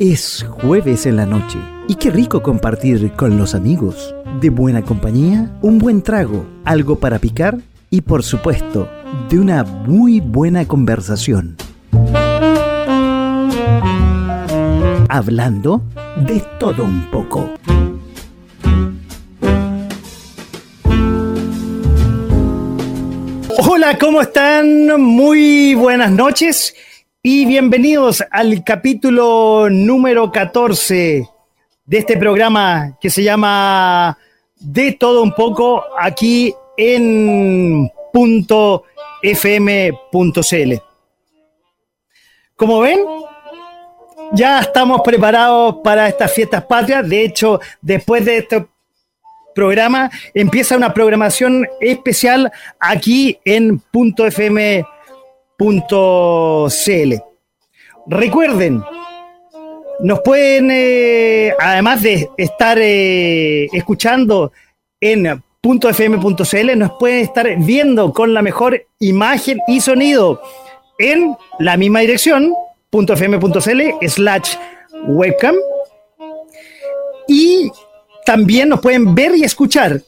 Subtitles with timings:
[0.00, 4.14] Es jueves en la noche y qué rico compartir con los amigos.
[4.40, 7.58] De buena compañía, un buen trago, algo para picar
[7.90, 8.88] y por supuesto,
[9.28, 11.58] de una muy buena conversación.
[15.10, 15.82] Hablando
[16.26, 17.50] de todo un poco.
[23.58, 25.02] Hola, ¿cómo están?
[25.02, 26.74] Muy buenas noches
[27.22, 31.28] y bienvenidos al capítulo número 14
[31.84, 34.16] de este programa que se llama
[34.60, 38.84] De todo un poco aquí en punto
[39.22, 40.74] fm.cl.
[42.56, 43.00] Como ven,
[44.32, 47.08] ya estamos preparados para estas fiestas patrias.
[47.08, 48.66] De hecho, después de este
[49.54, 54.86] programa empieza una programación especial aquí en punto fm.cl
[55.60, 57.22] .cl.
[58.06, 58.82] Recuerden,
[60.02, 64.52] nos pueden, eh, además de estar eh, escuchando
[65.00, 70.40] en .fm.cl, nos pueden estar viendo con la mejor imagen y sonido
[70.98, 72.54] en la misma dirección,
[72.90, 74.56] .fm.cl slash
[75.06, 75.54] webcam.
[77.28, 77.70] Y
[78.24, 80.00] también nos pueden ver y escuchar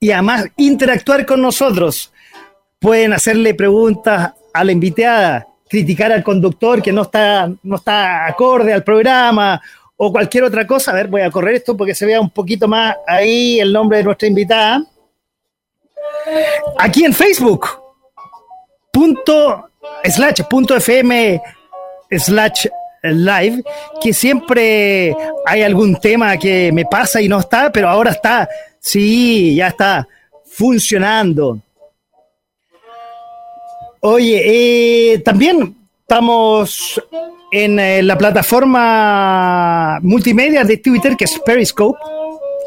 [0.00, 2.12] y además interactuar con nosotros.
[2.78, 8.72] Pueden hacerle preguntas a la invitada, criticar al conductor que no está, no está acorde
[8.72, 9.60] al programa
[9.96, 10.92] o cualquier otra cosa.
[10.92, 13.98] A ver, voy a correr esto porque se vea un poquito más ahí el nombre
[13.98, 14.84] de nuestra invitada.
[16.78, 17.66] Aquí en Facebook,
[18.92, 19.68] punto
[20.04, 21.42] slash punto fm
[22.08, 22.68] slash
[23.02, 23.64] live,
[24.00, 25.12] que siempre
[25.44, 28.48] hay algún tema que me pasa y no está, pero ahora está,
[28.78, 30.06] sí, ya está
[30.44, 31.58] funcionando.
[34.06, 37.02] Oye, eh, también estamos
[37.50, 41.98] en eh, la plataforma multimedia de Twitter, que es Periscope,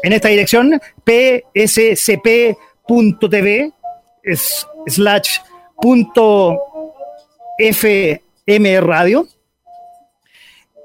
[0.02, 2.52] en esta dirección, pscp.tv
[4.88, 5.38] slash
[5.80, 6.58] punto
[7.56, 9.24] fm radio.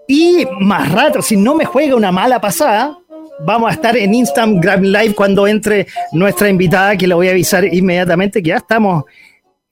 [0.07, 2.95] Y más rato, si no me juega una mala pasada,
[3.39, 7.65] vamos a estar en Instagram Live cuando entre nuestra invitada, que le voy a avisar
[7.65, 9.05] inmediatamente que ya estamos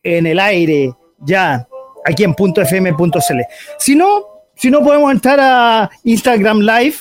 [0.03, 1.67] en el aire ya
[2.05, 3.41] aquí en .fm.cl.
[3.77, 4.25] Si no,
[4.55, 6.95] si no podemos entrar a Instagram Live,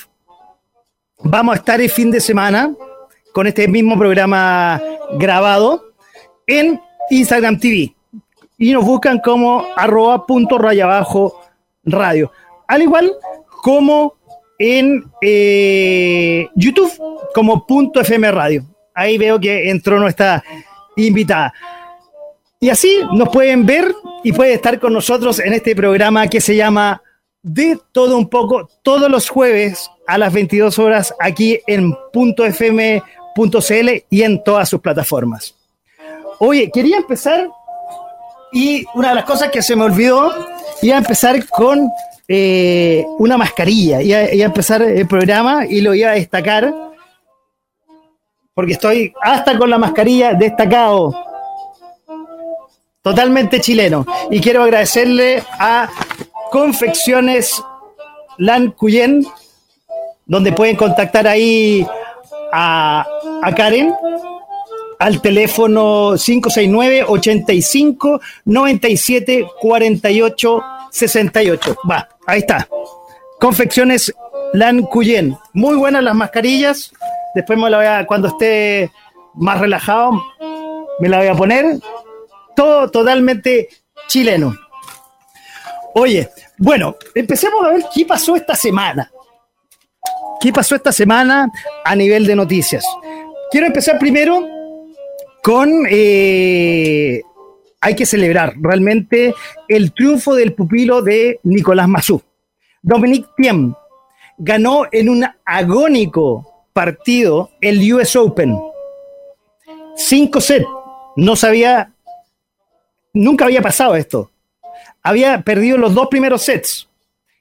[1.22, 2.74] vamos a estar el fin de semana
[3.32, 4.80] con este mismo programa
[5.12, 5.92] grabado
[6.46, 7.94] en Instagram TV
[8.58, 11.40] y nos buscan como arroba punto raya abajo
[11.84, 12.30] radio.
[12.66, 13.12] Al igual
[13.62, 14.14] como
[14.58, 16.92] en eh, YouTube
[17.34, 18.64] como punto FM radio.
[18.94, 20.44] Ahí veo que entró nuestra
[20.96, 21.54] invitada.
[22.62, 26.54] Y así nos pueden ver y puede estar con nosotros en este programa que se
[26.54, 27.02] llama
[27.42, 34.22] De todo un poco todos los jueves a las 22 horas aquí en .fm.cl y
[34.22, 35.54] en todas sus plataformas.
[36.38, 37.48] Oye, quería empezar
[38.52, 40.30] y una de las cosas que se me olvidó,
[40.82, 41.90] iba a empezar con
[42.28, 46.74] eh, una mascarilla, iba, iba a empezar el programa y lo iba a destacar
[48.52, 51.29] porque estoy hasta con la mascarilla destacado
[53.02, 54.06] totalmente chileno.
[54.30, 55.88] Y quiero agradecerle a
[56.50, 57.62] Confecciones
[58.38, 59.26] Lan Cuyen,
[60.26, 61.86] donde pueden contactar ahí
[62.52, 63.06] a,
[63.56, 63.94] Karen
[64.98, 71.76] al teléfono 569 85 97 48 68.
[71.90, 72.68] Va, ahí está.
[73.38, 74.12] Confecciones
[74.52, 75.36] Lan Cuyen.
[75.52, 76.92] Muy buenas las mascarillas.
[77.34, 78.90] Después me la voy a, cuando esté
[79.34, 80.20] más relajado,
[80.98, 81.80] me la voy a poner
[82.90, 83.68] totalmente
[84.06, 84.54] chileno.
[85.94, 86.28] Oye,
[86.58, 89.10] bueno, empecemos a ver qué pasó esta semana.
[90.40, 91.50] ¿Qué pasó esta semana
[91.84, 92.84] a nivel de noticias?
[93.50, 94.46] Quiero empezar primero
[95.42, 95.86] con...
[95.90, 97.22] Eh,
[97.82, 99.34] hay que celebrar realmente
[99.68, 102.22] el triunfo del pupilo de Nicolás Massú.
[102.82, 103.74] Dominique Thiem
[104.38, 108.58] ganó en un agónico partido el US Open.
[109.96, 110.66] Cinco sets.
[111.16, 111.92] No sabía
[113.12, 114.30] Nunca había pasado esto.
[115.02, 116.88] Había perdido los dos primeros sets,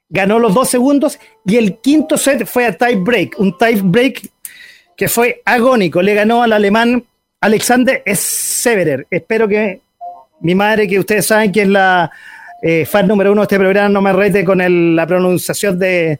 [0.07, 4.29] ganó los dos segundos y el quinto set fue a tie break, un tie break
[4.95, 6.01] que fue agónico.
[6.01, 7.03] Le ganó al alemán
[7.41, 9.07] Alexander Severer.
[9.09, 9.81] Espero que
[10.41, 12.11] mi madre, que ustedes saben que es la
[12.61, 16.19] eh, fan número uno de este programa, no me rete con la pronunciación de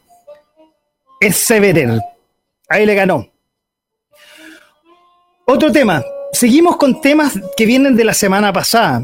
[1.32, 2.00] Severer.
[2.68, 3.28] Ahí le ganó.
[5.46, 6.02] Otro tema.
[6.32, 9.02] Seguimos con temas que vienen de la semana pasada.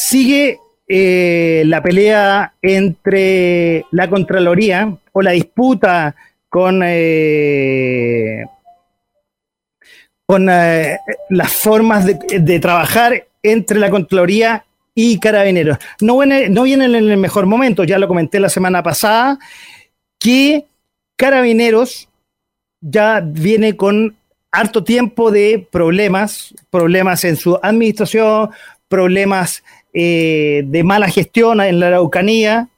[0.00, 0.58] Sigue
[0.88, 6.16] eh, la pelea entre la Contraloría o la disputa
[6.48, 8.46] con, eh,
[10.24, 10.96] con eh,
[11.28, 14.64] las formas de, trabajar entre la Contraloría
[14.94, 15.76] y Carabineros.
[16.00, 19.38] No no vienen en el mejor momento, ya lo comenté la semana pasada,
[20.18, 20.64] que
[21.16, 22.08] Carabineros
[22.80, 24.16] ya viene con
[24.50, 28.48] harto tiempo de problemas, problemas en su administración,
[28.88, 32.68] problemas eh, de mala gestión en la Araucanía.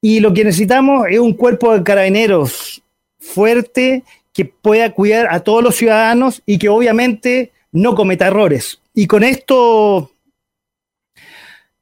[0.00, 2.82] Y lo que necesitamos es un cuerpo de carabineros
[3.18, 8.80] fuerte que pueda cuidar a todos los ciudadanos y que obviamente no cometa errores.
[8.92, 10.10] Y con esto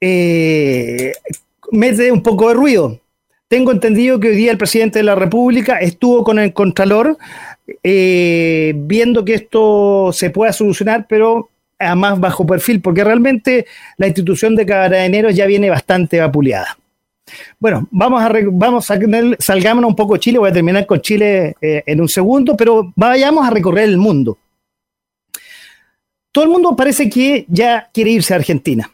[0.00, 1.12] eh,
[1.70, 3.00] mete un poco de ruido.
[3.48, 7.18] Tengo entendido que hoy día el presidente de la República estuvo con el Contralor
[7.82, 11.50] eh, viendo que esto se pueda solucionar, pero
[11.82, 16.76] a más bajo perfil, porque realmente la institución de carabineros ya viene bastante vapuleada.
[17.58, 18.99] Bueno, vamos a, vamos a
[19.38, 23.46] salgámonos un poco Chile, voy a terminar con Chile eh, en un segundo, pero vayamos
[23.46, 24.38] a recorrer el mundo.
[26.32, 28.90] Todo el mundo parece que ya quiere irse a Argentina.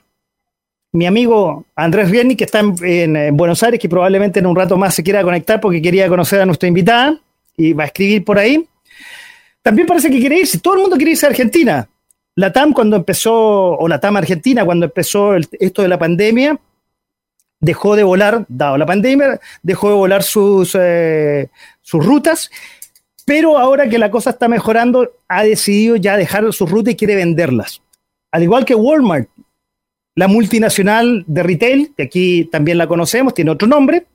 [0.92, 4.94] Mi amigo Andrés Rieni, que está en, Buenos Aires, que probablemente en un rato más
[4.94, 7.20] se quiera conectar porque quería conocer a nuestra invitada
[7.56, 8.66] y va a escribir por ahí.
[9.62, 10.58] También parece que quiere irse.
[10.58, 11.88] Todo el mundo quiere irse a Argentina.
[12.38, 16.56] La TAM cuando empezó, o la TAM Argentina cuando empezó esto de la pandemia,
[17.58, 21.50] dejó de volar, dado la pandemia, dejó de volar sus, eh,
[21.80, 22.48] sus rutas,
[23.26, 27.16] pero ahora que la cosa está mejorando, ha decidido ya dejar sus rutas y quiere
[27.16, 27.82] venderlas.
[28.30, 29.28] Al igual que Walmart,
[30.14, 34.06] la multinacional de retail, que aquí también la conocemos, tiene otro nombre,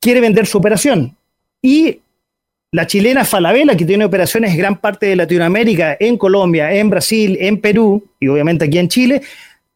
[0.00, 1.14] quiere vender su operación.
[1.60, 2.00] Y
[2.72, 7.36] la chilena Falabella, que tiene operaciones en gran parte de Latinoamérica, en Colombia, en Brasil,
[7.40, 9.22] en Perú y obviamente aquí en Chile,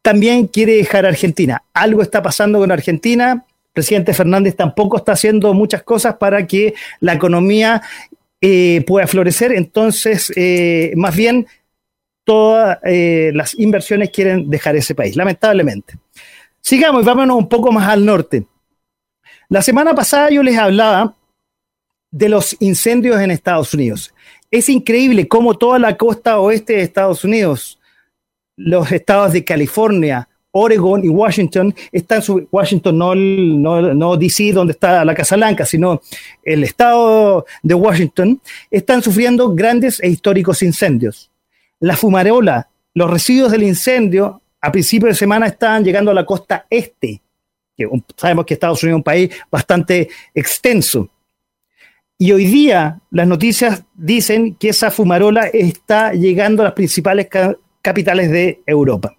[0.01, 1.63] también quiere dejar Argentina.
[1.73, 3.31] Algo está pasando con Argentina.
[3.33, 7.81] El presidente Fernández tampoco está haciendo muchas cosas para que la economía
[8.41, 9.53] eh, pueda florecer.
[9.53, 11.47] Entonces, eh, más bien,
[12.23, 15.95] todas eh, las inversiones quieren dejar ese país, lamentablemente.
[16.59, 18.45] Sigamos y vámonos un poco más al norte.
[19.49, 21.15] La semana pasada yo les hablaba
[22.11, 24.13] de los incendios en Estados Unidos.
[24.51, 27.79] Es increíble cómo toda la costa oeste de Estados Unidos,
[28.57, 32.21] los estados de California, Oregon y Washington, están
[32.51, 36.01] Washington no, no, no, DC donde está la Casa Blanca, sino
[36.43, 41.31] el estado de Washington, están sufriendo grandes e históricos incendios.
[41.79, 46.65] La fumarola, los residuos del incendio, a principios de semana estaban llegando a la costa
[46.69, 47.21] este,
[47.75, 47.87] que
[48.17, 51.09] sabemos que Estados Unidos es un país bastante extenso.
[52.21, 57.27] Y hoy día las noticias dicen que esa fumarola está llegando a las principales
[57.81, 59.15] capitales de Europa.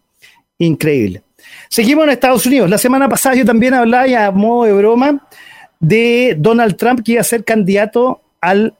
[0.59, 1.25] Increíble.
[1.69, 2.71] Seguimos en Estados Unidos.
[2.71, 5.29] La semana pasada yo también hablaba, a modo de broma,
[5.81, 8.79] de Donald Trump que iba a ser candidato al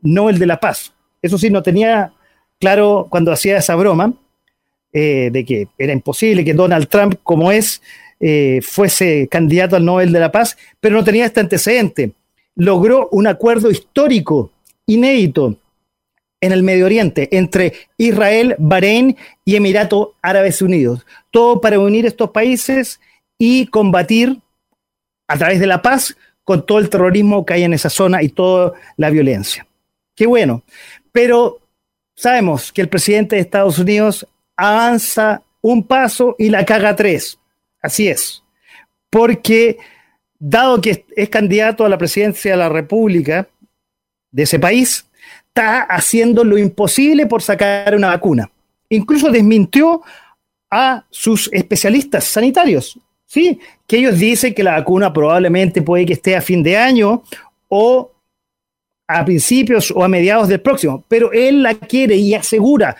[0.00, 0.92] Nobel de la Paz.
[1.22, 2.12] Eso sí, no tenía
[2.58, 4.12] claro cuando hacía esa broma
[4.92, 7.80] eh, de que era imposible que Donald Trump, como es,
[8.18, 12.10] eh, fuese candidato al Nobel de la Paz, pero no tenía este antecedente
[12.54, 14.50] logró un acuerdo histórico
[14.86, 15.56] inédito
[16.40, 21.06] en el Medio Oriente entre Israel, Bahrein y Emiratos Árabes Unidos.
[21.30, 23.00] Todo para unir estos países
[23.38, 24.40] y combatir
[25.28, 28.28] a través de la paz con todo el terrorismo que hay en esa zona y
[28.28, 29.66] toda la violencia.
[30.14, 30.62] Qué bueno.
[31.12, 31.60] Pero
[32.14, 37.38] sabemos que el presidente de Estados Unidos avanza un paso y la caga tres.
[37.80, 38.42] Así es.
[39.10, 39.78] Porque
[40.44, 43.48] dado que es candidato a la presidencia de la República
[44.32, 45.06] de ese país,
[45.46, 48.50] está haciendo lo imposible por sacar una vacuna.
[48.88, 50.02] Incluso desmintió
[50.68, 53.60] a sus especialistas sanitarios, ¿sí?
[53.86, 57.22] que ellos dicen que la vacuna probablemente puede que esté a fin de año
[57.68, 58.10] o
[59.06, 62.96] a principios o a mediados del próximo, pero él la quiere y asegura,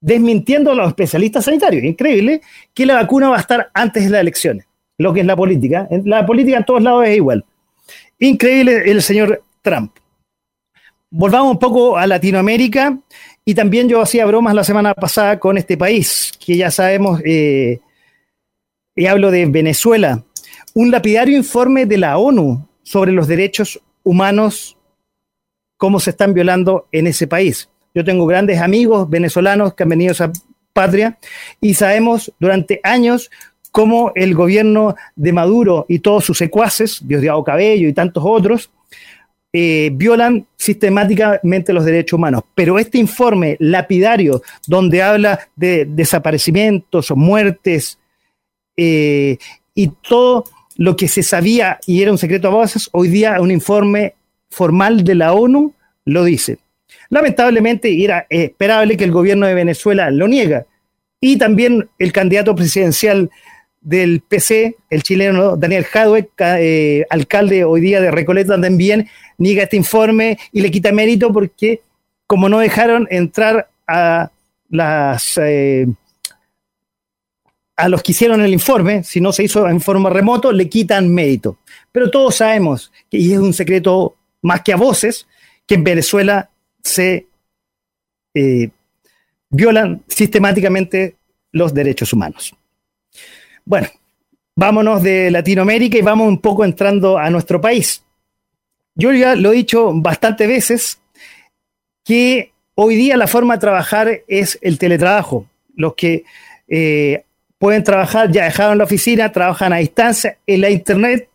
[0.00, 2.42] desmintiendo a los especialistas sanitarios, increíble,
[2.74, 4.67] que la vacuna va a estar antes de las elecciones
[4.98, 5.88] lo que es la política.
[6.04, 7.44] La política en todos lados es igual.
[8.18, 9.92] Increíble el señor Trump.
[11.10, 12.98] Volvamos un poco a Latinoamérica
[13.44, 17.80] y también yo hacía bromas la semana pasada con este país, que ya sabemos, eh,
[18.94, 20.22] y hablo de Venezuela.
[20.74, 24.76] Un lapidario informe de la ONU sobre los derechos humanos,
[25.78, 27.70] cómo se están violando en ese país.
[27.94, 30.32] Yo tengo grandes amigos venezolanos que han venido a esa
[30.72, 31.18] patria
[31.60, 33.30] y sabemos durante años
[33.78, 38.72] cómo el gobierno de Maduro y todos sus secuaces, Diosdado Cabello y tantos otros,
[39.52, 42.42] eh, violan sistemáticamente los derechos humanos.
[42.56, 48.00] Pero este informe lapidario, donde habla de desaparecimientos o muertes
[48.76, 49.38] eh,
[49.76, 50.42] y todo
[50.76, 54.16] lo que se sabía y era un secreto a voces, hoy día un informe
[54.50, 55.72] formal de la ONU
[56.04, 56.58] lo dice.
[57.10, 60.66] Lamentablemente era esperable que el gobierno de Venezuela lo niega.
[61.20, 63.30] Y también el candidato presidencial
[63.80, 69.08] del PC, el chileno Daniel Jadwe, eh, alcalde hoy día de Recoleta, también
[69.38, 71.82] niega este informe y le quita mérito porque
[72.26, 74.30] como no dejaron entrar a
[74.68, 75.86] las eh,
[77.78, 81.14] a los que hicieron el informe, si no se hizo en forma remoto, le quitan
[81.14, 81.58] mérito.
[81.92, 85.28] Pero todos sabemos, y es un secreto más que a voces,
[85.64, 86.50] que en Venezuela
[86.82, 87.28] se
[88.34, 88.70] eh,
[89.48, 91.16] violan sistemáticamente
[91.52, 92.57] los derechos humanos.
[93.68, 93.88] Bueno,
[94.56, 98.02] vámonos de Latinoamérica y vamos un poco entrando a nuestro país.
[98.94, 101.02] Yo ya lo he dicho bastantes veces
[102.02, 105.50] que hoy día la forma de trabajar es el teletrabajo.
[105.74, 106.24] Los que
[106.66, 107.24] eh,
[107.58, 110.38] pueden trabajar ya dejaron la oficina, trabajan a distancia.
[110.46, 111.28] En la Internet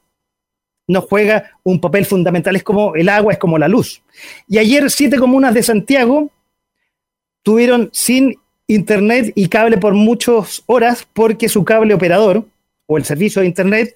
[0.87, 4.01] nos juega un papel fundamental, es como el agua, es como la luz.
[4.47, 6.31] Y ayer siete comunas de Santiago
[7.43, 12.45] tuvieron sin internet y cable por muchas horas porque su cable operador
[12.85, 13.95] o el servicio de internet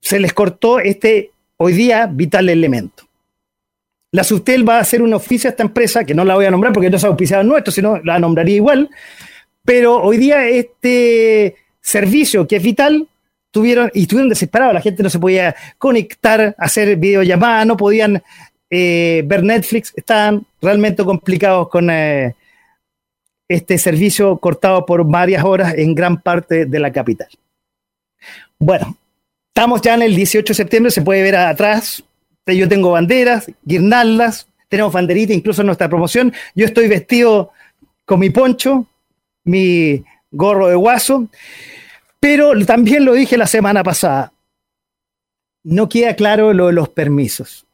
[0.00, 3.04] se les cortó este hoy día vital elemento.
[4.12, 6.50] La Subtel va a hacer un oficio a esta empresa, que no la voy a
[6.50, 8.88] nombrar porque no es auspiciado nuestro, sino la nombraría igual,
[9.64, 13.08] pero hoy día este servicio que es vital
[13.50, 18.22] tuvieron y estuvieron desesperados, la gente no se podía conectar, hacer videollamadas, no podían
[18.70, 22.34] eh, ver Netflix, estaban realmente complicados con, eh,
[23.48, 27.28] este servicio cortado por varias horas en gran parte de la capital.
[28.58, 28.96] Bueno,
[29.48, 32.02] estamos ya en el 18 de septiembre, se puede ver atrás.
[32.46, 36.32] Yo tengo banderas, guirnaldas, tenemos banderitas incluso en nuestra promoción.
[36.54, 37.52] Yo estoy vestido
[38.04, 38.86] con mi poncho,
[39.44, 41.28] mi gorro de guaso,
[42.20, 44.32] pero también lo dije la semana pasada.
[45.62, 47.66] No queda claro lo de los permisos.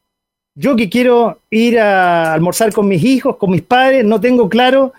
[0.55, 4.93] Yo que quiero ir a almorzar con mis hijos, con mis padres, no tengo claro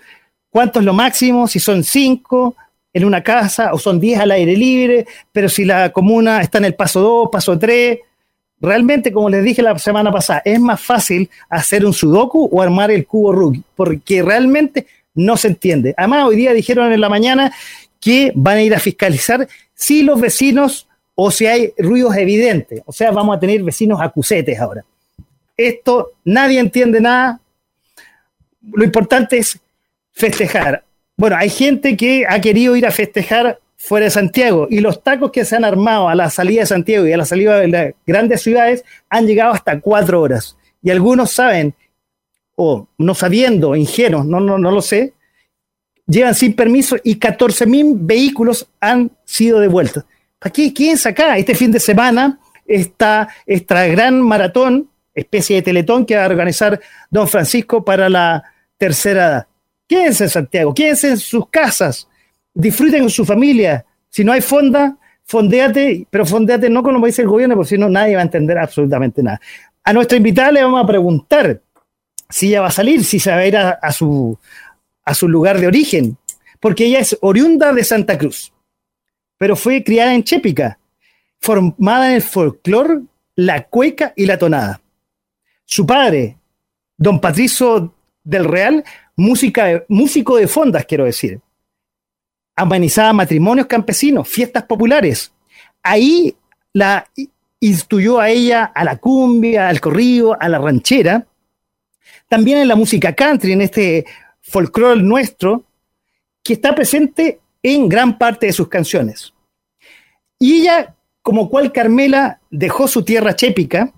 [0.52, 2.54] cuánto es lo máximo, si son cinco
[2.92, 6.66] en una casa o son diez al aire libre, pero si la comuna está en
[6.66, 8.00] el paso dos, paso tres,
[8.60, 12.90] realmente, como les dije la semana pasada, es más fácil hacer un sudoku o armar
[12.90, 15.94] el cubo Rubik, porque realmente no se entiende.
[15.96, 17.50] Además, hoy día dijeron en la mañana
[17.98, 22.82] que van a ir a fiscalizar si los vecinos o si hay ruidos evidentes.
[22.84, 24.84] O sea, vamos a tener vecinos acusetes ahora.
[25.56, 27.40] Esto nadie entiende nada.
[28.70, 29.58] Lo importante es
[30.12, 30.84] festejar.
[31.16, 35.32] Bueno, hay gente que ha querido ir a festejar fuera de Santiago y los tacos
[35.32, 37.94] que se han armado a la salida de Santiago y a la salida de las
[38.06, 40.56] grandes ciudades han llegado hasta cuatro horas.
[40.82, 41.74] Y algunos saben,
[42.56, 45.14] o no sabiendo, ingenuos, no, no, no lo sé,
[46.06, 50.04] llegan sin permiso y 14 mil vehículos han sido devueltos.
[50.38, 50.72] ¿Para qué?
[50.72, 51.38] ¿Quién acá?
[51.38, 56.80] Este fin de semana está esta gran maratón, especie de teletón que va a organizar
[57.10, 58.42] don Francisco para la
[58.76, 59.46] tercera edad.
[59.92, 62.08] Quédense en Santiago, quédense en sus casas,
[62.54, 63.84] disfruten con su familia.
[64.08, 67.90] Si no hay fonda, fondeate, pero fondeate no como dice el gobierno, porque si no
[67.90, 69.38] nadie va a entender absolutamente nada.
[69.84, 71.60] A nuestra invitada le vamos a preguntar
[72.30, 74.38] si ella va a salir, si se va a ir a, su,
[75.04, 76.16] a su lugar de origen,
[76.58, 78.50] porque ella es oriunda de Santa Cruz,
[79.36, 80.78] pero fue criada en Chépica,
[81.38, 83.02] formada en el folclore,
[83.34, 84.80] la cueca y la tonada.
[85.66, 86.38] Su padre,
[86.96, 87.92] don Patricio
[88.24, 88.84] del Real,
[89.16, 91.40] música, músico de fondas, quiero decir.
[92.56, 95.32] Amenizaba matrimonios campesinos, fiestas populares.
[95.82, 96.36] Ahí
[96.72, 97.06] la
[97.60, 101.26] instruyó a ella a la cumbia, al corrido, a la ranchera.
[102.28, 104.04] También en la música country, en este
[104.40, 105.64] folclore nuestro,
[106.42, 109.32] que está presente en gran parte de sus canciones.
[110.38, 113.92] Y ella, como cual Carmela, dejó su tierra chépica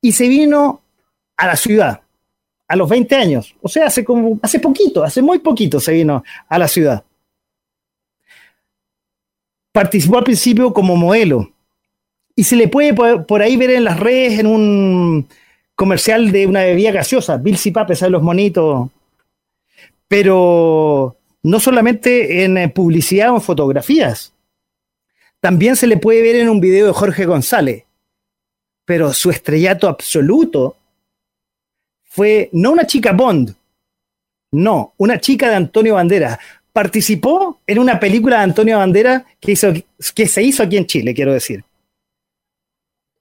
[0.00, 0.82] y se vino
[1.36, 1.99] a la ciudad
[2.70, 3.52] a los 20 años.
[3.60, 7.02] O sea, hace, como, hace poquito, hace muy poquito se vino a la ciudad.
[9.72, 11.50] Participó al principio como modelo
[12.36, 15.28] y se le puede por, ahí ver en las redes en un
[15.74, 18.12] comercial de una bebida gaseosa, Bill Pape, ¿sabes?
[18.12, 18.88] Los monitos.
[20.06, 24.32] Pero no solamente en publicidad o en fotografías.
[25.40, 27.82] También se le puede ver en un video de Jorge González.
[28.84, 30.76] Pero su estrellato absoluto
[32.10, 33.54] fue no una chica Bond,
[34.52, 36.38] no, una chica de Antonio Banderas.
[36.72, 39.72] Participó en una película de Antonio Banderas que, hizo,
[40.14, 41.64] que se hizo aquí en Chile, quiero decir.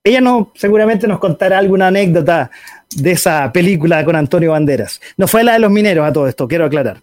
[0.03, 2.49] Ella no, seguramente nos contará alguna anécdota
[2.95, 4.99] de esa película con Antonio Banderas.
[5.17, 7.01] No fue la de los mineros a todo esto, quiero aclarar.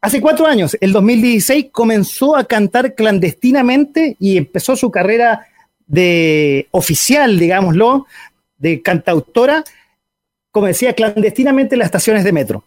[0.00, 5.46] Hace cuatro años, el 2016, comenzó a cantar clandestinamente y empezó su carrera
[5.86, 8.06] de oficial, digámoslo,
[8.58, 9.64] de cantautora,
[10.58, 12.64] como decía, clandestinamente en las estaciones de metro.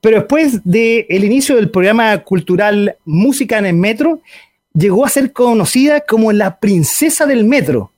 [0.00, 4.20] Pero después del inicio del programa cultural Música en el Metro,
[4.72, 7.90] llegó a ser conocida como la princesa del metro.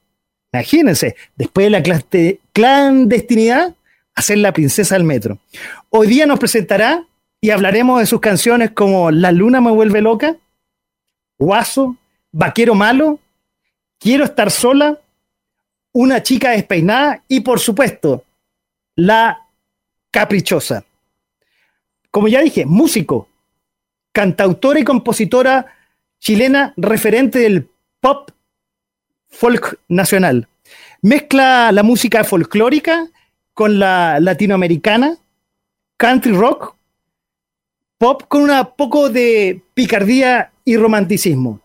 [0.50, 1.82] Imagínense, después de la
[2.54, 3.74] clandestinidad,
[4.14, 5.38] a ser la princesa del metro.
[5.90, 7.04] Hoy día nos presentará
[7.38, 10.36] y hablaremos de sus canciones como La luna me vuelve loca,
[11.38, 11.98] Guaso,
[12.30, 13.18] Vaquero malo,
[13.98, 14.98] Quiero estar sola,
[15.92, 18.24] Una chica despeinada y por supuesto,
[18.94, 19.48] La
[20.10, 20.84] caprichosa.
[22.10, 23.28] Como ya dije, músico,
[24.12, 25.66] cantautora y compositora
[26.20, 27.68] chilena referente del
[28.00, 28.30] pop
[29.28, 30.48] folk nacional.
[31.00, 33.08] Mezcla la música folclórica
[33.54, 35.16] con la latinoamericana,
[35.96, 36.76] country rock,
[37.98, 41.60] pop con un poco de picardía y romanticismo.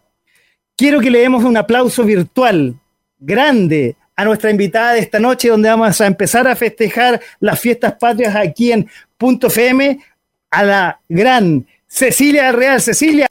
[0.76, 2.80] Quiero que le demos un aplauso virtual
[3.20, 7.94] grande a nuestra invitada de esta noche, donde vamos a empezar a festejar las fiestas
[7.94, 10.00] patrias aquí en Punto FM,
[10.50, 12.82] a la gran Cecilia Real.
[12.82, 13.28] Cecilia,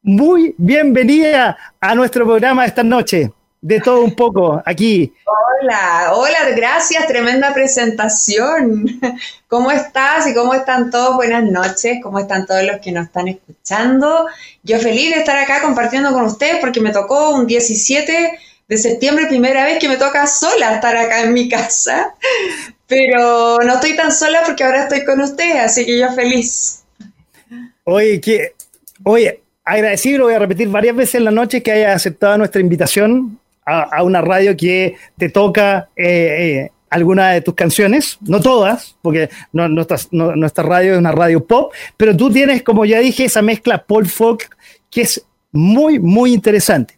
[0.00, 5.12] muy bienvenida a nuestro programa esta noche de todo un poco aquí.
[5.60, 8.86] Hola, hola, gracias, tremenda presentación.
[9.48, 11.16] ¿Cómo estás y cómo están todos?
[11.16, 14.28] Buenas noches, ¿cómo están todos los que nos están escuchando?
[14.62, 19.26] Yo feliz de estar acá compartiendo con ustedes porque me tocó un 17 de septiembre,
[19.26, 22.14] primera vez que me toca sola estar acá en mi casa,
[22.86, 26.84] pero no estoy tan sola porque ahora estoy con ustedes, así que yo feliz.
[27.84, 28.20] Oye,
[29.04, 33.40] oye, agradecido, voy a repetir varias veces en la noche que haya aceptado nuestra invitación
[33.64, 39.28] a, una radio que te toca eh, eh, alguna de tus canciones, no todas, porque
[39.52, 44.06] nuestra radio es una radio pop, pero tú tienes, como ya dije, esa mezcla pop
[44.06, 44.56] folk
[44.90, 46.97] que es muy, muy interesante.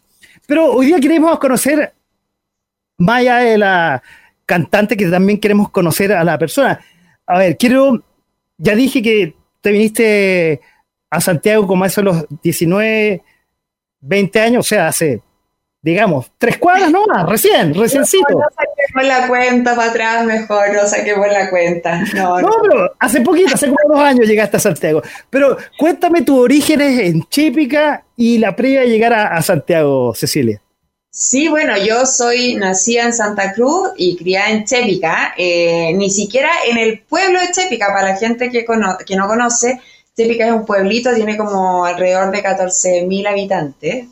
[0.51, 1.93] Pero hoy día queremos conocer,
[2.97, 4.03] más allá de la
[4.45, 6.77] cantante, que también queremos conocer a la persona.
[7.25, 8.03] A ver, quiero,
[8.57, 10.59] ya dije que te viniste
[11.09, 13.23] a Santiago como a los 19,
[14.01, 15.21] 20 años, o sea, hace
[15.81, 18.25] digamos, tres cuadras nomás, recién, reciencito.
[18.29, 22.03] No, no saquemos la cuenta para atrás, mejor, no saquemos la cuenta.
[22.15, 25.01] No, no, pero hace poquito, hace como dos años llegaste a Santiago.
[25.29, 30.61] Pero cuéntame tus orígenes en Chépica y la previa de llegar a, Santiago, Cecilia.
[31.09, 36.49] Sí, bueno, yo soy nacida en Santa Cruz y criada en Chépica, eh, ni siquiera
[36.69, 38.65] en el pueblo de Chépica, para la gente que,
[39.05, 39.81] que no conoce,
[40.15, 44.05] Chépica es un pueblito, tiene como alrededor de 14.000 habitantes.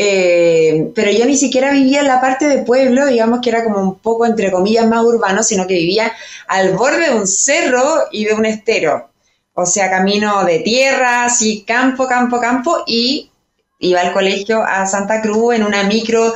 [0.00, 3.80] Eh, pero yo ni siquiera vivía en la parte de pueblo, digamos que era como
[3.80, 6.12] un poco, entre comillas, más urbano, sino que vivía
[6.46, 7.82] al borde de un cerro
[8.12, 9.10] y de un estero.
[9.54, 13.32] O sea, camino de tierra, así, campo, campo, campo, y
[13.80, 16.32] iba al colegio a Santa Cruz en una micro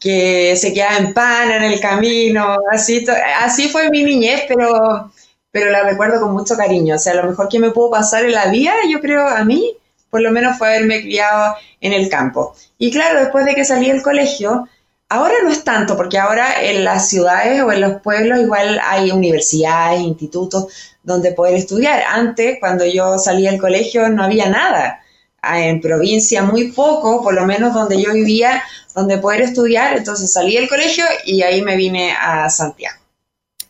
[0.00, 3.06] que se quedaba en pana en el camino, así,
[3.40, 5.12] así fue mi niñez, pero,
[5.52, 6.96] pero la recuerdo con mucho cariño.
[6.96, 9.76] O sea, lo mejor que me pudo pasar en la vida, yo creo, a mí,
[10.14, 12.54] por lo menos fue haberme criado en el campo.
[12.78, 14.68] Y claro, después de que salí del colegio,
[15.08, 19.10] ahora no es tanto, porque ahora en las ciudades o en los pueblos igual hay
[19.10, 20.68] universidades, institutos
[21.02, 22.04] donde poder estudiar.
[22.08, 25.00] Antes, cuando yo salí del colegio, no había nada.
[25.42, 28.62] Ah, en provincia muy poco, por lo menos donde yo vivía,
[28.94, 29.96] donde poder estudiar.
[29.96, 33.03] Entonces salí del colegio y ahí me vine a Santiago.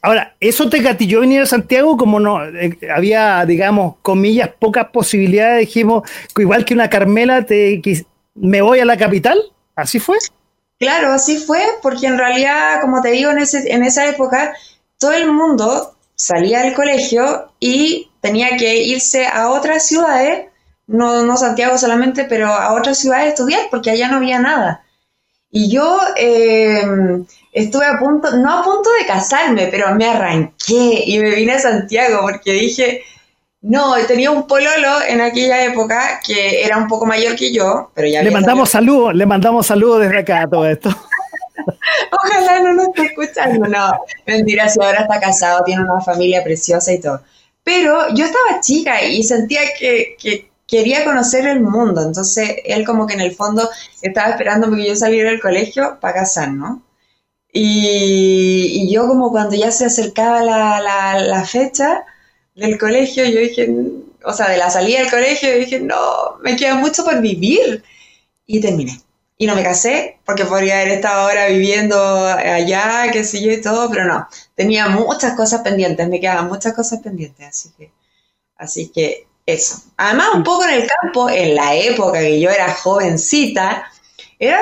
[0.04, 1.96] Ahora, ¿eso te gatilló venir a Santiago?
[1.96, 7.80] Como no eh, había, digamos, comillas, pocas posibilidades, dijimos, igual que una Carmela, te,
[8.34, 9.40] me voy a la capital.
[9.74, 10.18] ¿Así fue?
[10.78, 14.52] Claro, así fue, porque en realidad, como te digo, en, ese, en esa época,
[14.98, 20.48] todo el mundo salía del colegio y tenía que irse a otras ciudades,
[20.86, 24.84] no, no Santiago solamente, pero a otras ciudades a estudiar, porque allá no había nada.
[25.50, 26.82] Y yo eh,
[27.54, 31.58] estuve a punto, no a punto de casarme, pero me arranqué y me vine a
[31.60, 33.02] Santiago porque dije,
[33.62, 38.08] no, tenía un pololo en aquella época que era un poco mayor que yo, pero
[38.08, 38.22] ya...
[38.22, 40.90] Le mandamos saludos, le mandamos saludos desde acá a todo esto.
[42.12, 43.92] Ojalá no nos esté escuchando, no,
[44.26, 47.22] mentira, si ahora está casado, tiene una familia preciosa y todo.
[47.62, 53.06] Pero yo estaba chica y sentía que, que quería conocer el mundo, entonces él como
[53.06, 53.70] que en el fondo
[54.02, 56.50] estaba esperando que yo saliera del colegio para casar,
[57.56, 62.04] Y, yo como cuando ya se acercaba la, la, fecha
[62.56, 63.72] del colegio, yo dije,
[64.24, 67.82] o sea, de la salida del colegio, yo dije, no, me queda mucho por vivir.
[68.46, 69.00] Y terminé.
[69.38, 73.60] Y no me casé, porque podría haber estado ahora viviendo allá, qué sé yo y
[73.60, 74.28] todo, pero no.
[74.56, 77.92] Tenía muchas cosas pendientes, me quedaban muchas cosas pendientes, así que,
[78.56, 79.76] así que eso.
[79.96, 83.84] Además, un poco en el campo, en la época que yo era jovencita,
[84.38, 84.60] era,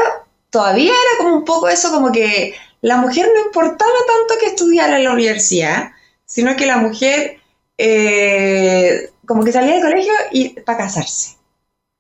[0.51, 4.97] todavía era como un poco eso, como que la mujer no importaba tanto que estudiara
[4.99, 5.93] en la universidad,
[6.27, 7.39] sino que la mujer
[7.79, 11.37] eh, como que salía del colegio y para casarse.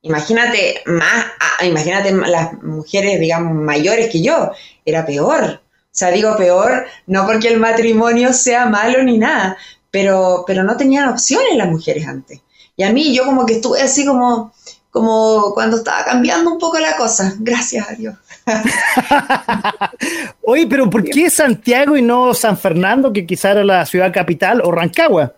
[0.03, 4.53] Imagínate más, ah, imagínate las mujeres, digamos, mayores que yo,
[4.85, 5.63] era peor.
[5.65, 9.57] O sea, digo peor, no porque el matrimonio sea malo ni nada,
[9.91, 12.41] pero, pero no tenían opciones las mujeres antes.
[12.77, 14.53] Y a mí yo como que estuve así como,
[14.91, 18.17] como cuando estaba cambiando un poco la cosa, gracias a Dios.
[20.43, 24.61] Oye, pero ¿por qué Santiago y no San Fernando, que quizá era la ciudad capital,
[24.65, 25.35] o Rancagua?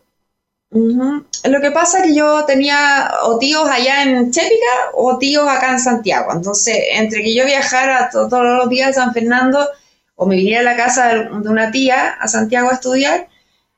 [0.75, 5.71] Lo que pasa es que yo tenía o tíos allá en Chépica o tíos acá
[5.71, 6.33] en Santiago.
[6.33, 9.69] Entonces, entre que yo viajara todos los días a San Fernando
[10.17, 13.29] o me viniera a la casa de una tía a Santiago a estudiar,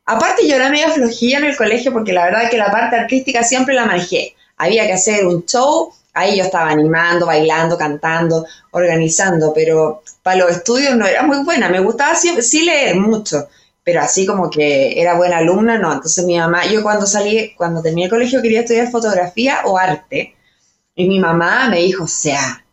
[0.06, 2.96] aparte yo era medio flojilla en el colegio porque la verdad es que la parte
[2.96, 4.34] artística siempre la manejé.
[4.56, 10.50] Había que hacer un show, ahí yo estaba animando, bailando, cantando, organizando, pero para los
[10.50, 11.68] estudios no era muy buena.
[11.68, 13.48] Me gustaba sí leer mucho
[13.86, 15.92] pero así como que era buena alumna, no.
[15.92, 20.34] Entonces mi mamá, yo cuando salí, cuando terminé el colegio quería estudiar fotografía o arte,
[20.96, 22.66] y mi mamá me dijo, o sea,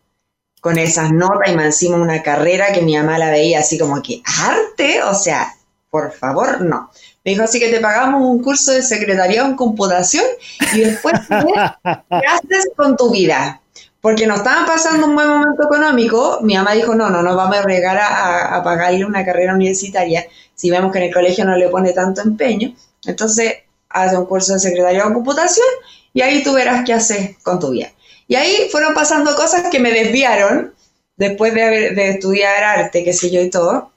[0.59, 4.01] con esas notas y me encima una carrera que mi mamá la veía así como
[4.01, 5.03] que, ¿arte?
[5.03, 5.53] O sea,
[5.91, 6.89] por favor, no.
[7.25, 10.25] Me dijo, así que te pagamos un curso de secretariado en computación
[10.73, 13.61] y después, ¿qué haces con tu vida?
[14.03, 17.55] porque nos estaban pasando un buen momento económico, mi mamá dijo, no, no nos vamos
[17.55, 21.69] a arriesgar a, pagarle una carrera universitaria si vemos que en el colegio no le
[21.69, 22.75] pone tanto empeño.
[23.05, 25.65] Entonces, hace un curso de secretaría de computación
[26.13, 27.93] y ahí tú verás qué haces con tu vida.
[28.27, 30.73] Y ahí fueron pasando cosas que me desviaron
[31.15, 33.92] después de, de estudiar arte, qué sé yo y todo,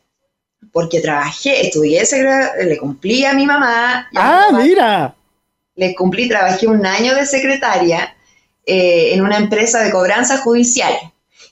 [0.72, 2.02] porque trabajé, estudié,
[2.64, 4.08] le cumplí a mi mamá.
[4.14, 5.14] ah, mira.
[5.74, 8.14] Le cumplí, trabajé un año de secretaria
[8.64, 10.92] eh, en una empresa de cobranza judicial.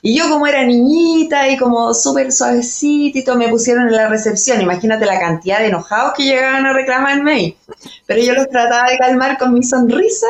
[0.02, 4.60] Y yo como era niñita y como súper suavecito me pusieron en la recepción.
[4.60, 7.56] Imagínate la cantidad de enojados que llegaban a reclamarme
[8.04, 10.26] Pero yo los trataba de calmar con mi sonrisa.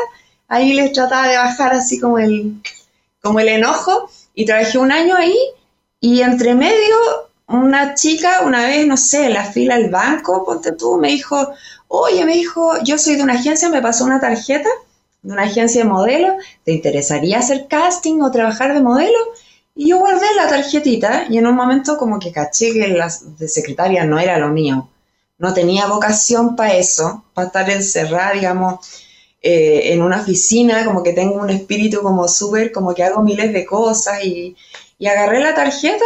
[0.46, 2.60] Ahí les trataba de bajar así como el,
[3.20, 4.08] como el enojo.
[4.34, 5.36] Y trabajé un año ahí
[5.98, 6.94] y entre medio
[7.48, 11.52] una chica una vez, no sé, en la fila del banco, ponte tú, me dijo,
[11.88, 14.68] oye, me dijo, yo soy de una agencia, me pasó una tarjeta
[15.22, 19.18] de una agencia de modelo, ¿te interesaría hacer casting o trabajar de modelo?
[19.74, 23.48] Y yo guardé la tarjetita y en un momento como que caché que la de
[23.48, 24.88] secretaria no era lo mío.
[25.38, 28.86] No tenía vocación para eso, para estar encerrada, digamos,
[29.42, 33.52] eh, en una oficina, como que tengo un espíritu como súper, como que hago miles
[33.52, 34.56] de cosas y,
[34.98, 36.04] y agarré la tarjeta,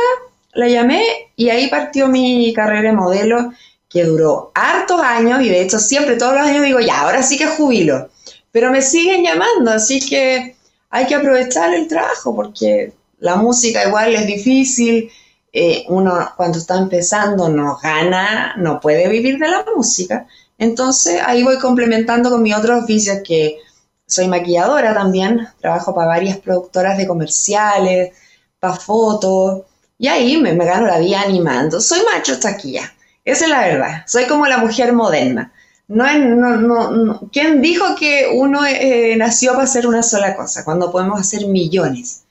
[0.52, 1.02] la llamé
[1.36, 3.52] y ahí partió mi carrera de modelo
[3.88, 7.38] que duró hartos años y de hecho siempre todos los años digo, ya, ahora sí
[7.38, 8.08] que jubilo
[8.50, 10.56] pero me siguen llamando, así que
[10.90, 15.10] hay que aprovechar el trabajo porque la música igual es difícil,
[15.52, 21.42] eh, uno cuando está empezando no gana, no puede vivir de la música, entonces ahí
[21.42, 23.58] voy complementando con mi otro oficio que
[24.06, 28.16] soy maquilladora también, trabajo para varias productoras de comerciales,
[28.58, 29.62] para fotos,
[29.98, 31.80] y ahí me, me gano la vida animando.
[31.80, 32.92] Soy macho taquilla,
[33.24, 35.52] esa es la verdad, soy como la mujer moderna
[35.88, 40.92] no, no, no, ¿quién dijo que uno eh, nació para hacer una sola cosa cuando
[40.92, 42.24] podemos hacer millones?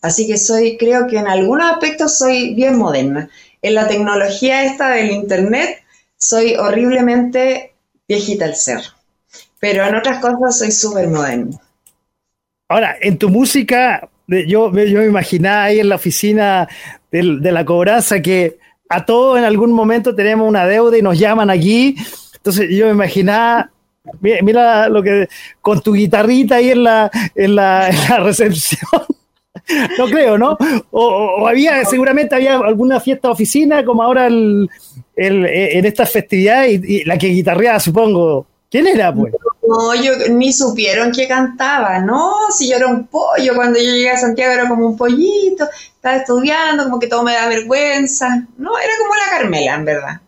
[0.00, 3.28] Así que soy, creo que en algunos aspectos soy bien moderna.
[3.60, 5.82] En la tecnología esta del internet
[6.16, 7.74] soy horriblemente
[8.08, 8.80] viejita al ser,
[9.60, 11.58] pero en otras cosas soy súper moderna.
[12.68, 16.66] Ahora, en tu música, yo, yo me imaginaba ahí en la oficina
[17.12, 21.18] de, de la cobranza que a todos en algún momento tenemos una deuda y nos
[21.18, 21.96] llaman aquí
[22.42, 23.70] entonces yo me imaginaba,
[24.20, 25.28] mira, lo que,
[25.60, 29.00] con tu guitarrita ahí en la, en la, recepción.
[29.96, 30.58] no creo, ¿no?
[30.90, 34.68] O, había, seguramente había alguna fiesta oficina, como ahora el,
[35.14, 38.44] en estas festividades, y, la que guitarreaba, supongo.
[38.68, 39.32] ¿Quién era, pues?
[39.72, 44.10] No, yo ni supieron que cantaba, no, si yo era un pollo, cuando yo llegué
[44.10, 48.78] a Santiago era como un pollito, estaba estudiando, como que todo me da vergüenza, no,
[48.78, 50.20] era como la Carmela, en verdad.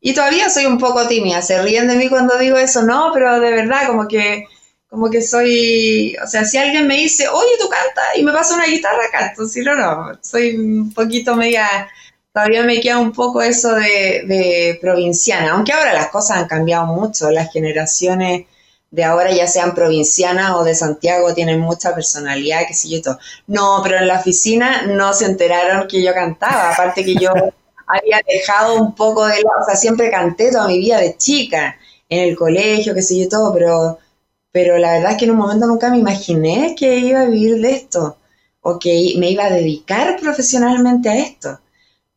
[0.00, 3.38] Y todavía soy un poco tímida, se ríen de mí cuando digo eso, no, pero
[3.38, 4.46] de verdad, como que,
[4.88, 8.56] como que soy, o sea, si alguien me dice, oye, tú cantas y me pasa
[8.56, 11.88] una guitarra, canto, si no, no, soy un poquito media,
[12.32, 16.86] todavía me queda un poco eso de, de provinciana, aunque ahora las cosas han cambiado
[16.86, 18.46] mucho, las generaciones
[18.90, 23.18] de ahora ya sean provincianas o de Santiago tienen mucha personalidad, que sé yo todo.
[23.46, 27.30] No, pero en la oficina no se enteraron que yo cantaba, aparte que yo
[27.86, 31.76] había dejado un poco de o sea, siempre canté toda mi vida de chica,
[32.10, 33.98] en el colegio, que sé yo todo, pero,
[34.52, 37.60] pero la verdad es que en un momento nunca me imaginé que iba a vivir
[37.60, 38.16] de esto
[38.60, 41.60] o que me iba a dedicar profesionalmente a esto.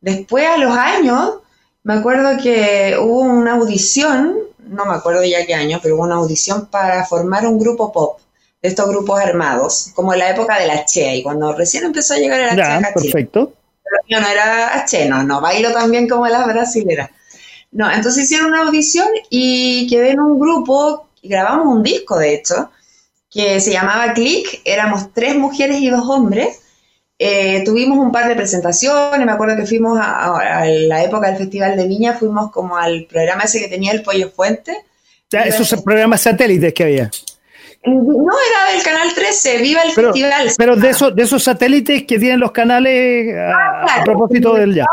[0.01, 1.35] Después, a los años,
[1.83, 6.15] me acuerdo que hubo una audición, no me acuerdo ya qué año, pero hubo una
[6.15, 8.19] audición para formar un grupo pop,
[8.61, 12.13] de estos grupos armados, como en la época de la Che, y cuando recién empezó
[12.13, 13.53] a llegar el ya, perfecto.
[13.83, 17.09] Pero yo no era Che, no, no bailo tan bien como las brasileras.
[17.71, 22.35] No, entonces hicieron una audición y quedé en un grupo, y grabamos un disco, de
[22.35, 22.69] hecho,
[23.29, 26.59] que se llamaba Click, éramos tres mujeres y dos hombres,
[27.25, 31.77] eh, tuvimos un par de presentaciones, me acuerdo que fuimos a, la época del Festival
[31.77, 34.75] de Viña, fuimos como al programa ese que tenía el Pollo Fuente.
[35.31, 37.11] Esos programas satélites que había.
[37.85, 40.51] No, era del Canal 13, Viva el Festival.
[40.57, 44.85] Pero de esos, de esos satélites que tienen los canales a, ah, propósito del ya.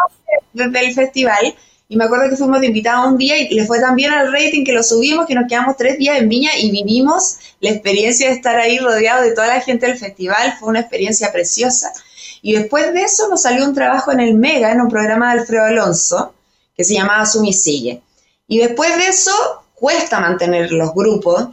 [0.53, 1.53] Del festival.
[1.89, 4.33] Y me acuerdo que fuimos de invitados un día y le fue tan bien al
[4.33, 8.29] rating que lo subimos que nos quedamos tres días en Viña y vivimos la experiencia
[8.29, 10.55] de estar ahí rodeado de toda la gente del festival.
[10.61, 11.93] Fue una experiencia preciosa.
[12.43, 15.41] Y después de eso nos salió un trabajo en el Mega, en un programa de
[15.41, 16.35] Alfredo Alonso,
[16.77, 18.03] que se llamaba Sumi Sigue.
[18.49, 19.33] Y después de eso
[19.75, 21.49] cuesta mantener los grupos.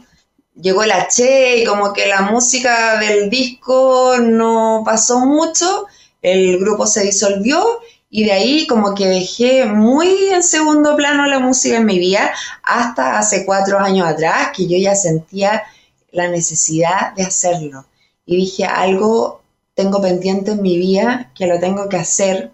[0.54, 5.86] Llegó el H y como que la música del disco no pasó mucho,
[6.20, 11.38] el grupo se disolvió y de ahí como que dejé muy en segundo plano la
[11.38, 15.62] música en mi vida hasta hace cuatro años atrás que yo ya sentía
[16.10, 17.86] la necesidad de hacerlo.
[18.26, 19.37] Y dije, algo
[19.78, 22.50] tengo pendiente en mi vida, que lo tengo que hacer,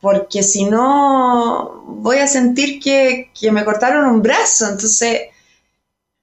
[0.00, 4.68] porque si no voy a sentir que, me cortaron un brazo.
[4.68, 5.22] Entonces,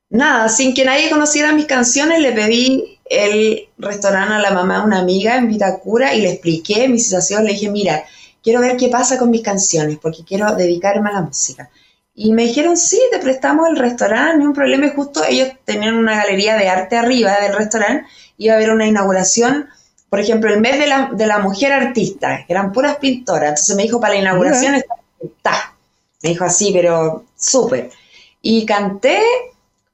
[0.09, 4.85] nada, sin que nadie conociera mis canciones, le pedí el restaurante a la mamá de
[4.85, 7.43] una amiga en Vitacura y le expliqué mi situación.
[7.43, 8.05] Le dije, mira,
[8.41, 11.69] quiero ver qué pasa con mis canciones, porque quiero dedicarme a la música.
[12.15, 14.93] Y me dijeron, sí, te prestamos el restaurante, ni un problema.
[14.95, 18.05] Justo ellos tenían una galería de arte arriba del restaurante,
[18.37, 19.67] iba a haber una inauguración
[20.11, 23.51] por ejemplo, el mes de la, de la mujer artista, que eran puras pintoras.
[23.51, 25.73] Entonces me dijo, para la inauguración está.
[26.21, 27.89] Me dijo así, pero súper.
[28.41, 29.21] Y canté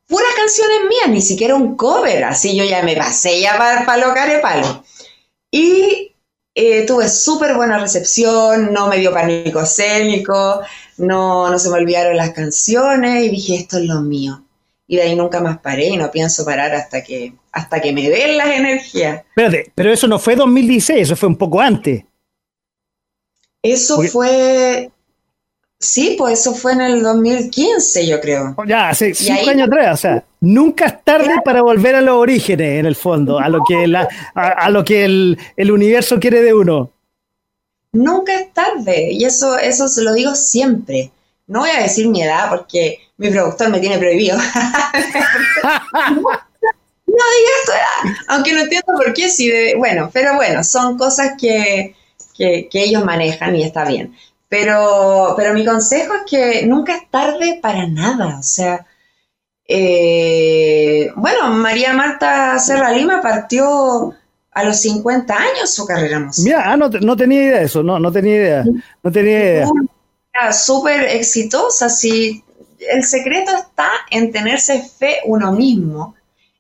[0.08, 2.23] puras canciones mías, ni siquiera un cover.
[2.23, 4.84] Así yo ya me pasé ya para, para lo palo.
[5.51, 6.15] Y
[6.56, 10.62] eh, tuve súper buena recepción, no me dio pánico escénico,
[10.97, 14.46] no, no se me olvidaron las canciones y dije, esto es lo mío
[14.88, 18.10] y de ahí nunca más paré y no pienso parar hasta que, hasta que me
[18.10, 19.23] den las energías.
[19.30, 22.04] Espérate, pero eso no fue 2016, eso fue un poco antes.
[23.62, 24.89] Eso fue,
[25.78, 28.56] sí, pues eso fue en el 2015, yo creo.
[28.65, 32.80] Ya, hace cinco años atrás, o sea, nunca es tarde para volver a los orígenes,
[32.80, 36.54] en el fondo, a lo que, la, a, lo que el, el, universo quiere de
[36.54, 36.91] uno.
[37.91, 41.12] Nunca es tarde, y eso, eso se lo digo siempre.
[41.47, 44.38] No voy a decir mi edad porque mi productor me tiene prohibido.
[47.17, 51.33] no digas tu edad, aunque no entiendo por qué, sí, bueno, pero bueno, son cosas
[51.39, 51.95] que,
[52.38, 54.15] ellos manejan y está bien.
[54.49, 58.86] Pero, pero mi consejo es que nunca es tarde para nada, o sea,
[59.67, 64.13] eh, bueno, María Marta Serra Lima partió
[64.51, 66.45] a los 50 años su carrera musical.
[66.45, 68.65] Mira, ah, no, no, tenía idea de eso, no, no tenía idea,
[69.03, 69.67] no tenía idea.
[70.52, 72.43] Súper exitosa, sí,
[72.80, 76.15] el secreto está en tenerse fe uno mismo,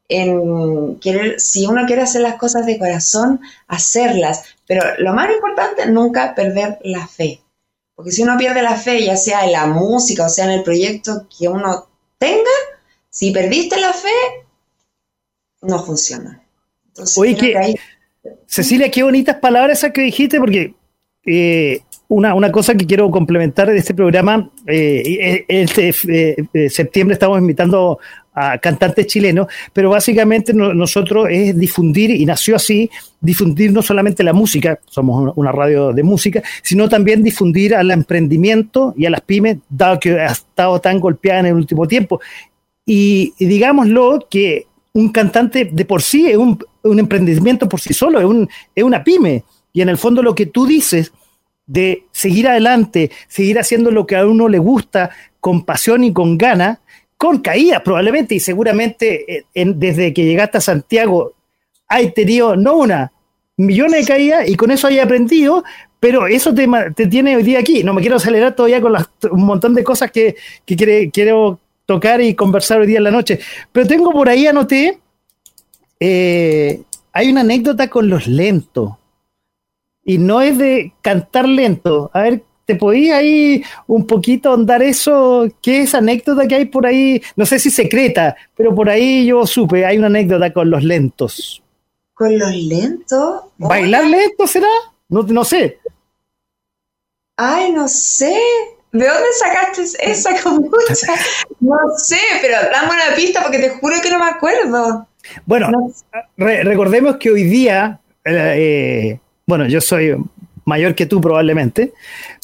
[0.09, 4.43] en querer, si uno quiere hacer las cosas de corazón, hacerlas.
[4.65, 7.41] Pero lo más importante, nunca perder la fe.
[7.95, 10.63] Porque si uno pierde la fe, ya sea en la música o sea en el
[10.63, 11.87] proyecto que uno
[12.17, 12.51] tenga,
[13.09, 14.45] si perdiste la fe,
[15.61, 16.41] no funciona.
[17.17, 17.75] Oye, que,
[18.45, 20.73] Cecilia, qué bonitas palabras esas que dijiste, porque
[21.25, 27.39] eh, una, una, cosa que quiero complementar de este programa, eh, este eh, septiembre estamos
[27.39, 27.99] invitando
[28.33, 32.89] a cantantes chilenos, pero básicamente nosotros es difundir, y nació así,
[33.19, 38.93] difundir no solamente la música, somos una radio de música, sino también difundir al emprendimiento
[38.95, 42.21] y a las pymes, dado que ha estado tan golpeada en el último tiempo.
[42.85, 48.19] Y, digámoslo que un cantante de por sí es un, un emprendimiento por sí solo,
[48.19, 49.43] es, un, es una pyme.
[49.73, 51.11] Y en el fondo lo que tú dices
[51.67, 56.37] de seguir adelante, seguir haciendo lo que a uno le gusta con pasión y con
[56.37, 56.79] gana,
[57.17, 61.33] con caídas probablemente y seguramente eh, desde que llegaste a Santiago
[61.87, 63.11] hay tenido no una,
[63.57, 65.63] millones de caídas y con eso hay aprendido,
[65.99, 67.83] pero eso te, te, tiene hoy día aquí.
[67.83, 68.93] No me quiero acelerar todavía con
[69.31, 73.39] un montón de cosas que, que quiero tocar y conversar hoy día en la noche.
[73.71, 74.99] Pero tengo por ahí, anoté,
[75.99, 76.81] eh,
[77.13, 78.91] hay una anécdota con los lentos.
[80.07, 82.09] Y no es de cantar lento.
[82.13, 85.49] A ver, ¿te podías ahí un poquito andar eso?
[85.61, 87.21] ¿Qué es anécdota que hay por ahí?
[87.35, 91.61] No sé si secreta, pero por ahí yo supe, hay una anécdota con los lentos.
[92.13, 93.41] ¿Con los lentos?
[93.57, 94.69] ¿Bailar lento será?
[95.09, 95.77] No, no sé.
[97.35, 98.33] Ay, no sé.
[98.93, 101.15] ¿De dónde sacaste esa kombucha?
[101.59, 105.05] No sé, pero dame una pista porque te juro que no me acuerdo.
[105.45, 105.91] Bueno,
[106.37, 110.15] recordemos que hoy día, eh, eh, bueno, yo soy
[110.65, 111.93] mayor que tú probablemente,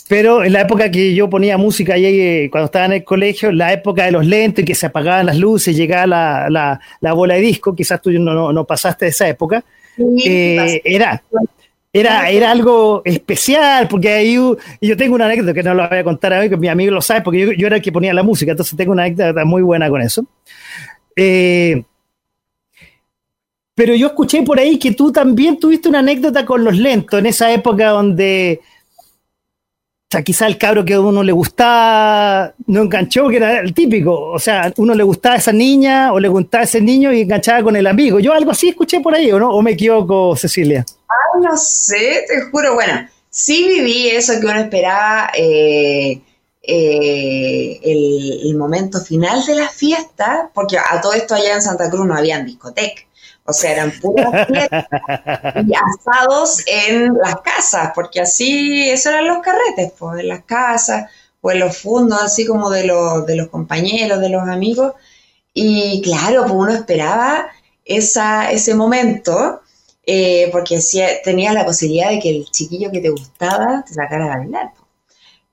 [0.07, 3.51] pero en la época que yo ponía música y eh, cuando estaba en el colegio,
[3.51, 6.07] la época de los lentes, que se apagaban las luces, llegaba
[6.49, 9.63] la, la, bola de disco, quizás tú no, no, pasaste de esa época,
[10.15, 11.21] era
[11.95, 14.33] era, era algo especial, porque ahí
[14.81, 16.91] yo tengo una anécdota que no lo voy a contar a mí, que mi amigo
[16.91, 19.61] lo sabe, porque yo, era el que ponía la música, entonces tengo una anécdota muy
[19.61, 20.25] buena con eso.
[21.15, 21.83] Eh,
[23.75, 27.25] pero yo escuché por ahí que tú también tuviste una anécdota con los lentos, en
[27.25, 28.61] esa época donde
[30.13, 33.73] o sea, quizá el cabro que a uno le gustaba no enganchó, que era el
[33.73, 34.13] típico.
[34.29, 37.21] O sea, uno le gustaba a esa niña o le gustaba a ese niño y
[37.21, 38.19] enganchaba con el amigo.
[38.19, 39.49] Yo algo así escuché por ahí, ¿o no?
[39.49, 40.85] ¿O me equivoco, Cecilia?
[40.87, 42.75] Ay, no sé, te juro.
[42.75, 46.21] Bueno, sí viví eso que uno esperaba eh,
[46.61, 52.05] eh, el, momento final de la fiesta, porque a todo esto allá en Santa Cruz
[52.05, 53.01] no habían discoteca.
[53.45, 54.85] O sea, eran puras fiestas
[55.67, 61.11] y asados en las casas, porque así, eso eran los carretes, pues, en las casas
[61.41, 64.93] o en los fundos, así como de los, de los compañeros, de los amigos.
[65.53, 67.47] Y claro, pues uno esperaba
[67.83, 69.61] esa, ese momento,
[70.05, 74.25] eh, porque si tenías la posibilidad de que el chiquillo que te gustaba te sacara
[74.25, 74.71] a bailar.
[74.73, 74.83] Pues.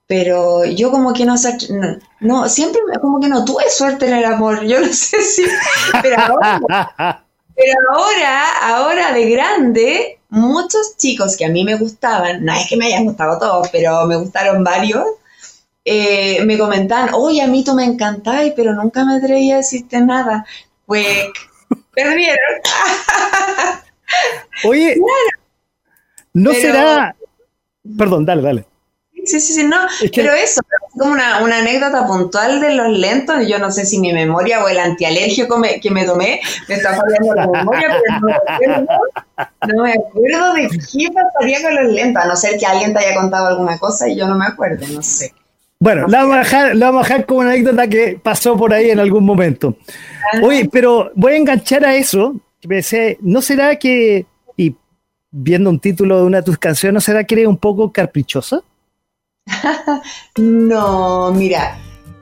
[0.07, 4.25] Pero yo como que no, no, no, siempre como que no tuve suerte en el
[4.25, 5.43] amor, yo no sé si,
[6.01, 7.25] pero ahora,
[7.61, 12.77] pero ahora, ahora de grande, muchos chicos que a mí me gustaban, no es que
[12.77, 15.05] me hayan gustado todos, pero me gustaron varios,
[15.85, 20.01] eh, me comentaban, oye, a mí tú me encantabas, pero nunca me atreví a decirte
[20.01, 20.45] nada.
[20.85, 21.05] Pues,
[21.93, 22.37] perdieron.
[24.63, 24.97] oye,
[26.33, 27.15] ¿no será...
[27.97, 28.70] Perdón, dale, dale.
[29.25, 29.77] Sí, sí, sí, no,
[30.15, 30.61] pero eso,
[30.97, 34.79] como una, anécdota puntual de los lentos, yo no sé si mi memoria o el
[34.79, 38.87] antialérgico que me tomé me está fallando la memoria, pero no me, acuerdo,
[39.67, 42.99] no me acuerdo de qué pasaría con los lentos, a no ser que alguien te
[42.99, 45.33] haya contado alguna cosa y yo no me acuerdo, no sé.
[45.79, 48.73] Bueno, la vamos, a dejar, la vamos a dejar como una anécdota que pasó por
[48.73, 49.75] ahí en algún momento.
[50.43, 52.35] Oye, pero voy a enganchar a eso,
[52.67, 54.25] pensé, ¿no será que,
[54.57, 54.75] y
[55.31, 58.61] viendo un título de una de tus canciones, ¿no será que eres un poco caprichosa?
[60.37, 61.77] no, mira,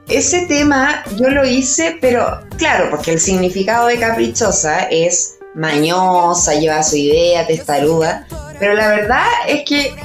[0.09, 6.83] ese tema yo lo hice, pero claro, porque el significado de caprichosa es mañosa, lleva
[6.83, 8.25] su idea, testaruda,
[8.59, 9.95] pero la verdad es que,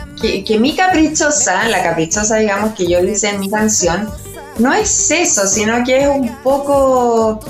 [0.45, 4.09] que, mi caprichosa, la caprichosa digamos que yo hice en mi canción,
[4.59, 7.41] no es eso, sino que es un poco...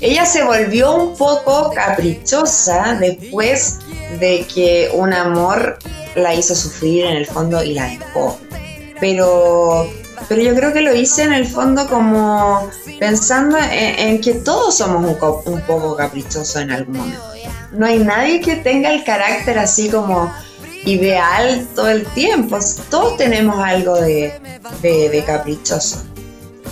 [0.00, 3.78] Ella se volvió un poco caprichosa después
[4.18, 5.78] de que un amor
[6.14, 8.38] la hizo sufrir en el fondo y la dejó
[9.00, 9.88] pero,
[10.28, 15.04] pero yo creo que lo hice en el fondo como pensando en, que todos somos
[15.04, 17.22] un, poco caprichosos en algún momento.
[17.72, 20.32] No hay nadie que tenga el carácter así como
[20.84, 22.58] ideal todo el tiempo.
[22.90, 24.40] Todos tenemos algo de,
[24.82, 26.04] de, caprichoso.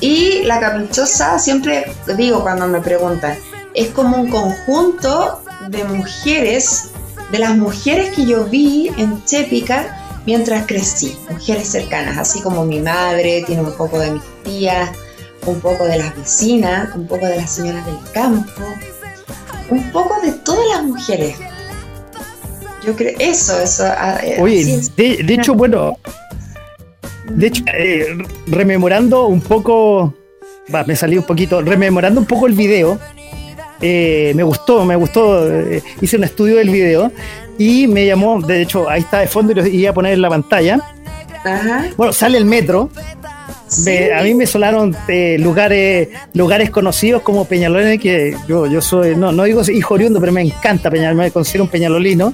[0.01, 3.37] Y la caprichosa, siempre digo cuando me preguntan,
[3.75, 6.91] es como un conjunto de mujeres,
[7.31, 12.81] de las mujeres que yo vi en Chépica, mientras crecí, mujeres cercanas, así como mi
[12.81, 14.91] madre, tiene un poco de mis tías,
[15.47, 18.63] un poco de las vecinas, un poco de las señoras del campo,
[19.71, 21.37] un poco de todas las mujeres.
[22.85, 23.85] Yo creo, eso, eso.
[23.87, 25.99] Ah, eh, Oye, de, hecho, bueno,
[27.29, 28.07] de hecho, eh,
[28.47, 30.15] rememorando un poco,
[30.73, 32.99] va, me salí un poquito, rememorando un poco el video,
[33.81, 35.49] eh, me gustó, me gustó,
[36.01, 37.13] hice un estudio del video
[37.59, 40.23] y me llamó, de hecho, ahí está de fondo y lo iba a poner en
[40.23, 40.81] la pantalla.
[41.96, 42.90] Bueno, sale el metro.
[44.17, 49.33] a mí me solaron eh, lugares lugares conocidos como Peñalolén, que yo, yo soy, no,
[49.33, 52.33] no digo hijo oriundo, pero me encanta Peñalolén, me considero un peñalolino.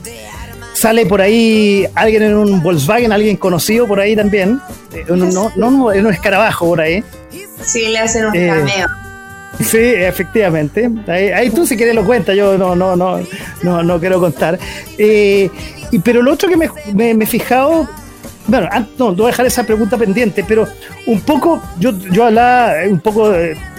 [0.74, 4.60] Sale por ahí alguien en un Volkswagen, alguien conocido por ahí también.
[4.92, 7.02] Eh, no, no, no, en un escarabajo por ahí.
[7.64, 8.86] Sí, le hacen un eh, cameo.
[9.60, 10.88] Sí, efectivamente.
[11.08, 13.20] Ahí, tú si quieres lo cuentas, yo no, no, no,
[13.62, 14.58] no, no quiero contar.
[14.96, 15.50] Eh,
[15.90, 17.88] y, pero lo otro que me, he fijado
[18.46, 18.68] bueno,
[18.98, 20.66] no, voy a dejar esa pregunta pendiente, pero
[21.06, 23.30] un poco, yo, yo hablaba un poco,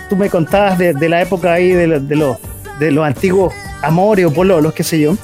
[0.10, 2.08] tú me contabas de, la época ahí de, los,
[2.80, 3.52] de los antiguos
[3.82, 5.18] amores o pololos, qué sé yo,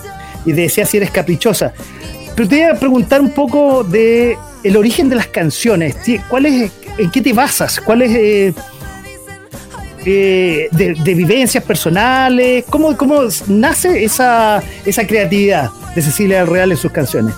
[0.46, 1.74] y decía si eres caprichosa.
[2.36, 5.96] Pero te voy a preguntar un poco de el origen de las canciones.
[6.28, 7.80] ¿Cuál ¿En qué te basas?
[7.80, 8.54] ¿Cuál es eh,
[10.06, 12.66] eh, de, vivencias personales?
[12.70, 17.34] ¿Cómo, cómo nace esa, esa creatividad de Cecilia Real en sus canciones?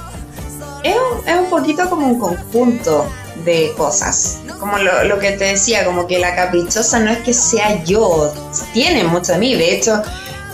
[0.84, 3.08] Es un, es un poquito como un conjunto
[3.46, 4.40] de cosas.
[4.60, 8.34] Como lo, lo, que te decía, como que la caprichosa no es que sea yo,
[8.74, 9.56] tiene mucho de mí.
[9.56, 10.02] De hecho,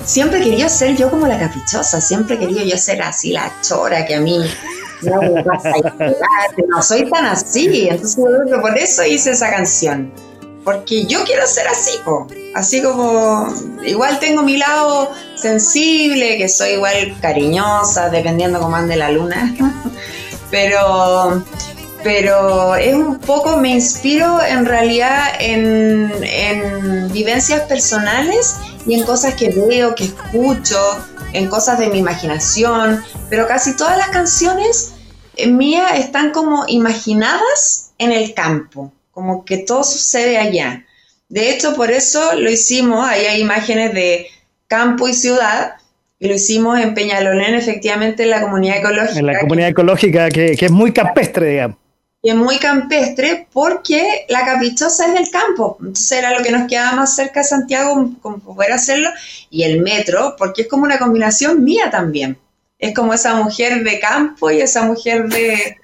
[0.06, 4.16] siempre quería ser yo como la caprichosa, siempre quería yo ser así la chora que
[4.16, 4.40] a mí
[5.02, 5.72] no me pasa
[6.68, 8.18] no soy tan así, entonces
[8.62, 10.12] por eso hice esa canción,
[10.64, 12.00] porque yo quiero ser así,
[12.56, 13.48] así como
[13.84, 19.56] igual tengo mi lado sensible, que soy igual cariñosa, dependiendo cómo ande la luna,
[20.52, 21.44] pero
[22.04, 29.36] pero es un poco, me inspiro en realidad en, en vivencias personales y en cosas
[29.36, 30.78] que veo, que escucho,
[31.32, 34.94] en cosas de mi imaginación, pero casi todas las canciones
[35.36, 40.86] eh, mías están como imaginadas en el campo, como que todo sucede allá.
[41.30, 44.28] De hecho, por eso lo hicimos, ahí hay imágenes de
[44.68, 45.76] campo y ciudad,
[46.20, 49.20] y lo hicimos en Peñalolén, efectivamente, en la comunidad ecológica.
[49.20, 51.78] En la comunidad ecológica, que, que es muy campestre, digamos
[52.26, 55.76] y es muy campestre porque la caprichosa es del campo.
[55.82, 59.10] Entonces era lo que nos quedaba más cerca de Santiago como poder hacerlo.
[59.50, 62.38] Y el metro, porque es como una combinación mía también.
[62.80, 65.76] Es como esa mujer de campo y esa mujer de,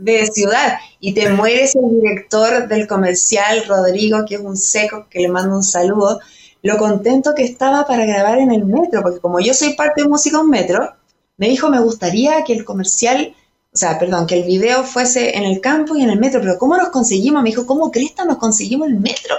[0.00, 0.78] de ciudad.
[0.98, 5.56] Y te mueres el director del comercial, Rodrigo, que es un seco, que le mando
[5.56, 6.20] un saludo,
[6.62, 10.08] lo contento que estaba para grabar en el metro, porque como yo soy parte de
[10.08, 10.94] Música Un Metro,
[11.38, 13.34] me dijo, me gustaría que el comercial
[13.72, 16.58] o sea, perdón, que el video fuese en el campo y en el metro, pero
[16.58, 17.42] ¿cómo nos conseguimos?
[17.42, 19.36] Me dijo, ¿cómo cresta nos conseguimos el metro?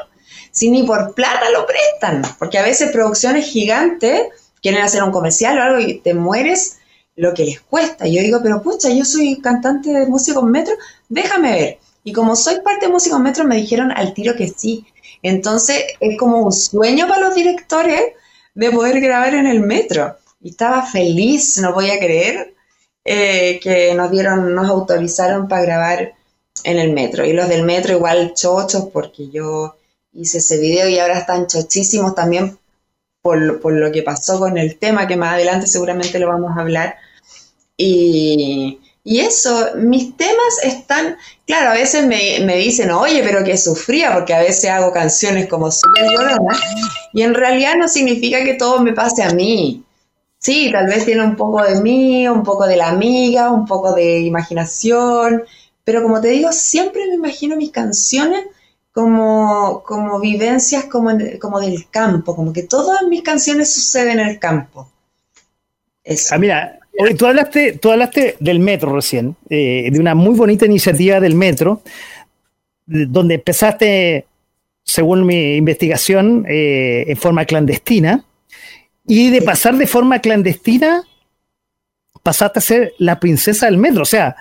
[0.51, 4.28] Si ni por plata lo prestan, porque a veces producciones gigantes
[4.62, 6.78] quieren hacer un comercial o algo y te mueres
[7.22, 8.07] lo que les cuesta.
[8.07, 10.74] Yo digo, pero pucha, yo soy cantante de música en metro,
[11.07, 11.80] déjame ver.
[12.03, 14.88] Y como soy parte de música en metro, me dijeron al tiro que sí.
[15.22, 18.01] Entonces es como un sueño para los directores
[18.55, 20.17] de poder grabar en el metro.
[20.41, 22.55] Y estaba feliz, no voy a creer,
[23.05, 26.13] eh, que nos dieron, nos autorizaron para grabar
[26.63, 27.24] en el metro.
[27.24, 29.76] Y los del metro igual chochos porque yo
[30.11, 32.57] hice ese video y ahora están chochísimos también
[33.22, 36.61] por, por lo que pasó con el tema, que más adelante seguramente lo vamos a
[36.61, 36.95] hablar.
[37.78, 41.17] Y, y eso, mis temas están,
[41.47, 45.47] claro, a veces me, me, dicen, oye, pero que sufría, porque a veces hago canciones
[45.47, 46.59] como súper lloronas,
[47.13, 49.84] y en realidad no significa que todo me pase a mí.
[50.38, 53.93] Sí, tal vez tiene un poco de mí, un poco de la amiga, un poco
[53.93, 55.43] de imaginación,
[55.84, 58.45] pero como te digo, siempre me imagino mis canciones
[58.91, 64.39] como, como vivencias como, como del campo, como que todas mis canciones suceden en el
[64.39, 64.89] campo.
[66.32, 66.80] Ah, mira,
[67.18, 71.82] tú hablaste, tú hablaste del metro recién, eh, de una muy bonita iniciativa del metro,
[72.86, 74.26] donde empezaste,
[74.84, 78.26] según mi investigación, eh, en forma clandestina
[79.08, 81.04] y de pasar de forma clandestina,
[82.24, 84.04] pasaste a ser la princesa del metro.
[84.04, 84.36] O sea,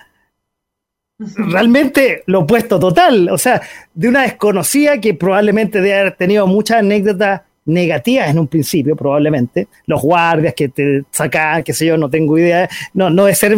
[1.17, 3.29] realmente lo opuesto total.
[3.29, 3.61] O sea,
[3.93, 7.41] de una desconocida que probablemente debe haber tenido muchas anécdotas
[7.71, 9.67] negativas en un principio, probablemente.
[9.85, 12.69] Los guardias que te sacan, qué sé yo, no tengo idea.
[12.93, 13.57] No, no de ser,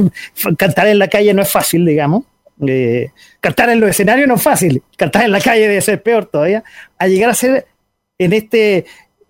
[0.57, 2.24] cantar en la calle no es fácil, digamos.
[2.66, 3.09] Eh,
[3.41, 4.82] cantar en los escenarios no es fácil.
[4.97, 6.64] Cantar en la calle debe ser peor todavía.
[6.97, 7.68] A llegar a ser
[8.18, 8.86] en este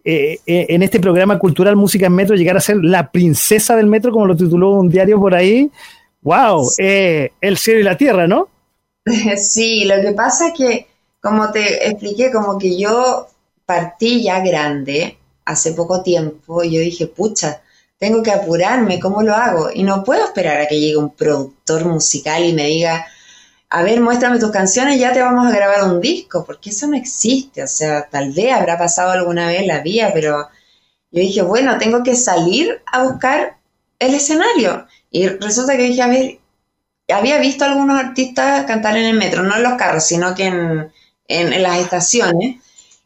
[0.06, 3.88] eh, eh, en este programa cultural Música en Metro llegar a ser la princesa del
[3.88, 5.72] metro, como lo tituló un diario por ahí.
[6.22, 6.70] ¡Wow!
[6.78, 8.50] Eh, el cielo y la tierra, ¿no?
[9.38, 10.88] Sí, lo que pasa es que,
[11.22, 13.28] como te expliqué, como que yo
[13.66, 17.62] partí ya grande hace poco tiempo y yo dije, pucha,
[17.98, 19.70] tengo que apurarme, ¿cómo lo hago?
[19.74, 23.06] Y no puedo esperar a que llegue un productor musical y me diga,
[23.70, 26.96] a ver, muéstrame tus canciones, ya te vamos a grabar un disco, porque eso no
[26.98, 30.48] existe, o sea, tal vez habrá pasado alguna vez la vía, pero
[31.12, 33.58] yo dije, bueno, tengo que salir a buscar
[34.00, 34.88] el escenario.
[35.10, 36.40] Y resulta que dije, a ver,
[37.10, 40.46] había visto a algunos artistas cantar en el metro, no en los carros, sino que
[40.46, 40.92] en,
[41.28, 42.58] en las estaciones.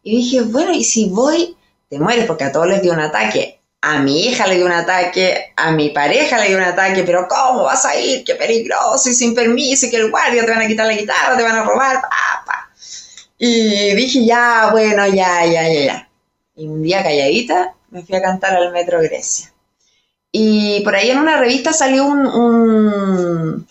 [0.08, 1.56] Y dije, bueno, y si voy,
[1.90, 4.72] te mueres porque a todos les dio un ataque a mi hija le dio un
[4.72, 8.24] ataque, a mi pareja le dio un ataque, pero ¿cómo vas a ir?
[8.24, 11.38] Qué peligroso y sin permiso y que el guardia te van a quitar la guitarra,
[11.38, 12.70] te van a robar, papá.
[13.38, 16.10] Y dije, ya, bueno, ya, ya, ya, ya.
[16.56, 19.54] Y un día calladita me fui a cantar al Metro Grecia.
[20.32, 23.68] Y por ahí en una revista salió un, un,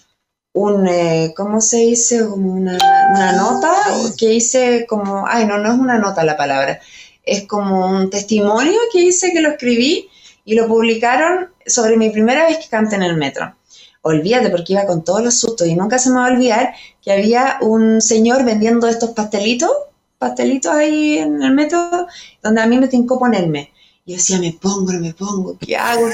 [0.89, 2.27] eh, ¿cómo se dice?
[2.27, 2.79] Como una,
[3.11, 3.73] una, nota
[4.17, 6.81] que hice como, ay, no, no es una nota la palabra,
[7.23, 10.09] es como un testimonio que hice que lo escribí
[10.47, 13.55] y lo publicaron sobre mi primera vez que canté en el metro.
[14.01, 17.13] Olvídate porque iba con todos los sustos y nunca se me va a olvidar que
[17.13, 19.71] había un señor vendiendo estos pastelitos,
[20.19, 22.07] pastelitos ahí en el metro,
[22.43, 23.73] donde a mí me tincó ponerme.
[24.07, 26.09] Y yo decía, me pongo, no me pongo, ¿qué hago?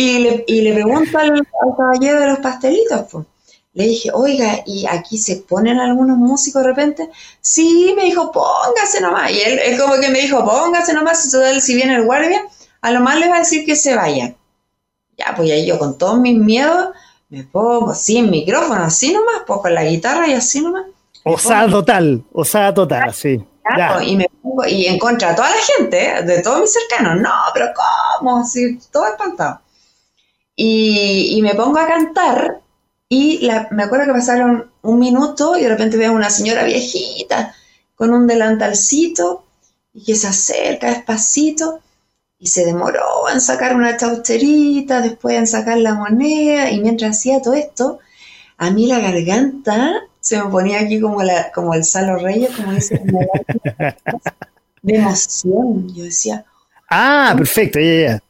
[0.00, 1.46] Y, le, y le pregunto al,
[1.76, 3.26] caballero de los pastelitos, pues.
[3.72, 7.08] Le dije, oiga, ¿y aquí se ponen algunos músicos de repente?
[7.40, 9.30] Sí, me dijo, póngase nomás.
[9.30, 12.42] Y él, él como que me dijo, póngase nomás, si, si viene el guardia,
[12.80, 14.34] a lo más le va a decir que se vaya.
[15.16, 16.88] Ya, pues ahí yo con todos mis miedos
[17.28, 20.86] me pongo en micrófono, así nomás, pues con la guitarra y así nomás.
[21.22, 23.40] Osada total, osada total, sí.
[24.02, 27.30] y me pongo, y en contra de toda la gente, de todos mis cercanos, no,
[27.54, 27.66] pero
[28.18, 28.38] ¿cómo?
[28.38, 29.60] Así, todo espantado.
[30.62, 32.60] Y, me pongo a cantar
[33.08, 37.54] y me acuerdo que pasaron un minuto y de repente veo una señora viejita
[37.94, 39.46] con un delantalcito
[39.94, 41.80] y que se acerca despacito
[42.38, 47.40] y se demoró en sacar una chaucherita, después en sacar la moneda, y mientras hacía
[47.40, 47.98] todo esto,
[48.58, 52.72] a mí la garganta se me ponía aquí como, la, como el Salo Reyes, como
[52.72, 53.00] dice,
[54.82, 55.88] de emoción.
[55.94, 56.44] Yo decía.
[56.90, 58.22] Ah, perfecto, ya, ya.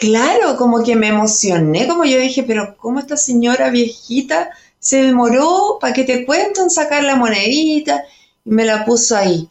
[0.00, 4.48] Claro, como que me emocioné, como yo dije, pero ¿cómo esta señora viejita
[4.78, 8.02] se demoró para que te cuento en sacar la monedita?
[8.44, 9.50] Y me la puso ahí.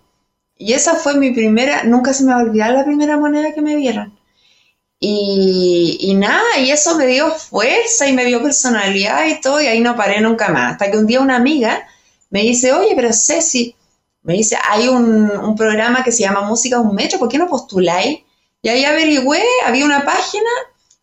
[0.58, 3.62] Y esa fue mi primera, nunca se me va a olvidar la primera moneda que
[3.62, 4.18] me dieron.
[5.00, 9.80] Y, nada, y eso me dio fuerza y me dio personalidad y todo, y ahí
[9.82, 10.74] no paré nunca más.
[10.74, 11.88] Hasta que un día una amiga
[12.32, 13.76] me dice, oye, pero Ceci,
[14.24, 18.20] me dice, hay un, programa que se llama Música Un Metro, ¿por qué no postuláis?
[18.62, 20.50] Y ahí averigüé, había una página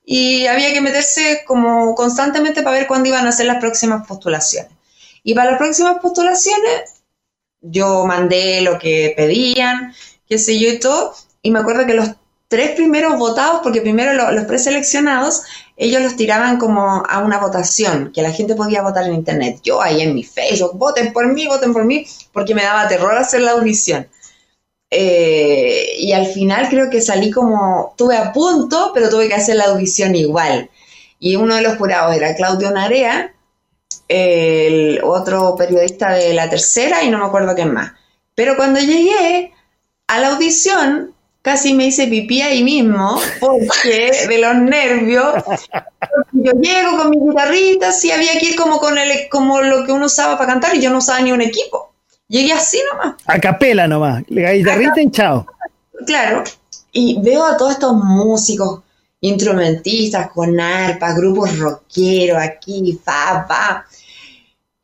[0.05, 4.71] y había que meterse como constantemente para ver cuándo iban a ser las próximas postulaciones.
[5.23, 7.03] Y para las próximas postulaciones
[7.61, 9.95] yo mandé lo que pedían,
[10.29, 12.11] qué sé yo y todo, y me acuerdo que los
[12.49, 15.43] tres primeros votados, porque primero los preseleccionados,
[15.77, 19.61] ellos los tiraban como a una votación, que la gente podía votar en internet.
[19.63, 23.17] Yo ahí en mi Facebook, voten por mí, voten por mí, porque me daba terror
[23.17, 24.09] hacer la audición.
[24.91, 29.57] Eh, y al final creo que salí como, tuve a punto, pero tuve que hacer
[29.57, 30.71] la audición igual.
[31.19, 33.35] Y uno de los jurados era Claudio Narea,
[34.09, 37.93] el otro periodista de la tercera y no me acuerdo quién más.
[38.35, 39.53] Pero cuando llegué
[40.07, 45.45] a la audición, casi me hice pipí ahí mismo, porque de los nervios,
[46.33, 49.93] yo llego con mi guitarrita, sí había que ir como con el, como lo que
[49.93, 51.86] uno usaba para cantar y yo no usaba ni un equipo.
[52.29, 53.15] Llegué así nomás.
[53.27, 55.47] A capela nomás, la guitarrita chao.
[56.07, 56.45] Claro,
[56.93, 58.81] y veo a todos estos músicos
[59.21, 63.87] instrumentistas, con arpa, grupos rockeros aquí, fa, fa.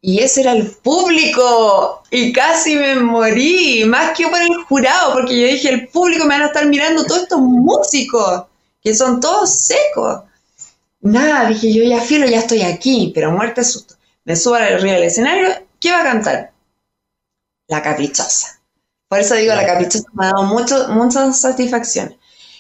[0.01, 2.03] Y ese era el público.
[2.11, 6.35] Y casi me morí, más que por el jurado, porque yo dije, el público me
[6.35, 8.45] van a estar mirando todos estos músicos,
[8.83, 10.23] que son todos secos.
[11.01, 13.95] Nada, dije yo, ya filo, ya estoy aquí, pero muerte susto.
[14.25, 15.49] Me subo arriba del escenario,
[15.81, 16.52] ¿qué va a cantar?
[17.73, 18.61] La caprichosa.
[19.09, 22.19] Por eso digo, la caprichosa me ha dado mucho, muchas satisfacciones.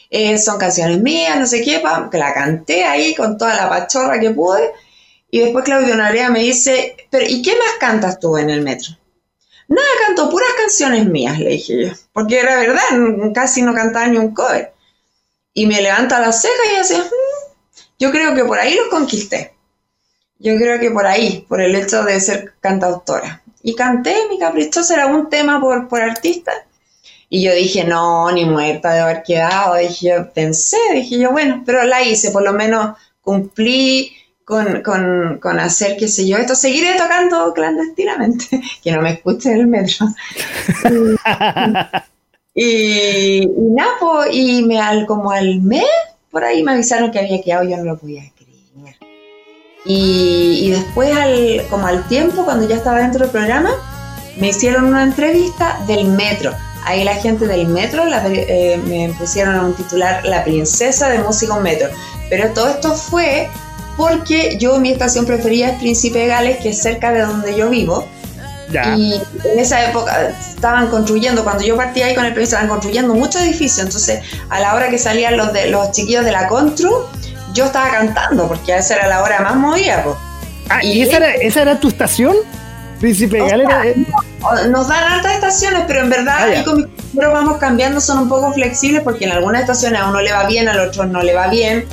[0.08, 4.18] Eh, son canciones mías, no sé qué, que la canté ahí con toda la pachorra
[4.18, 4.72] que pude.
[5.30, 8.96] Y después Claudio Narea me dice, pero ¿y qué más cantas tú en el metro?
[9.68, 11.92] Nada, canto puras canciones mías, le dije yo.
[12.14, 12.82] Porque era verdad,
[13.34, 14.72] casi no cantaba ni un cover.
[15.52, 17.52] Y me levanta la ceja y dice, mm,
[17.98, 19.54] yo creo que por ahí los conquisté.
[20.38, 23.41] Yo creo que por ahí, por el hecho de ser cantautora.
[23.62, 26.52] Y canté, mi caprichosa era un tema por, por artista
[27.34, 29.76] y yo dije, no, ni muerta de haber quedado.
[29.76, 34.12] Dije, yo pensé, dije yo, bueno, pero la hice, por lo menos cumplí
[34.44, 39.50] con, con, con hacer, qué sé yo, esto, seguiré tocando clandestinamente, que no me escuche
[39.50, 40.08] el metro.
[42.54, 45.86] y, y, nada, y me, al, como al mes,
[46.30, 48.24] por ahí me avisaron que había quedado, yo no lo podía.
[49.84, 53.70] Y, y después, al, como al tiempo, cuando ya estaba dentro del programa,
[54.38, 56.52] me hicieron una entrevista del metro
[56.84, 61.56] Ahí la gente del metro eh, me pusieron a un titular La princesa de música
[61.56, 61.88] metro.
[62.28, 63.48] Pero todo esto fue
[63.96, 67.70] porque yo mi estación preferida es Príncipe de Gales, que es cerca de donde yo
[67.70, 68.08] vivo.
[68.96, 73.14] Y en esa época estaban construyendo, cuando yo partí ahí con el permiso, estaban construyendo
[73.14, 73.84] muchos edificios.
[73.84, 77.06] Entonces, a la hora que salían los, de, los chiquillos de la Constru,
[77.52, 80.04] yo estaba cantando, porque esa era la hora más movida.
[80.68, 82.34] Ah, ¿y, esa, era, esa era tu estación?
[83.00, 83.68] Príncipe Gales.
[84.68, 88.52] Nos dan altas estaciones, pero en verdad ah, con mi vamos cambiando, son un poco
[88.52, 91.48] flexibles porque en algunas estaciones a uno le va bien, al otro no le va
[91.48, 91.84] bien.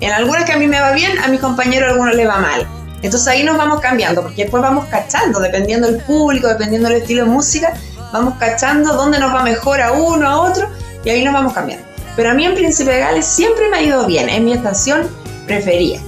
[0.00, 2.38] En algunas que a mí me va bien, a mis compañeros a algunos les va
[2.38, 2.66] mal.
[3.02, 7.24] Entonces ahí nos vamos cambiando, porque después vamos cachando, dependiendo del público, dependiendo del estilo
[7.24, 7.72] de música,
[8.12, 10.68] vamos cachando dónde nos va mejor a uno, a otro,
[11.04, 11.85] y ahí nos vamos cambiando.
[12.16, 15.08] Pero a mí en Príncipe de Gales siempre me ha ido bien, es mi estación
[15.46, 16.00] preferida.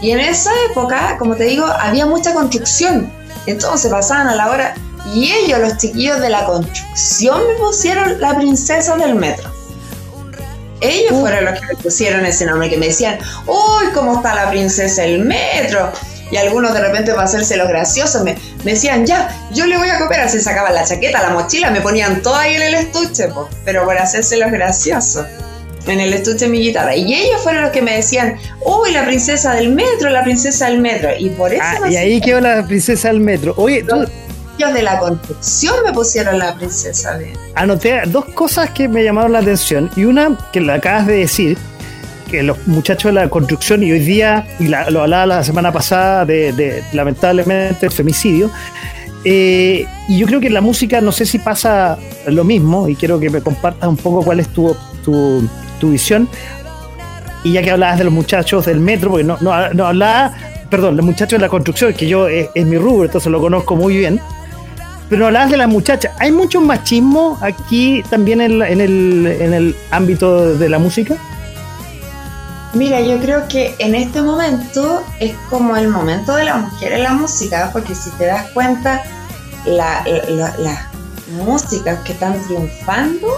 [0.00, 3.12] Y en esa época, como te digo, había mucha construcción.
[3.46, 4.74] Entonces pasaban a la hora
[5.12, 9.50] y ellos, los chiquillos de la construcción, me pusieron la princesa del metro.
[10.80, 11.20] Ellos uh.
[11.20, 15.02] fueron los que me pusieron ese nombre, que me decían, uy, ¿cómo está la princesa
[15.02, 15.90] del metro?
[16.30, 19.98] Y algunos de repente para hacerse los graciosos me, decían, ya, yo le voy a
[19.98, 20.28] copiar.
[20.28, 23.30] Se sacaban la chaqueta, la mochila, me ponían todo ahí en el estuche,
[23.64, 25.26] pero por hacerse los graciosos
[25.88, 26.94] en el estuche de mi guitarra.
[26.94, 30.80] Y ellos fueron los que me decían, uy, la princesa del metro, la princesa del
[30.80, 31.10] metro.
[31.18, 31.62] Y por eso...
[31.64, 33.54] Ah, y ahí quedó la princesa del metro.
[33.56, 34.06] Oye, tú...
[34.58, 37.32] Los de la construcción me pusieron la princesa de...
[37.54, 39.88] Anoté dos cosas que me llamaron la atención.
[39.94, 41.56] Y una que la acabas de decir,
[42.28, 46.24] que los muchachos de la construcción, y hoy día, y lo hablaba la semana pasada
[46.24, 48.50] de, lamentablemente el femicidio,
[49.24, 52.96] eh, y yo creo que en la música no sé si pasa lo mismo, y
[52.96, 56.28] quiero que me compartas un poco cuál es tu, tu, tu visión.
[57.44, 60.32] Y ya que hablabas de los muchachos del metro, porque no, no, no
[60.70, 63.96] perdón, los muchachos de la construcción, que yo es, mi rubro, entonces lo conozco muy
[63.96, 64.20] bien.
[65.08, 66.12] Pero hablabas de las muchachas.
[66.18, 71.16] ¿Hay mucho machismo aquí también en, en, el, en el ámbito de la música?
[72.74, 77.02] Mira, yo creo que en este momento es como el momento de la mujer en
[77.02, 79.02] la música, porque si te das cuenta,
[79.64, 80.06] las
[81.44, 83.28] músicas que están triunfando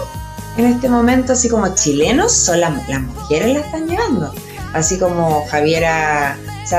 [0.57, 4.33] en este momento, así como chilenos, son las mujeres las están llevando.
[4.73, 6.37] Así como Javiera,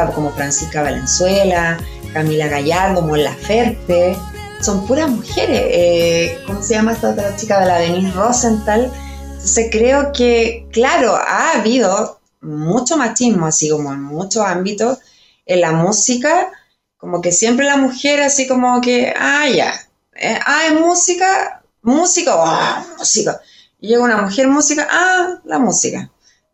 [0.08, 1.78] o como Francisca Valenzuela,
[2.12, 4.16] Camila Gallardo, Mola Ferte,
[4.60, 5.62] son puras mujeres.
[5.64, 8.90] Eh, ¿Cómo se llama esta otra chica de la Denise Rosenthal?
[9.24, 14.98] Entonces creo que, claro, ha habido mucho machismo, así como en muchos ámbitos,
[15.46, 16.50] en la música,
[16.96, 19.74] como que siempre la mujer así como que, ah, ya,
[20.14, 23.40] eh, ah, es música, música, ah, música.
[23.82, 26.08] Y llega una mujer música, ah, la música.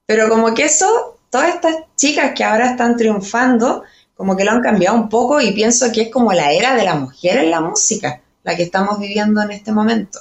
[0.06, 3.82] Pero como que eso, todas estas chicas que ahora están triunfando,
[4.14, 6.84] como que lo han cambiado un poco y pienso que es como la era de
[6.84, 10.20] la mujer en la música, la que estamos viviendo en este momento.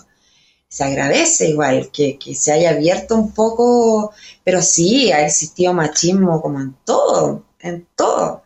[0.68, 4.12] Se agradece igual que, que se haya abierto un poco,
[4.44, 8.44] pero sí, ha existido machismo como en todo, en todo.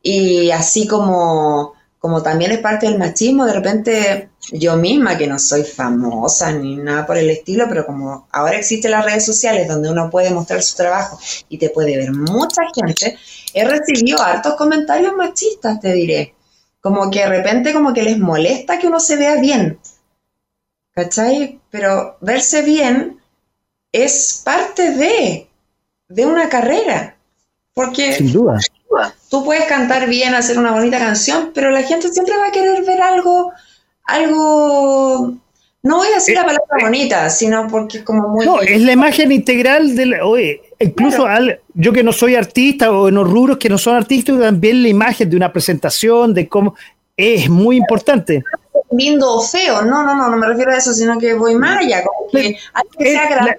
[0.00, 1.73] Y así como
[2.04, 6.76] como también es parte del machismo, de repente yo misma, que no soy famosa ni
[6.76, 10.62] nada por el estilo, pero como ahora existen las redes sociales donde uno puede mostrar
[10.62, 13.16] su trabajo y te puede ver mucha gente,
[13.54, 16.34] he recibido hartos comentarios machistas, te diré.
[16.82, 19.78] Como que de repente como que les molesta que uno se vea bien.
[20.92, 21.58] ¿Cachai?
[21.70, 23.18] Pero verse bien
[23.92, 25.48] es parte de,
[26.08, 27.16] de una carrera.
[27.72, 28.60] Porque Sin duda
[29.30, 32.84] tú puedes cantar bien, hacer una bonita canción, pero la gente siempre va a querer
[32.84, 33.52] ver algo,
[34.04, 35.34] algo,
[35.82, 38.46] no voy a decir la palabra bonita, sino porque es como muy...
[38.46, 43.08] No, es la imagen integral del, oye, incluso al, yo que no soy artista o
[43.08, 46.74] en los rubros que no son artistas, también la imagen de una presentación, de cómo
[47.16, 48.42] es muy importante.
[48.90, 51.80] Lindo o feo, no, no, no, no me refiero a eso, sino que voy más
[51.80, 53.56] allá, como que algo que sea agradable.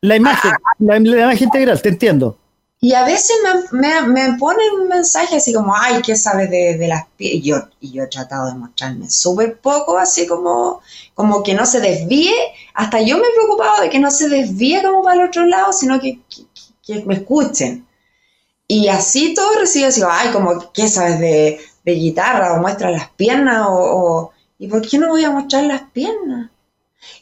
[0.00, 2.36] La, imagen, la imagen integral, te entiendo.
[2.84, 3.36] Y a veces
[3.70, 7.34] me, me, ponen un mensaje así como, ay, ¿qué sabes de, las pies?
[7.34, 10.80] Y yo, y yo he tratado de mostrarme súper poco, así como,
[11.14, 12.34] como que no se desvíe.
[12.74, 15.72] Hasta yo me he preocupado de que no se desvíe como para el otro lado,
[15.72, 16.18] sino que,
[16.84, 17.86] que, me escuchen.
[18.66, 22.54] Y así todo recibe así, ay, como, ¿qué sabes de, de guitarra?
[22.54, 26.50] O muestra las piernas, o, o, ¿y por qué no voy a mostrar las piernas?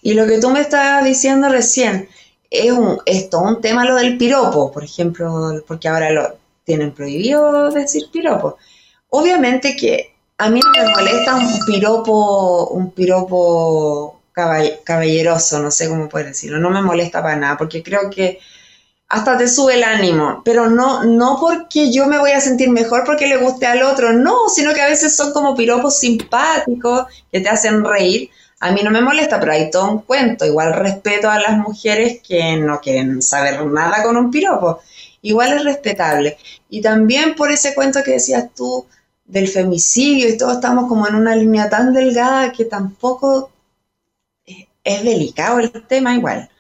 [0.00, 2.08] Y lo que tú me estabas diciendo recién,
[2.50, 2.98] es, un,
[3.32, 8.58] un tema lo del piropo, por ejemplo, porque ahora lo tienen prohibido decir piropo.
[9.10, 16.08] Obviamente que a mí no me molesta un piropo, un piropo caballeroso, no sé cómo
[16.08, 18.38] puedo decirlo, no me molesta para nada, porque creo que
[19.08, 23.02] hasta te sube el ánimo, pero no, no porque yo me voy a sentir mejor
[23.04, 27.40] porque le guste al otro, no, sino que a veces son como piropos simpáticos que
[27.40, 28.30] te hacen reír,
[28.60, 30.44] a mí no me molesta, pero hay todo un cuento.
[30.44, 34.80] Igual respeto a las mujeres que no quieren saber nada con un piropo.
[35.22, 36.36] Igual es respetable.
[36.68, 38.86] Y también por ese cuento que decías tú
[39.24, 43.50] del femicidio y todos estamos como en una línea tan delgada que tampoco
[44.84, 46.50] es delicado el tema igual.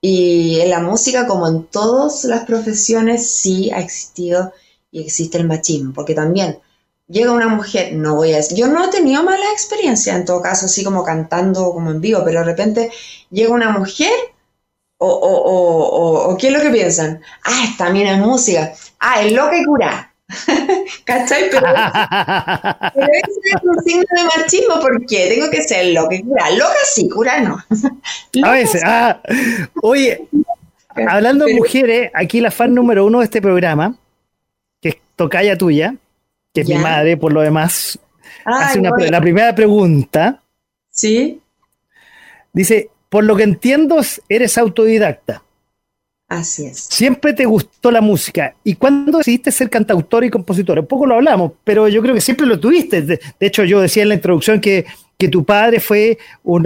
[0.00, 4.52] Y en la música, como en todas las profesiones, sí ha existido
[4.90, 6.58] y existe el machismo, porque también
[7.08, 10.40] llega una mujer, no voy a decir, yo no he tenido mala experiencia en todo
[10.42, 12.90] caso, así como cantando como en vivo, pero de repente
[13.30, 14.12] llega una mujer
[14.98, 17.20] O, o, o, ¿qué es lo que piensan?
[17.44, 18.72] Ah, también es música.
[19.00, 20.14] Ah, es lo que cura.
[21.04, 21.50] ¿Cachai?
[21.50, 21.66] Pero,
[22.94, 26.50] pero eso es un signo de machismo porque tengo que ser lo que cura.
[26.50, 27.58] Loca sí, cura no.
[28.44, 29.20] A veces, ah,
[29.82, 30.26] oye,
[31.08, 33.96] hablando de mujeres, aquí la fan número uno de este programa,
[34.80, 35.96] que es Tocaya tuya,
[36.54, 37.98] que es mi madre por lo demás,
[38.44, 40.40] hace una, la primera pregunta.
[40.88, 41.40] Sí.
[42.52, 45.42] Dice, por lo que entiendo, eres autodidacta.
[46.28, 46.78] Así es.
[46.78, 48.54] Siempre te gustó la música.
[48.62, 50.78] ¿Y cuándo decidiste ser cantautor y compositor?
[50.78, 53.02] Un poco lo hablamos, pero yo creo que siempre lo tuviste.
[53.02, 54.86] De, hecho, yo decía en la introducción que,
[55.30, 56.62] tu padre fue un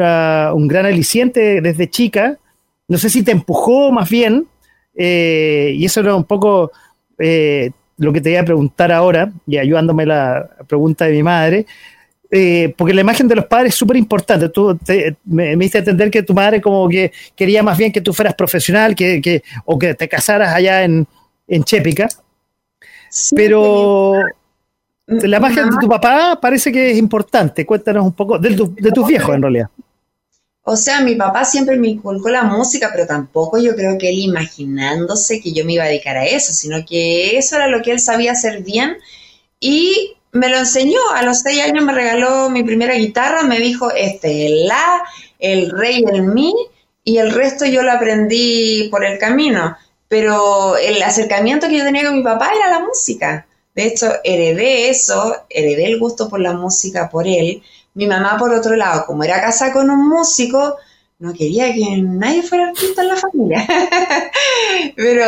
[0.69, 2.39] gran aliciente desde chica.
[2.89, 4.49] No sé si te empujó más bien.
[4.97, 6.73] Eh, y eso era un poco
[7.19, 11.67] eh, lo que te iba a preguntar ahora, y ayudándome la pregunta de mi madre.
[12.31, 14.49] Eh, porque la imagen de los padres es súper importante.
[14.51, 14.79] Tú
[15.25, 18.95] me, me, entender que tu madre como que quería más bien que tú fueras profesional
[18.95, 21.07] que, o que te casaras allá en,
[21.47, 22.09] en Chépica.
[23.35, 24.13] Pero
[25.07, 27.65] la imagen de tu papá parece que es importante.
[27.65, 29.71] Cuéntanos un poco de, de tus viejos en realidad.
[30.71, 34.19] O sea, mi papá siempre me inculcó la música, pero tampoco yo creo que él
[34.19, 37.93] imaginándose que yo me iba a dedicar a eso, sino que eso era lo que
[37.93, 38.99] él sabía hacer bien
[39.61, 41.01] y me lo enseñó.
[41.15, 45.03] A los seis años me regaló mi primera guitarra, me dijo, este es el la,
[45.39, 46.55] el rey, el mi,
[47.03, 49.75] y el resto yo lo aprendí por el camino.
[50.09, 53.47] Pero el acercamiento que yo tenía con mi papá era la música.
[53.75, 57.63] De hecho, heredé eso, heredé el gusto por la música por él.
[57.99, 60.77] Mi mamá, por otro lado, como era casa con un músico,
[61.19, 63.67] no quería que nadie fuera artista en la familia.
[64.97, 65.27] Pero,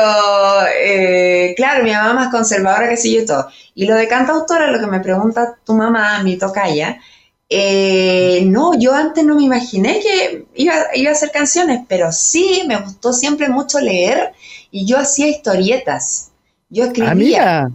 [0.80, 3.48] eh, claro, mi mamá más conservadora que sí yo todo.
[3.74, 7.00] Y lo de cantautora, lo que me pregunta tu mamá, mi tocaya,
[7.48, 12.76] eh, no, yo antes no me imaginé que iba, a hacer canciones, pero sí me
[12.76, 14.32] gustó siempre mucho leer
[14.70, 16.30] y yo hacía historietas.
[16.68, 17.64] Yo escribía.
[17.64, 17.70] Ah,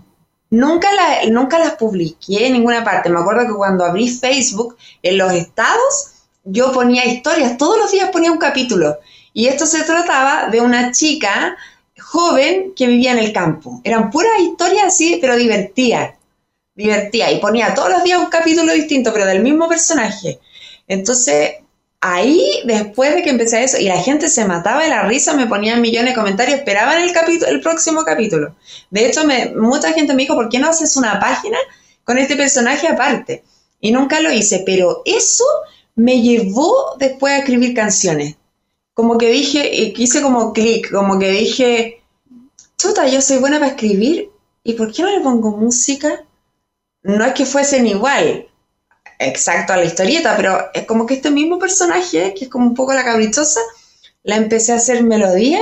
[0.49, 0.89] nunca,
[1.29, 3.09] nunca las publiqué en ninguna parte.
[3.09, 8.09] Me acuerdo que cuando abrí Facebook, en los estados, yo ponía historias, todos los días
[8.11, 8.97] ponía un capítulo.
[9.33, 11.57] Y esto se trataba de una chica
[11.99, 13.81] joven que vivía en el campo.
[13.83, 16.15] Eran puras historias así, pero divertidas.
[16.75, 17.31] Divertía.
[17.31, 20.39] Y ponía todos los días un capítulo distinto, pero del mismo personaje.
[20.87, 21.55] Entonces,
[22.01, 25.47] ahí, después de que empecé eso, y la gente se mataba de la risa, me
[25.47, 28.55] ponían millones de comentarios, esperaban el, capítulo, el próximo capítulo.
[28.91, 31.57] De hecho, me, mucha gente me dijo, ¿por qué no haces una página
[32.03, 33.43] con este personaje aparte?
[33.79, 35.45] Y nunca lo hice, pero eso
[35.95, 38.35] me llevó después a escribir canciones.
[38.93, 42.03] Como que dije, hice como clic, como que dije,
[42.77, 44.29] chuta, yo soy buena para escribir,
[44.63, 46.23] ¿y por qué no le pongo música?
[47.03, 48.47] No es que fuesen igual,
[49.19, 52.75] exacto a la historieta, pero es como que este mismo personaje, que es como un
[52.75, 53.59] poco la caprichosa,
[54.23, 55.59] la empecé a hacer melodía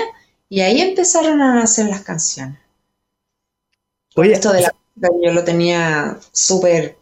[0.50, 2.58] y ahí empezaron a nacer las canciones.
[4.16, 6.98] Oye, esto de la música yo lo tenía súper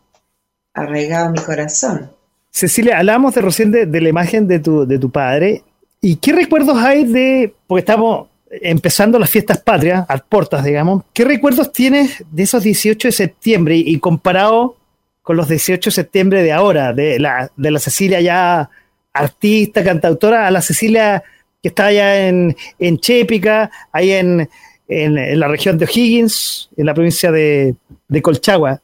[0.73, 2.11] arraigado en mi corazón.
[2.49, 5.63] Cecilia, hablábamos de recién de, la imagen de tu, de tu padre.
[6.01, 11.23] ¿Y qué recuerdos hay de, porque estamos empezando las fiestas patrias, a portas, digamos, ¿qué
[11.23, 14.75] recuerdos tienes de esos 18 de septiembre y, comparado
[15.21, 18.69] con los 18 de septiembre de ahora, de la, de la Cecilia ya
[19.13, 21.23] artista, cantautora, a la Cecilia
[21.61, 24.49] que está allá en, en Chépica, ahí en,
[24.87, 27.75] en, la región de O'Higgins, en la provincia de,
[28.07, 28.81] de Colchagua?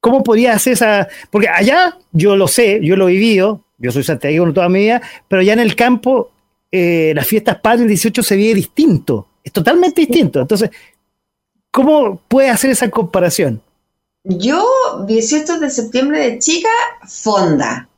[0.00, 1.08] ¿Cómo podía hacer esa?
[1.30, 5.02] Porque allá yo lo sé, yo lo he vivido, yo soy santiago toda mi vida,
[5.26, 6.30] pero ya en el campo
[6.70, 10.40] eh, las fiestas padres el 18 se ve distinto, es totalmente distinto.
[10.40, 10.70] Entonces,
[11.70, 13.60] ¿cómo puede hacer esa comparación?
[14.30, 14.62] Yo,
[15.06, 16.68] 18 de septiembre de chica,
[17.06, 17.88] Fonda,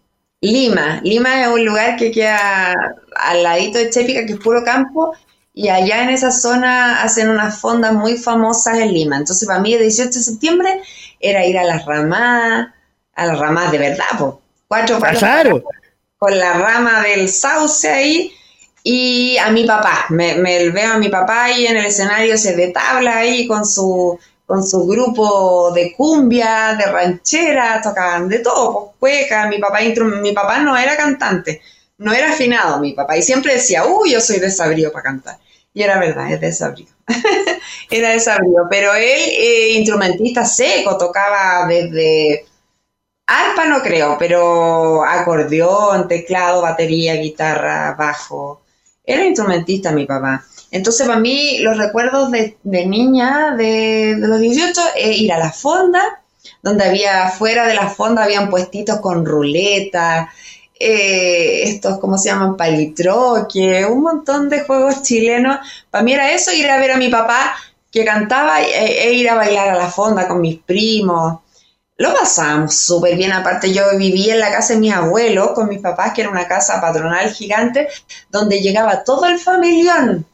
[0.41, 1.01] Lima.
[1.03, 5.13] Lima es un lugar que queda al ladito de Chépica, que es puro campo,
[5.53, 9.17] y allá en esa zona hacen unas fondas muy famosas en Lima.
[9.17, 10.83] Entonces, para mí, el 18 de septiembre
[11.19, 12.69] era ir a las ramas,
[13.17, 14.35] a las ramas de verdad, pues.
[14.69, 15.65] Cuatro claro.
[16.17, 18.33] con la rama del sauce ahí.
[18.85, 20.37] Y a mi papá, me,
[20.71, 24.17] veo a mi papá ahí en el escenario, se de tabla ahí con su,
[24.51, 29.47] con su grupo de cumbia, de ranchera, tocaban de todo, pues cueca.
[29.47, 29.79] Mi papá,
[30.21, 31.63] mi papá no era cantante,
[31.99, 35.39] no era afinado mi papá, y siempre decía, uy, yo soy desabrío para cantar.
[35.73, 36.89] Y era verdad, es desabrío.
[37.91, 38.67] era desabrío.
[38.69, 39.05] Pero él,
[39.39, 42.45] eh, instrumentista seco, tocaba desde
[43.29, 48.63] arpa, no creo, pero acordeón, teclado, batería, guitarra, bajo.
[49.05, 50.45] Era instrumentista mi papá.
[50.71, 56.23] Entonces, para mí, los recuerdos de, niña de, los 18 es ir a la fonda,
[56.63, 60.31] donde había, fuera de la fonda, habían puestitos con ruleta,
[60.79, 62.57] eh, estos, ¿cómo se llaman?
[62.57, 65.59] Palitroque, un montón de juegos chilenos.
[65.91, 67.55] Para mí era eso, ir a ver a mi papá
[67.91, 71.41] que cantaba e, e ir a bailar a la fonda con mis primos.
[71.97, 75.81] Lo pasábamos súper bien, aparte yo vivía en la casa de mis abuelos con mis
[75.81, 77.89] papás, que era una casa patronal gigante,
[78.31, 80.25] donde llegaba todo el familión,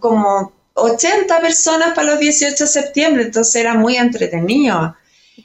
[0.00, 4.94] como 80 personas para los 18 de septiembre, entonces era muy entretenido.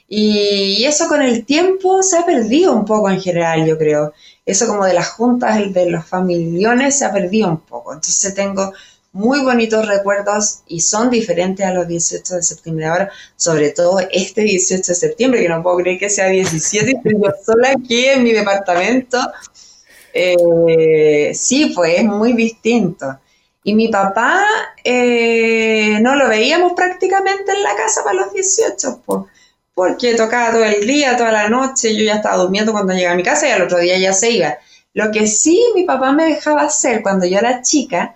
[0.08, 4.12] Y eso con el tiempo se ha perdido un poco en general, yo creo.
[4.46, 7.92] Eso como de las juntas, de los familiones, se ha perdido un poco.
[7.92, 8.72] Entonces tengo
[9.12, 12.86] muy bonitos recuerdos y son diferentes a los 18 de septiembre.
[12.86, 16.96] Ahora, sobre todo este 18 de septiembre, que no puedo creer que sea 17 y
[16.96, 19.18] estoy yo sola aquí en mi departamento.
[20.14, 23.18] Eh, sí, pues es muy distinto.
[23.68, 24.46] Y mi papá
[24.82, 29.24] eh, no lo veíamos prácticamente en la casa para los 18, pues
[29.74, 33.16] porque tocaba todo el día, toda la noche, yo ya estaba durmiendo cuando llegaba a
[33.18, 34.56] mi casa y al otro día ya se iba.
[34.94, 38.14] Lo que sí mi papá me dejaba hacer cuando yo era chica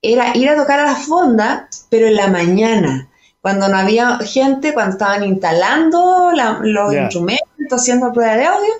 [0.00, 3.08] era ir a tocar a la fonda, pero en la mañana,
[3.40, 6.30] cuando no había gente, cuando estaban instalando
[6.62, 8.72] los instrumentos, haciendo prueba de audio,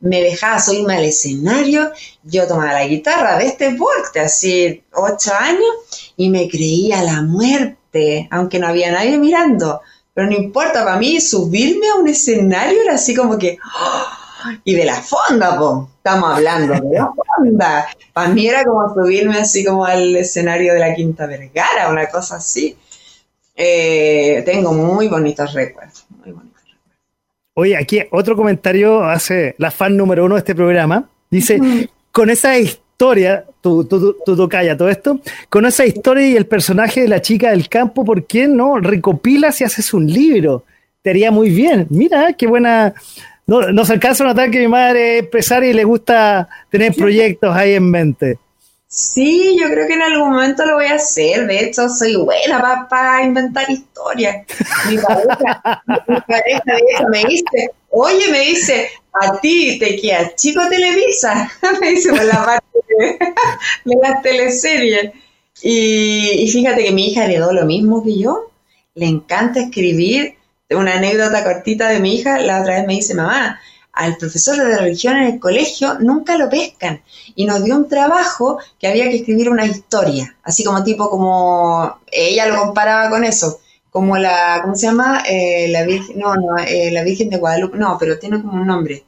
[0.00, 1.90] me dejaba subirme al escenario,
[2.22, 8.28] yo tomaba la guitarra de este porte, así ocho años, y me creía la muerte,
[8.30, 9.80] aunque no había nadie mirando
[10.16, 14.58] pero no importa, para mí subirme a un escenario era así como que, ¡oh!
[14.64, 17.86] y de la fonda, po, estamos hablando de la fonda.
[18.14, 22.36] Para mí era como subirme así como al escenario de la Quinta Vergara, una cosa
[22.36, 22.78] así.
[23.54, 26.55] Eh, tengo muy bonitos recuerdos, muy bonitos.
[27.58, 31.08] Oye, aquí otro comentario hace la fan número uno de este programa.
[31.30, 31.58] Dice,
[32.12, 37.08] con esa historia, tu, tu, tu, todo esto, con esa historia y el personaje de
[37.08, 40.64] la chica del campo, ¿por qué no recopilas y haces un libro?
[41.00, 41.86] Te haría muy bien.
[41.88, 42.92] Mira, qué buena.
[43.46, 47.56] No, nos alcanza a notar que mi madre es empresaria y le gusta tener proyectos
[47.56, 48.38] ahí en mente.
[48.88, 51.46] Sí, yo creo que en algún momento lo voy a hacer.
[51.46, 54.46] De hecho, soy buena para inventar historias.
[54.88, 61.50] Mi pareja, mi pareja me dice, oye, me dice, a ti te queda chico Televisa.
[61.80, 63.18] me dice por la parte de,
[64.02, 65.12] las teleseries.
[65.62, 68.52] Y, fíjate que mi hija heredó lo mismo que yo.
[68.94, 70.36] Le encanta escribir.
[70.70, 73.60] Una anécdota cortita de mi hija, la otra vez me dice, mamá,
[73.96, 77.02] al profesor de religión en el colegio nunca lo pescan
[77.34, 81.98] y nos dio un trabajo que había que escribir una historia, así como tipo como
[82.12, 83.58] ella lo comparaba con eso,
[83.90, 85.22] como la, ¿cómo se llama?
[85.26, 88.66] Eh, la Virgen, no, no, eh, la Virgen de Guadalupe, no, pero tiene como un
[88.66, 89.02] nombre.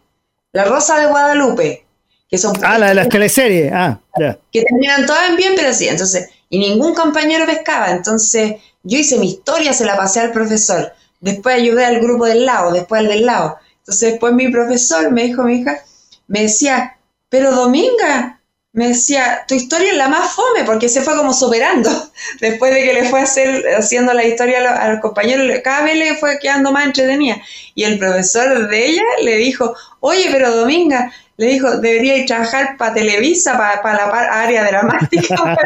[0.52, 1.84] La Rosa de Guadalupe,
[2.30, 2.54] que son...
[2.62, 4.38] Ah, la de las teleseries, ah, ya.
[4.50, 9.18] Que terminan todas en bien, pero sí, entonces, y ningún compañero pescaba, entonces yo hice
[9.18, 13.08] mi historia, se la pasé al profesor, después ayudé al grupo del lado, después al
[13.08, 13.58] del lado,
[13.88, 15.82] entonces después mi profesor me dijo, mi hija,
[16.26, 16.98] me decía,
[17.30, 18.38] pero Dominga,
[18.72, 21.90] me decía, tu historia es la más fome, porque se fue como superando.
[22.40, 26.16] Después de que le fue hacer, haciendo la historia a los, compañeros, cada vez le
[26.16, 27.40] fue quedando más entretenida.
[27.74, 32.76] Y el profesor de ella le dijo, oye, pero Dominga, le dijo, debería ir trabajar
[32.76, 35.34] para Televisa, para la área dramática.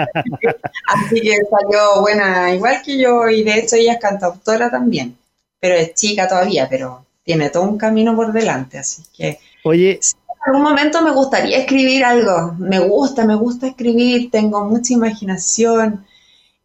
[0.87, 5.19] Así que salió buena, igual que yo, y de hecho ella es cantautora también,
[5.59, 9.39] pero es chica todavía, pero tiene todo un camino por delante, así que...
[9.65, 12.55] Oye, en algún momento me gustaría escribir algo.
[12.59, 16.05] Me gusta, me gusta escribir, tengo mucha imaginación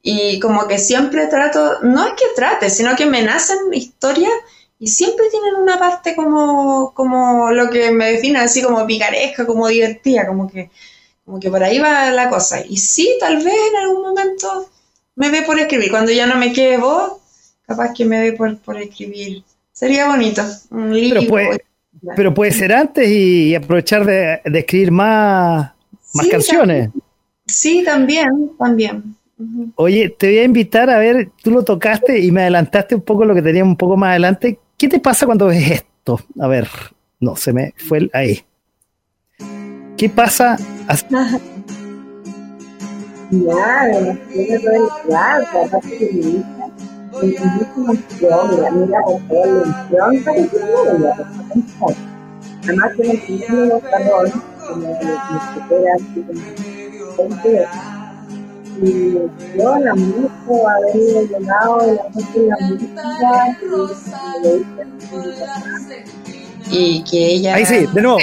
[0.02, 4.32] y como que siempre trato, no es que trate, sino que me nacen historias
[4.80, 9.68] y siempre tienen una parte como, como lo que me define así como picaresca, como
[9.68, 10.70] divertida, como que,
[11.26, 12.66] como que por ahí va la cosa.
[12.66, 14.70] Y sí, tal vez en algún momento
[15.16, 15.92] me ve por escribir.
[15.92, 17.14] Cuando ya no me quede voz,
[17.68, 19.44] capaz que me ve por, por escribir.
[19.78, 21.22] Sería bonito, un libro.
[22.16, 25.72] Pero puede ser antes y aprovechar de, escribir más,
[26.16, 26.90] más canciones.
[27.46, 29.16] Sí, también, también.
[29.76, 33.24] Oye, te voy a invitar a ver, tú lo tocaste y me adelantaste un poco
[33.24, 34.58] lo que tenía un poco más adelante.
[34.80, 36.20] ¿Qué te pasa cuando ves esto?
[36.40, 36.68] A ver,
[37.20, 38.44] no, se me fue ahí.
[39.96, 40.58] ¿Qué pasa?
[48.20, 49.46] Claro, mira, mira por toda
[51.00, 51.16] la
[52.64, 54.32] Además tiene el título perdón,
[54.68, 54.88] como
[55.54, 56.26] supera así
[57.16, 57.36] como
[58.80, 59.14] y
[59.58, 60.32] yo la música,
[60.76, 60.96] haber
[61.28, 62.56] llegado de la música
[66.70, 68.20] y, que ella ahí sí, de nuevo.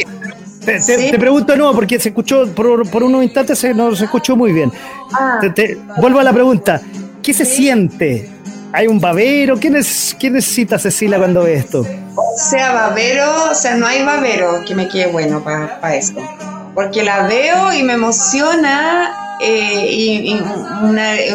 [0.64, 4.36] Te, te, pregunto nuevo porque se escuchó por, por unos instantes se, no se escuchó
[4.36, 4.70] muy bien.
[5.12, 5.40] Ah.
[5.54, 6.80] te, vuelvo a la pregunta.
[7.24, 8.30] ¿qué se siente
[8.76, 9.60] ¿Hay un babero?
[9.60, 11.86] ¿Qué, necesita Cecilia cuando ve esto?
[12.16, 16.20] O sea, babero, o sea, no hay babero que me quede bueno para esto.
[16.74, 20.40] porque la veo y me emociona eh, y,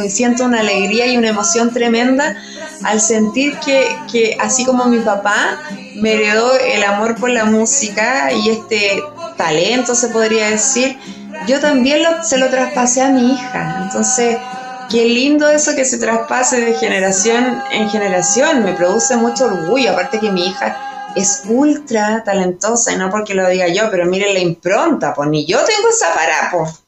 [0.09, 2.35] siento una alegría y una emoción tremenda
[2.83, 5.59] al sentir que, así como mi papá
[5.95, 9.01] me heredó el amor por la música y este
[9.37, 10.97] talento, se podría decir,
[11.47, 13.83] yo también se lo traspasé a mi hija.
[13.83, 14.37] Entonces,
[14.89, 20.19] qué lindo eso que se traspase de generación en generación, me produce mucho orgullo, aparte
[20.19, 20.77] que mi hija
[21.15, 25.45] es ultra talentosa y no porque lo diga yo, pero miren la impronta, pues ni
[25.45, 26.83] yo tengo esa parada, pues.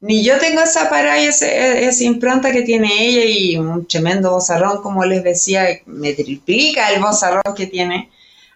[0.00, 4.82] Ni yo tengo esa parada y esa impronta que tiene ella y un tremendo bozarrón,
[4.82, 8.10] como les decía, me triplica el bozarrón que tiene.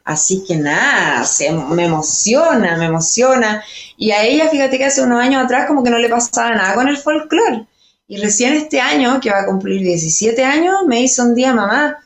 [0.04, 3.62] Así que nada, se, me emociona, me emociona.
[3.96, 6.74] Y a ella, fíjate que hace unos años atrás como que no le pasaba nada
[6.74, 7.66] con el folclore.
[8.08, 11.98] Y recién este año, que va a cumplir 17 años, me hizo un día, mamá,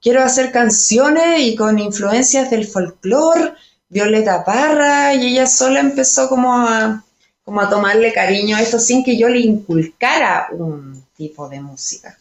[0.00, 3.54] quiero hacer canciones y con influencias del folclore,
[3.88, 7.02] Violeta Parra, y ella sola empezó como a,
[7.44, 12.18] como a tomarle cariño a esto sin que yo le inculcara un tipo de música.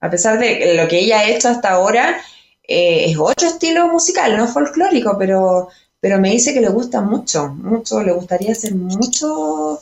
[0.00, 2.20] A pesar de lo que ella ha hecho hasta ahora,
[2.66, 5.68] eh, es otro estilo musical, no folclórico, pero,
[6.00, 9.80] pero me dice que le gusta mucho, mucho, le gustaría hacer mucho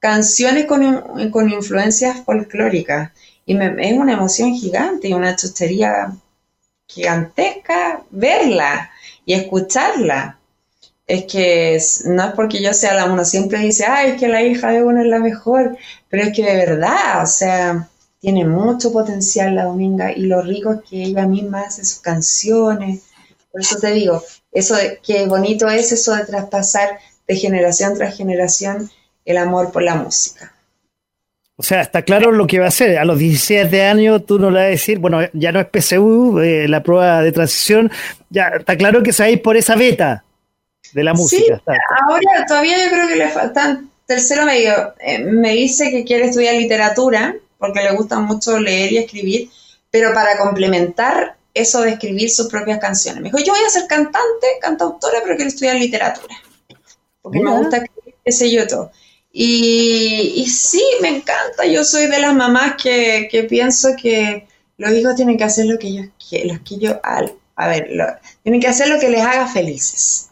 [0.00, 3.12] canciones con, con influencias folclóricas.
[3.46, 6.12] Y es una emoción gigante y una chustería
[6.86, 8.90] gigantesca verla
[9.24, 10.38] y escucharla.
[11.06, 14.42] Es que no es porque yo sea la uno siempre dice, ay, es que la
[14.42, 15.76] hija de uno es la mejor,
[16.08, 17.88] pero es que de verdad, o sea,
[18.20, 23.02] tiene mucho potencial la Dominga y lo rico es que ella misma hace sus canciones.
[23.50, 24.22] Por eso te digo,
[24.52, 28.88] eso de, qué bonito es eso de traspasar de generación tras generación
[29.24, 30.52] el amor por la música.
[31.56, 32.96] O sea, está claro lo que va a hacer.
[32.96, 36.40] A los 17 años tú no le vas a decir, bueno, ya no es PSU,
[36.40, 37.90] eh, la prueba de transición,
[38.30, 40.24] ya está claro que sabéis por esa beta
[40.94, 41.56] de la música.
[41.56, 41.72] Sí,
[42.08, 44.94] ahora todavía yo creo que le faltan tercero medio.
[45.00, 49.50] Eh, me dice que quiere estudiar literatura porque le gusta mucho leer y escribir,
[49.90, 53.20] pero para complementar eso de escribir sus propias canciones.
[53.20, 56.34] Me dijo, yo voy a ser cantante, cantautora, pero quiero estudiar literatura.
[57.20, 58.90] Porque me gusta escribir, qué sé yo todo.
[59.32, 61.66] Y, sí, me encanta.
[61.66, 65.88] Yo soy de las mamás que, pienso que los hijos tienen que hacer lo que
[65.88, 67.88] ellos quieren, que yo, a ver,
[68.42, 70.30] tienen que hacer lo que les haga felices.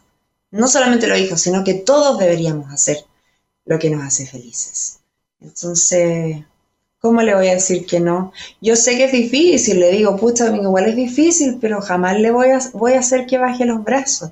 [0.51, 3.05] No solamente los hijos, sino que todos deberíamos hacer
[3.65, 4.99] lo que nos hace felices.
[5.39, 6.43] Entonces,
[6.99, 8.33] ¿cómo le voy a decir que no?
[8.59, 12.49] Yo sé que es difícil, le digo, pucha, igual es difícil, pero jamás le voy
[12.49, 14.31] a, voy a hacer que baje los brazos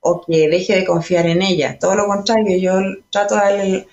[0.00, 1.78] o que deje de confiar en ella.
[1.78, 3.88] Todo lo contrario, yo trato de darle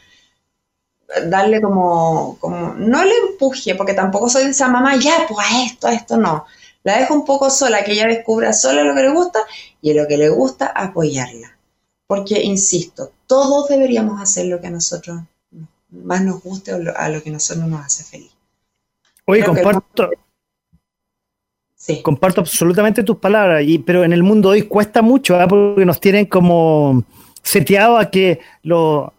[1.25, 5.87] darle como, como, no le empuje, porque tampoco soy esa mamá, ya, pues a esto,
[5.87, 6.45] a esto no.
[6.83, 9.39] La dejo un poco sola, que ella descubra sola lo que le gusta
[9.81, 11.57] y en lo que le gusta apoyarla.
[12.07, 15.21] Porque, insisto, todos deberíamos hacer lo que a nosotros
[15.89, 18.31] más nos guste o a lo que a nosotros nos hace feliz.
[19.25, 20.09] Oye, comparto,
[21.75, 22.01] sí.
[22.01, 25.47] comparto absolutamente tus palabras, y, pero en el mundo hoy cuesta mucho, ¿ah?
[25.47, 27.05] porque nos tienen como
[27.41, 29.13] seteado a que lo,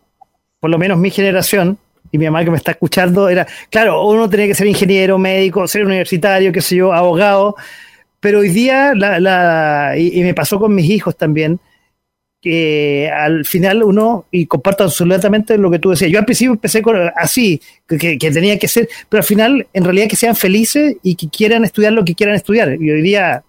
[0.64, 1.76] por lo menos mi generación,
[2.10, 5.68] y mi mamá que me está escuchando era, claro, uno tenía que ser ingeniero, médico,
[5.68, 7.54] ser universitario, qué sé yo, abogado,
[8.18, 11.60] pero hoy día, la, y, me pasó con mis hijos también,
[12.40, 16.80] que al final uno, y comparto absolutamente lo que tú decías, yo al principio empecé
[16.80, 21.14] con, así, que, tenía que ser, pero al final, en realidad que sean felices y
[21.14, 23.44] que quieran estudiar lo que quieran estudiar, y hoy día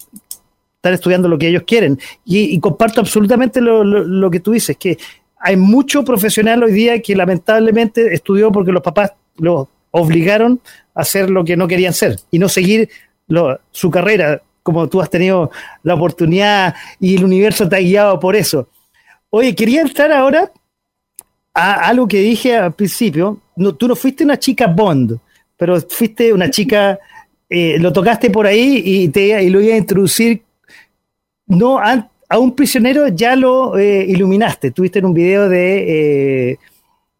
[0.75, 4.97] están estudiando lo que ellos quieren, y, comparto absolutamente lo, lo que tú dices, que
[5.45, 10.59] hay mucho profesional hoy día que lamentablemente estudió porque los papás los obligaron
[10.95, 12.89] a hacer lo que no querían ser y no seguir
[13.69, 15.51] su carrera, como tú has tenido
[15.83, 18.69] la oportunidad y el universo te ha guiado por eso.
[19.29, 20.51] Oye, quería entrar ahora
[21.53, 23.39] a algo que dije al principio.
[23.55, 25.19] No, tú no fuiste una chica Bond,
[25.55, 26.97] pero fuiste una chica,
[27.47, 30.41] eh, lo tocaste por ahí y, te, y lo iba a introducir
[31.45, 36.59] no antes a un prisionero ya lo eh, iluminaste, tuviste en un video de, eh,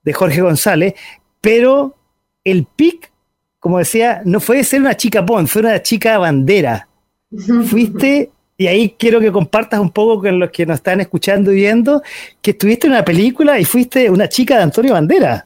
[0.04, 0.94] de Jorge González,
[1.42, 1.96] pero
[2.44, 3.12] el pic,
[3.60, 6.88] como decía, no fue de ser una chica pon, fue una chica bandera.
[7.66, 11.56] Fuiste, y ahí quiero que compartas un poco con los que nos están escuchando y
[11.56, 12.02] viendo,
[12.42, 15.46] que estuviste en una película y fuiste una chica de Antonio Bandera.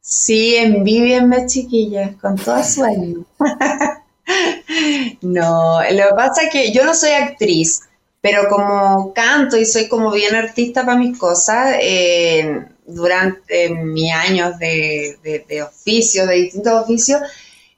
[0.00, 3.24] Sí, envidienme chiquillas, con toda su ánimo.
[5.22, 7.80] no, lo que pasa es que yo no soy actriz,
[8.24, 14.58] pero como canto y soy como bien artista para mis cosas, eh, durante mis años
[14.58, 17.20] de, de, oficios, de distintos oficios,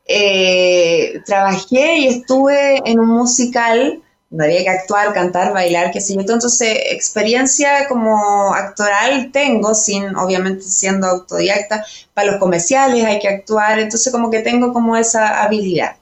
[0.07, 6.15] eh, trabajé y estuve en un musical donde había que actuar, cantar, bailar, qué sé
[6.15, 6.21] yo.
[6.21, 11.85] Entonces, experiencia como actoral tengo, sin, obviamente siendo autodidacta,
[12.15, 15.97] para los comerciales hay que actuar, entonces como que tengo como esa habilidad.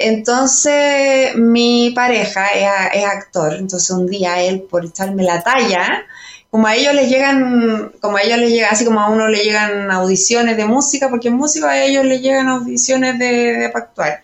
[0.00, 2.46] Entonces, mi pareja
[2.92, 6.04] es, actor, entonces un día él, por echarme la talla,
[6.50, 9.42] como a ellos les llegan, como a ellos les llega, así como a uno le
[9.44, 14.22] llegan audiciones de música, porque en música a ellos les llegan audiciones de, de actuar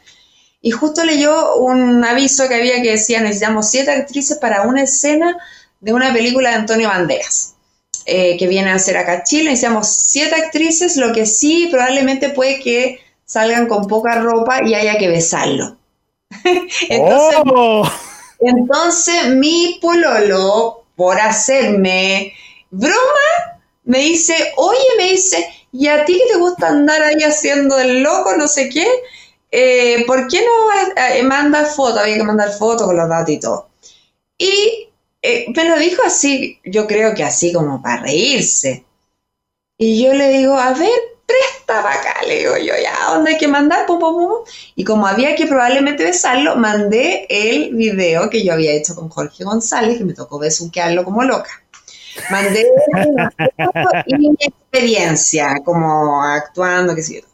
[0.67, 5.37] y justo leyó un aviso que había que decía necesitamos siete actrices para una escena
[5.81, 7.55] de una película de Antonio Banderas.
[8.05, 12.59] Eh, que viene a ser acá Chile, necesitamos siete actrices, lo que sí probablemente puede
[12.59, 15.77] que salgan con poca ropa y haya que besarlo.
[16.89, 17.87] entonces, oh.
[18.41, 22.33] entonces mi pololo, por hacerme
[22.71, 27.79] broma, me dice, oye, me dice, ¿y a ti que te gusta andar ahí haciendo
[27.79, 28.87] el loco, no sé qué?
[29.51, 31.99] Eh, ¿por qué no eh, manda fotos?
[31.99, 33.69] Había que mandar fotos con los datos y todo.
[34.39, 34.89] Y
[35.23, 38.85] eh, me lo dijo así, yo creo que así como para reírse.
[39.79, 43.39] Y yo le digo, a ver, presta para acá, le digo yo, ya, ¿dónde hay
[43.39, 43.87] que mandar?
[44.75, 49.45] Y como había que probablemente besarlo, mandé el video que yo había hecho con Jorge
[49.45, 51.51] González, que me tocó besuquearlo como loca.
[52.31, 52.67] Mandé
[54.07, 57.27] y mi experiencia, como actuando, qué sé yo.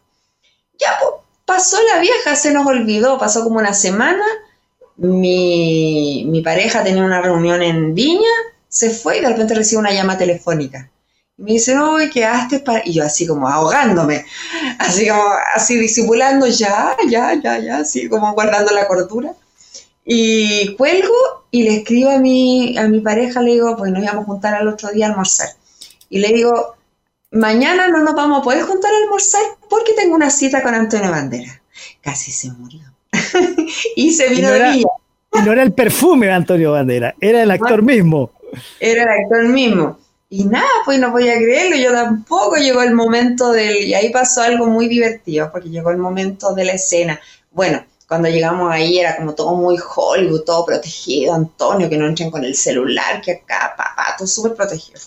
[0.78, 1.12] Ya, pues,
[1.44, 4.24] pasó la vieja, se nos olvidó, pasó como una semana,
[4.96, 8.30] mi, pareja tenía una reunión en Viña,
[8.68, 10.90] se fue y de repente recibe una llama telefónica.
[11.38, 12.82] Y me dice, no, ¿qué haces para...?
[12.84, 14.24] Y yo así como ahogándome,
[14.78, 15.24] así como,
[15.54, 19.34] así disimulando, ya, ya, ya, ya, así como guardando la cordura.
[20.04, 21.14] Y cuelgo
[21.50, 24.54] y le escribo a mi, a mi pareja, le digo, pues nos íbamos a juntar
[24.54, 25.48] al otro día a almorzar.
[26.08, 26.76] Y le digo,
[27.30, 31.10] mañana no nos vamos a poder juntar a almorzar porque tengo una cita con Antonio
[31.10, 31.62] Bandera.
[32.00, 32.80] Casi se murió.
[33.96, 34.84] y se vino de Y
[35.44, 38.30] no era el perfume de Antonio Bandera, era el actor mismo.
[38.80, 39.98] Era el actor mismo.
[40.32, 43.76] Y nada, pues no podía creerlo, yo tampoco llegó el momento del...
[43.84, 47.20] Y ahí pasó algo muy divertido, porque llegó el momento de la escena.
[47.50, 52.30] Bueno, cuando llegamos ahí era como todo muy Hollywood, todo protegido, Antonio, que no entren
[52.30, 55.00] con el celular, que acá, papá, todo súper protegido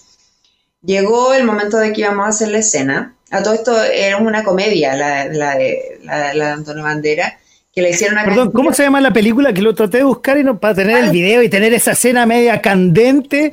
[0.86, 3.16] llegó el momento de que íbamos a hacer la escena.
[3.32, 7.38] A todo esto era una comedia, la, de, la, Antonio Bandera,
[7.74, 10.38] que le hicieron una Perdón, ¿cómo se llama la película que lo traté de buscar
[10.38, 13.52] y no, para tener el video y tener esa escena media candente?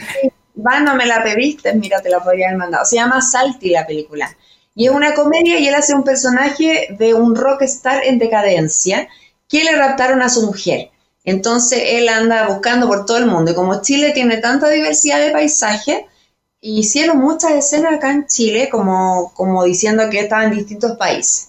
[0.55, 2.84] Va, no me la pediste, mira, te la podría haber mandado.
[2.84, 4.36] Se llama Salty la película.
[4.74, 9.09] Y es una comedia y él hace un personaje de un rockstar en decadencia
[9.48, 10.90] que le raptaron a su mujer.
[11.24, 13.53] Entonces él anda buscando por todo el mundo.
[13.53, 16.03] Y como Chile tiene tanta diversidad de paisajes,
[16.61, 21.48] hicieron muchas escenas acá en Chile, como, como diciendo que estaban en distintos países.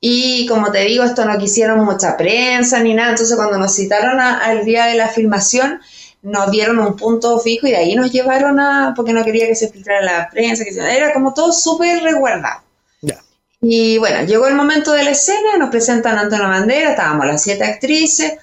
[0.00, 4.18] Y como te digo, esto no quisieron mucha prensa ni nada, entonces cuando nos citaron
[4.18, 5.80] al día de la filmación,
[6.22, 9.54] nos dieron un punto fijo y de ahí nos llevaron a, porque no quería que
[9.54, 12.62] se filtrara la prensa, que era como todo súper resguardado.
[13.62, 17.64] Y bueno, llegó el momento de la escena, nos presentan Antonio Bandera, estábamos las siete
[17.64, 18.38] actrices,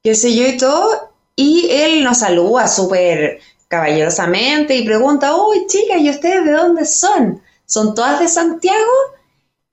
[0.00, 6.00] qué sé yo y todo, y él nos saluda súper caballerosamente y pregunta, uy chicas,
[6.00, 7.42] ¿y ustedes de dónde son?
[7.66, 8.92] ¿Son todas de Santiago?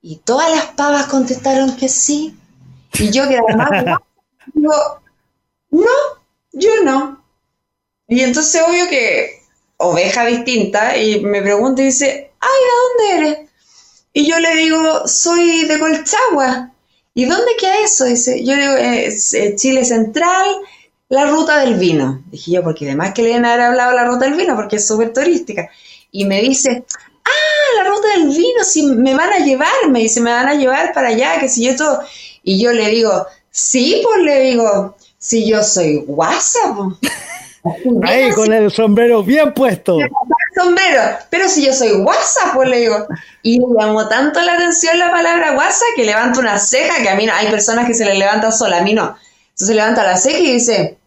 [0.00, 2.36] Y todas las pavas contestaron que sí.
[2.94, 4.00] Y yo que además
[4.54, 4.72] digo,
[5.70, 5.86] no,
[6.52, 7.21] yo no.
[8.12, 9.40] Y entonces obvio que
[9.78, 13.50] oveja distinta y me pregunta y dice, ay, ¿de dónde eres?
[14.12, 16.74] Y yo le digo, soy de Colchagua.
[17.14, 18.04] ¿Y dónde queda eso?
[18.04, 20.46] Dice, yo digo, es Chile Central,
[21.08, 22.22] la ruta del vino.
[22.30, 24.86] Dije yo, porque además que le deben haber hablado la ruta del vino, porque es
[24.86, 25.70] súper turística.
[26.10, 26.84] Y me dice,
[27.24, 30.54] ah, la ruta del vino, si me van a llevar, me dice, me van a
[30.54, 32.02] llevar para allá, que si yo todo.
[32.42, 36.60] Y yo le digo, sí, pues le digo, si yo soy guasa,
[38.02, 39.98] Ahí, con el sombrero bien puesto.
[40.54, 43.06] sombrero, pero si yo soy guasa, pues le digo.
[43.42, 47.14] Y me llamó tanto la atención la palabra guasa que levanto una ceja que a
[47.14, 49.16] mí no, hay personas que se le levantan sola, a mí no.
[49.50, 50.98] Entonces levanta la ceja y dice,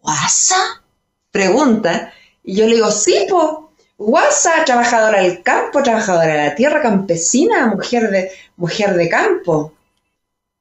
[0.00, 0.82] ¿Guasa?
[1.30, 2.12] Pregunta.
[2.42, 3.72] Y yo le digo, sí, po.
[3.98, 9.72] Guasa, trabajadora del campo, trabajadora de la tierra, campesina, mujer de, mujer de campo.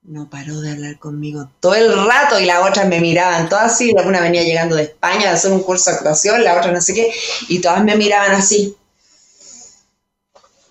[0.07, 3.93] No paró de hablar conmigo todo el rato y las otras me miraban todas así.
[4.05, 6.93] Una venía llegando de España a hacer un curso de actuación, la otra no sé
[6.93, 7.11] qué,
[7.49, 8.73] y todas me miraban así.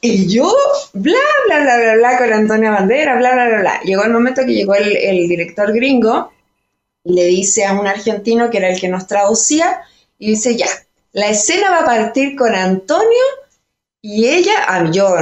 [0.01, 0.51] Y yo,
[0.95, 3.81] bla, bla, bla, bla, bla, con Antonia Bandera, bla, bla, bla, bla.
[3.83, 6.33] Llegó el momento que llegó el, el director gringo
[7.05, 9.83] y le dice a un argentino que era el que nos traducía,
[10.19, 10.67] y dice, ya,
[11.13, 13.23] la escena va a partir con Antonio
[14.01, 15.15] y ella, a mí yo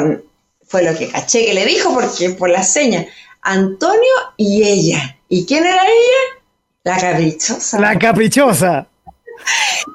[0.66, 3.06] fue lo que caché que le dijo porque por la seña,
[3.44, 5.18] Antonio y ella.
[5.28, 6.42] ¿Y quién era ella?
[6.82, 7.80] La caprichosa.
[7.80, 8.86] La caprichosa.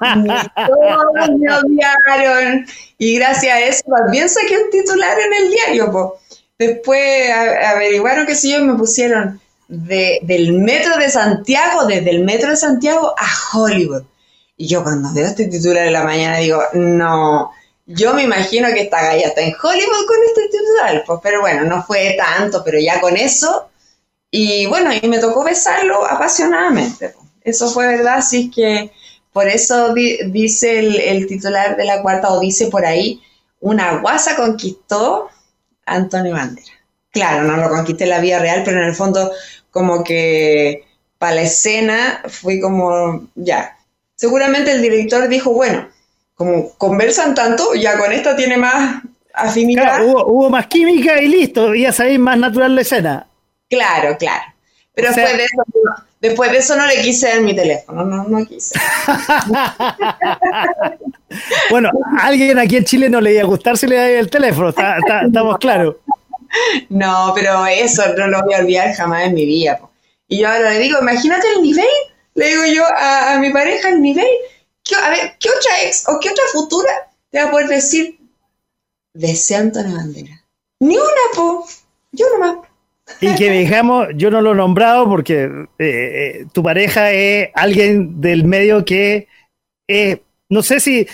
[0.00, 2.66] todos me odiaron.
[2.98, 5.92] Y gracias a eso también saqué un titular en el diario.
[5.92, 6.18] Po.
[6.58, 12.56] Después averiguaron que si yo me pusieron del metro de Santiago, desde el metro de
[12.56, 14.02] Santiago a Hollywood.
[14.56, 17.52] Y yo cuando veo este titular en la mañana digo, no,
[17.92, 21.64] yo me imagino que esta galla está en Hollywood con este titular, pues, pero bueno,
[21.64, 23.68] no fue tanto, pero ya con eso.
[24.30, 27.14] Y bueno, y me tocó besarlo apasionadamente.
[27.42, 28.92] Eso fue verdad, así que
[29.32, 33.20] por eso dice el, titular de la cuarta, o dice por ahí,
[33.58, 35.28] una guasa conquistó
[35.84, 36.72] a Antonio Bandera.
[37.10, 39.32] Claro, no lo conquisté en la vida real, pero en el fondo
[39.72, 40.84] como que
[41.18, 43.76] para la escena fui como, ya.
[44.14, 45.88] Seguramente el director dijo, bueno,
[46.40, 49.02] como conversan tanto, ya con esta tiene más
[49.34, 50.02] afinidad.
[50.06, 53.26] hubo, más química y listo, ya sabéis más natural la escena.
[53.68, 54.44] Claro, claro.
[54.94, 55.62] Pero después, de eso,
[56.18, 58.80] después de eso no le quise dar mi teléfono, no, no quise.
[61.70, 64.30] bueno, a alguien aquí en Chile no le iba a gustar si le da el
[64.30, 65.96] teléfono, estamos claros.
[66.88, 69.78] No, pero eso no lo voy a olvidar jamás en mi vida.
[70.26, 71.86] Y yo ahora le digo, imagínate el nivel,
[72.34, 74.26] le digo yo a, mi pareja el nivel.
[75.02, 76.90] A ver, ¿qué otra ex o qué otra futura
[77.30, 78.18] te va a poder decir,
[79.14, 80.44] desea Antonio Bandera?
[80.80, 81.66] Ni una, po.
[82.12, 82.66] Yo nomás.
[83.20, 88.20] Y que dejamos, yo no lo he nombrado porque eh, eh, tu pareja es alguien
[88.20, 89.28] del medio que
[90.48, 91.08] no sé si,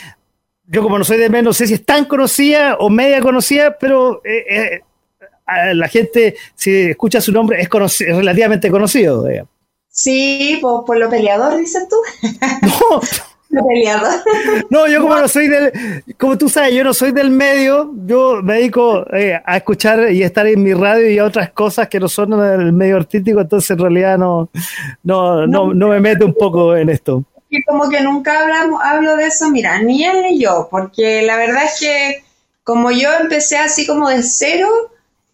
[0.66, 3.78] yo como no soy de medio, no sé si es tan conocida o media conocida,
[3.78, 4.82] pero eh,
[5.72, 7.68] la gente, si escucha su nombre, es,
[8.00, 9.26] relativamente conocido.
[9.88, 11.96] Sí, por, por, lo peleador, dices tú.
[12.62, 13.00] No.
[14.70, 18.42] No, yo como no soy del, como tú sabes, yo no soy del medio, yo
[18.42, 22.00] me dedico eh, a escuchar y estar en mi radio y a otras cosas que
[22.00, 24.48] no son del medio artístico, entonces en realidad no,
[25.02, 27.24] no, no, no me meto un poco en esto.
[27.48, 31.36] Y como que nunca hablamos, hablo de eso, mira, ni él ni yo, porque la
[31.36, 32.24] verdad es que
[32.64, 34.68] como yo empecé así como de cero,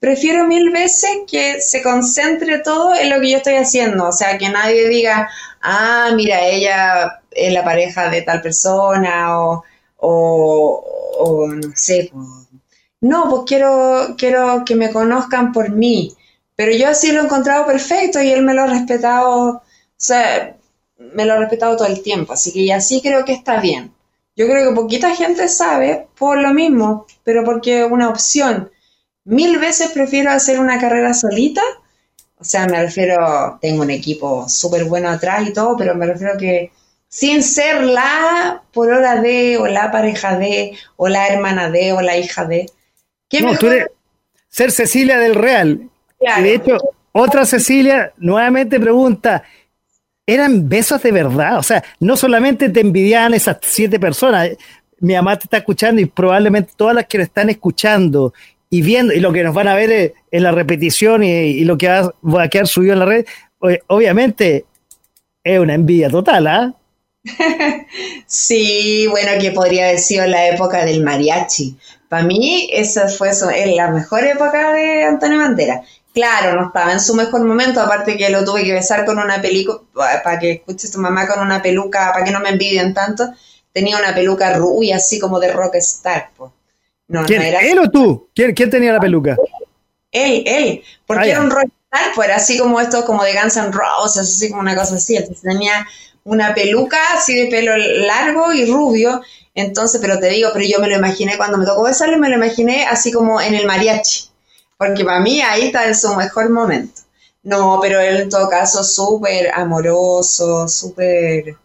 [0.03, 4.09] prefiero mil veces que se concentre todo en lo que yo estoy haciendo.
[4.09, 5.31] O sea, que nadie diga,
[5.63, 9.65] ah, mira, ella es la pareja de tal persona o,
[9.99, 12.11] o, no sé.
[13.01, 16.15] No, pues quiero, quiero que me conozcan por mí.
[16.57, 19.63] Pero yo así lo he encontrado perfecto y él me lo ha respetado, o
[19.97, 20.57] sea,
[20.99, 22.33] me lo ha respetado todo el tiempo.
[22.33, 23.93] Así que así creo que está bien.
[24.37, 28.71] Yo creo que poquita gente sabe por lo mismo, pero porque es una opción
[29.25, 31.63] mil veces prefiero hacer una carrera solita.
[32.39, 36.37] O sea, me refiero, tengo un equipo súper bueno atrás y todo, pero me refiero
[36.39, 36.73] que
[37.13, 42.17] sin ser la hora de, o la pareja de, o la hermana de, o la
[42.17, 42.65] hija de.
[43.29, 43.89] ¿Qué no, tú eres
[44.49, 45.91] ser Cecilia del Real.
[46.19, 46.79] Y de hecho,
[47.13, 49.43] otra Cecilia nuevamente pregunta,
[50.27, 51.59] ¿eran besos de verdad?
[51.59, 54.49] O sea, no solamente te envidiaban esas siete personas,
[55.01, 58.33] mi mamá te está escuchando y probablemente todas las que lo están escuchando
[58.71, 61.89] y viendo, y lo que nos van a ver en la repetición y, lo que
[61.89, 63.27] va, a quedar subido en la red,
[63.89, 64.65] obviamente
[65.45, 66.75] es una envidia total, ¿ah?
[68.27, 71.79] sí, bueno, que podría haber sido la época del mariachi.
[72.09, 73.31] Para mí, esa fue
[73.75, 75.83] la mejor época de Antonio Bandera.
[76.13, 79.41] Claro, no estaba en su mejor momento, aparte que lo tuve que besar con una
[79.41, 79.83] peluca,
[80.23, 83.33] para que escuches tu mamá con una peluca, para que no me envidien tanto,
[83.73, 86.53] tenía una peluca rubia, así como de rockstar, pues.
[87.27, 88.29] ¿Quién, ¿Él o tú?
[88.35, 89.37] ¿Quién, tenía la peluca?
[90.11, 93.57] Él, él, porque ah, era un rockstar, pues era así como esto, como de Guns
[93.57, 95.17] N' Roses, así como una cosa así.
[95.17, 95.87] Entonces tenía
[96.25, 99.23] una peluca así de pelo largo y rubio.
[99.55, 102.37] Entonces, pero te digo, pero yo me lo imaginé cuando me tocó besarlo, me lo
[102.37, 104.31] imaginé así como en el mariachi,
[104.79, 107.03] porque para mí ahí está en su mejor momento.
[107.43, 111.57] No, pero él en todo caso súper amoroso, súper,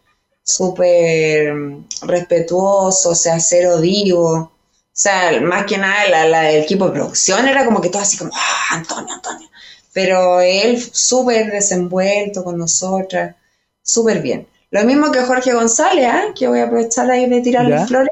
[0.44, 1.54] súper
[2.02, 4.34] respetuoso, o sea, cero divo.
[4.34, 4.52] O
[5.00, 8.32] sea, más que nada la, el equipo de producción era como que todo así como,
[8.34, 9.50] ah, Antonio, Antonio.
[9.94, 13.36] Pero él súper desenvuelto con nosotras,
[13.88, 14.48] súper bien.
[14.70, 16.26] Lo mismo que Jorge González, ¿ah?
[16.38, 18.12] que voy a aprovechar ahí de tirarle flores,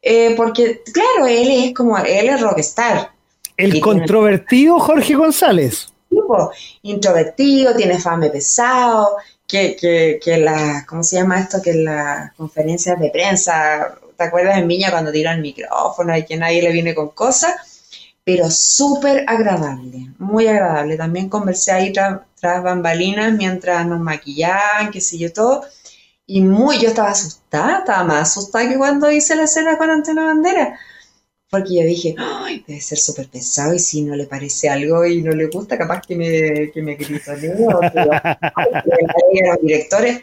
[0.00, 3.10] eh, porque claro, él es como, él es rockstar.
[3.56, 5.88] El controvertido Jorge González.
[6.08, 6.50] Tipo,
[6.82, 9.16] introvertido, tiene fame pesado,
[9.46, 11.60] que, que, que la, ¿cómo se llama esto?
[11.60, 16.26] Que en las conferencias de prensa ¿te acuerdas en Viña cuando tira el micrófono y
[16.26, 17.54] que nadie le viene con cosas?
[18.32, 20.96] Pero súper agradable, muy agradable.
[20.96, 25.64] También conversé ahí tras, bambalinas mientras nos maquillaban, qué sé yo, todo.
[26.26, 30.26] Y muy, yo estaba asustada, estaba más asustada que cuando hice la escena con Antonio
[30.26, 30.78] Bandera.
[31.50, 35.22] porque yo dije, Ay, debe ser súper pesado y si no le parece algo y
[35.22, 37.80] no le gusta, capaz que me, que me gritoneo.
[37.92, 38.12] Pero
[39.50, 40.22] los directores,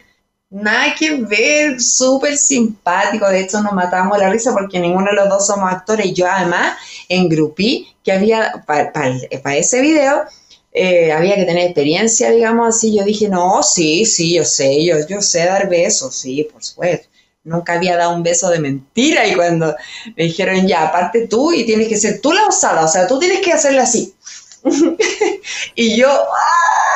[0.50, 3.28] nada que ver, súper simpático.
[3.28, 6.12] De hecho, nos matamos la risa porque ninguno de los dos somos actores.
[6.14, 6.76] Yo, además,
[7.08, 10.24] en Grupí, que había para ese video,
[10.72, 12.96] eh, había que tener experiencia, digamos así.
[12.96, 17.08] Yo dije, no, sí, sí, yo sé, yo, yo sé dar besos, sí, por supuesto.
[17.44, 19.74] Nunca había dado un beso de mentira y cuando
[20.16, 23.18] me dijeron, ya, aparte tú y tienes que ser tú la osada, o sea, tú
[23.18, 24.14] tienes que hacerle así.
[25.74, 26.08] y yo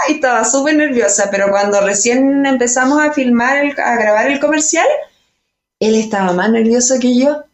[0.06, 0.14] ¡ay!
[0.14, 4.86] estaba súper nerviosa, pero cuando recién empezamos a filmar, a grabar el comercial,
[5.80, 7.44] él estaba más nervioso que yo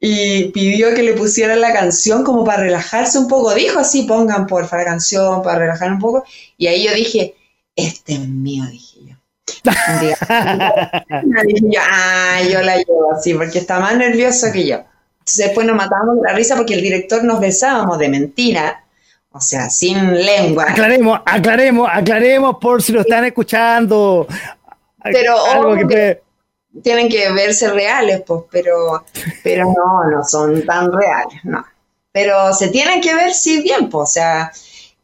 [0.00, 3.54] y pidió que le pusieran la canción como para relajarse un poco.
[3.54, 6.24] Dijo así, pongan porfa la canción para relajar un poco.
[6.56, 7.34] Y ahí yo dije,
[7.74, 9.14] este es mío, dije yo.
[11.46, 14.76] dije ah, yo la llevo así, porque está más nervioso que yo.
[15.18, 18.84] Entonces después nos matamos la risa porque el director nos besábamos de mentira.
[19.30, 20.66] O sea, sin lengua.
[20.70, 24.26] Aclaremos, aclaremos, aclaremos por si lo están escuchando.
[25.02, 26.22] Pero algo que
[26.82, 29.04] tienen que verse reales, pues, pero,
[29.42, 31.64] pero no, no son tan reales, no.
[32.12, 34.50] Pero se tienen que ver, sí, bien, pues, o sea,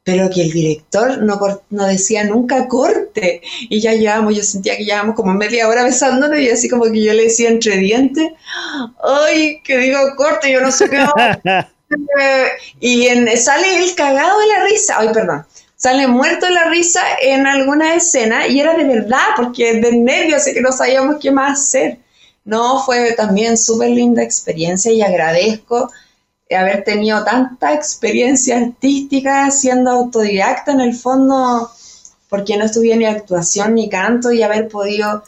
[0.05, 1.39] pero que el director no,
[1.71, 3.41] no decía nunca corte.
[3.69, 7.03] Y ya llevamos, yo sentía que llevamos como media hora besándonos y así como que
[7.03, 8.33] yo le decía entre dientes,
[9.03, 11.07] ay, que digo corte, yo no sé qué.
[12.81, 15.47] y en, sale el cagado de la risa, ay, perdón
[15.77, 20.41] sale muerto de la risa en alguna escena y era de verdad, porque de nervios,
[20.41, 21.99] así que no sabíamos qué más hacer.
[22.43, 25.91] No, fue también súper linda experiencia y agradezco
[26.51, 31.71] haber tenido tanta experiencia artística siendo autodidacta en el fondo,
[32.31, 35.23] porque no estudié ni actuación ni canto y haber podido,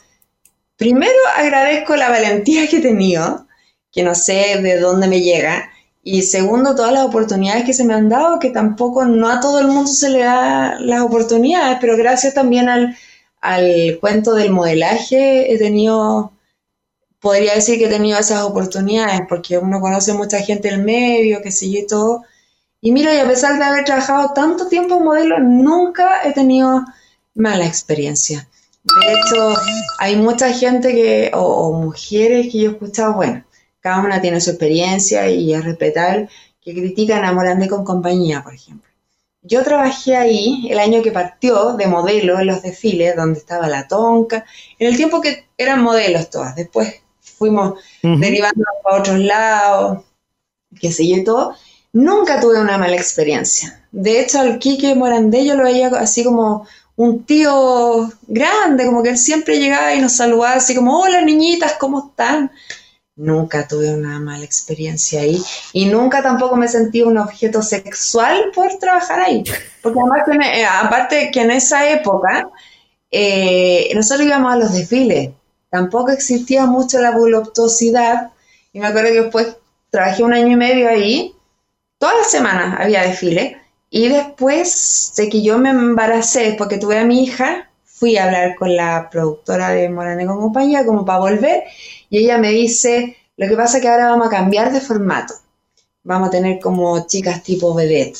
[0.76, 3.46] primero agradezco la valentía que he tenido,
[3.92, 5.70] que no sé de dónde me llega,
[6.08, 9.58] y segundo, todas las oportunidades que se me han dado, que tampoco no a todo
[9.58, 12.96] el mundo se le da las oportunidades, pero gracias también al,
[13.40, 16.30] al cuento del modelaje he tenido,
[17.18, 21.50] podría decir que he tenido esas oportunidades, porque uno conoce mucha gente el medio, que
[21.50, 22.22] sigue todo.
[22.80, 26.84] Y mira, y a pesar de haber trabajado tanto tiempo en modelo, nunca he tenido
[27.34, 28.48] mala experiencia.
[28.84, 29.56] De hecho,
[29.98, 33.44] hay mucha gente que, o, o mujeres que yo he escuchado, bueno,
[33.86, 36.28] cada una tiene su experiencia y es respetar
[36.60, 38.90] que critican a Morandé con compañía, por ejemplo.
[39.42, 43.86] Yo trabajé ahí el año que partió de modelo en los desfiles, donde estaba la
[43.86, 44.44] tonca,
[44.80, 46.56] en el tiempo que eran modelos todas.
[46.56, 50.02] Después fuimos derivando a otros lados,
[50.80, 51.54] que sé yo todo.
[51.92, 53.86] Nunca tuve una mala experiencia.
[53.92, 59.10] De hecho, al Quique Morandé yo lo veía así como un tío grande, como que
[59.10, 62.50] él siempre llegaba y nos saludaba así como, hola niñitas, ¿cómo están?
[63.16, 68.78] Nunca tuve una mala experiencia ahí y nunca tampoco me sentí un objeto sexual por
[68.78, 69.42] trabajar ahí.
[69.80, 72.48] Porque además, eh, aparte que en esa época,
[73.10, 75.30] eh, nosotros íbamos a los desfiles,
[75.70, 78.32] tampoco existía mucho la voluptuosidad
[78.72, 79.56] y me acuerdo que después
[79.88, 81.34] trabajé un año y medio ahí,
[81.98, 87.06] todas las semanas había desfile y después de que yo me embaracé porque tuve a
[87.06, 91.64] mi hija, fui a hablar con la productora de Morane con compañía como para volver
[92.10, 95.34] y ella me dice, lo que pasa es que ahora vamos a cambiar de formato.
[96.04, 98.18] Vamos a tener como chicas tipo vedette.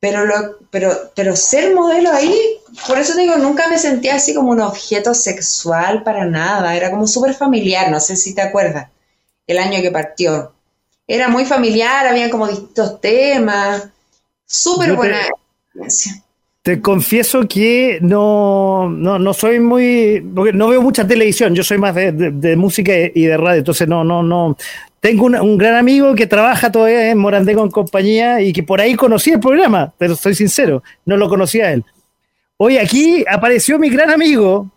[0.00, 2.38] Pero, lo, pero, pero ser modelo ahí,
[2.86, 6.76] por eso digo, nunca me sentía así como un objeto sexual para nada.
[6.76, 8.90] Era como súper familiar, no sé si te acuerdas,
[9.46, 10.52] el año que partió.
[11.06, 13.88] Era muy familiar, había como distintos temas.
[14.46, 16.23] Súper buena experiencia.
[16.64, 20.22] Te confieso que no, no, soy muy.
[20.24, 24.22] no veo mucha televisión, yo soy más de, música y de radio, entonces no, no,
[24.22, 24.56] no.
[24.98, 28.94] Tengo un, gran amigo que trabaja todavía en Morandé con compañía y que por ahí
[28.94, 31.84] conocí el programa, pero soy sincero, no lo conocía él.
[32.56, 34.72] Hoy aquí apareció mi gran amigo,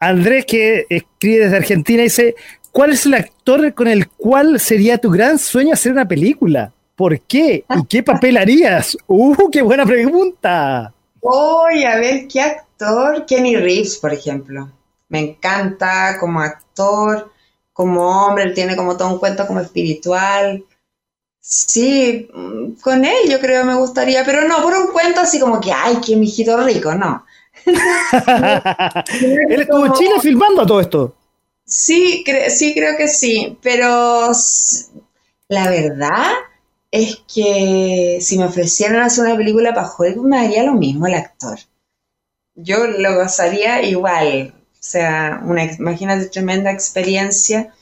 [0.00, 2.34] Andrés, que escribe desde Argentina dice:
[2.72, 6.72] ¿Cuál es el actor con el cual sería tu gran sueño hacer una película?
[7.00, 7.64] ¿Por qué?
[7.66, 8.94] ¿Y qué papel harías?
[9.06, 10.92] ¡Uh, qué buena pregunta!
[11.22, 13.24] Voy a ver qué actor.
[13.24, 14.70] Kenny Reeves, por ejemplo.
[15.08, 17.32] Me encanta como actor,
[17.72, 20.62] como hombre, él tiene como todo un cuento como espiritual.
[21.40, 25.58] Sí, mm, con él yo creo me gustaría, pero no por un cuento así como
[25.58, 27.24] que, ay, qué mijito rico, no.
[27.64, 31.16] él estuvo en Chile filmando todo esto.
[31.64, 34.32] Sí, sí, creo que sí, pero
[35.48, 36.32] la verdad
[36.90, 41.14] es que si me ofrecieran hacer una película para Hollywood me haría lo mismo el
[41.14, 41.58] actor.
[42.54, 47.72] Yo lo gozaría igual, o sea, una, imagínate tremenda experiencia,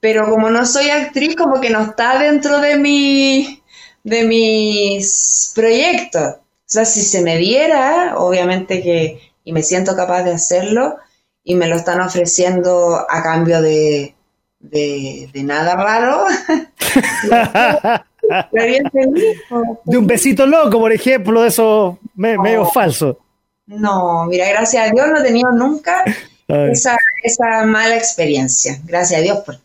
[0.00, 3.62] pero como no soy actriz, como que no está dentro de mi,
[4.04, 6.34] de mis proyectos.
[6.34, 10.96] O sea, si se me diera, obviamente que, y me siento capaz de hacerlo,
[11.42, 14.14] y me lo están ofreciendo a cambio de,
[14.60, 16.24] de, nada raro.
[19.84, 23.18] de un besito loco, por ejemplo, de eso medio falso.
[23.66, 26.02] No, mira, gracias a Dios no he tenido nunca
[26.48, 28.80] esa, esa, mala experiencia.
[28.84, 29.62] Gracias a Dios, porque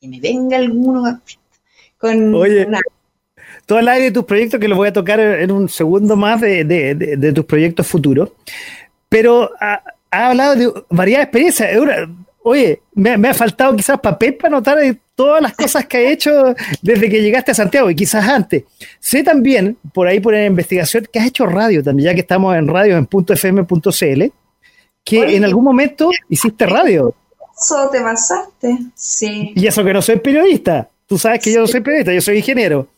[0.00, 1.20] que me venga alguno
[1.98, 2.66] con Oye,
[3.66, 6.40] todo el aire de tus proyectos, que los voy a tocar en un segundo más
[6.40, 8.30] de, de, de, tus proyectos futuros.
[9.08, 11.70] Pero ha, ha hablado de varias experiencias.
[12.46, 14.78] Oye, me, ha faltado quizás papel para anotar
[15.14, 18.64] todas las cosas que ha hecho desde que llegaste a Santiago y quizás antes.
[19.00, 22.54] Sé también, por ahí por la investigación, que has hecho radio también, ya que estamos
[22.54, 24.24] en radio en .fm.cl,
[25.02, 27.14] que en algún momento hiciste radio.
[27.58, 29.54] Eso te pasaste, sí.
[29.56, 30.90] Y eso que no soy periodista.
[31.06, 32.88] Tú sabes que yo no soy periodista, yo soy ingeniero.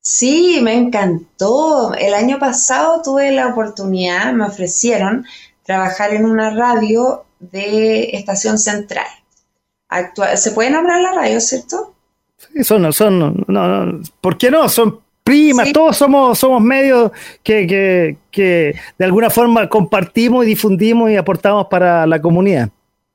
[0.00, 1.94] Sí, me encantó.
[1.94, 5.26] El año pasado tuve la oportunidad, me ofrecieron
[5.62, 9.06] trabajar en una radio de Estación Central.
[10.36, 11.94] ¿Se puede nombrar la radio, cierto?
[12.36, 14.68] Sí, son, son, no, ¿por qué no?
[14.68, 17.12] Son primas, todos somos, somos medios
[17.42, 22.70] que, que, que de alguna forma compartimos y difundimos y aportamos para la comunidad.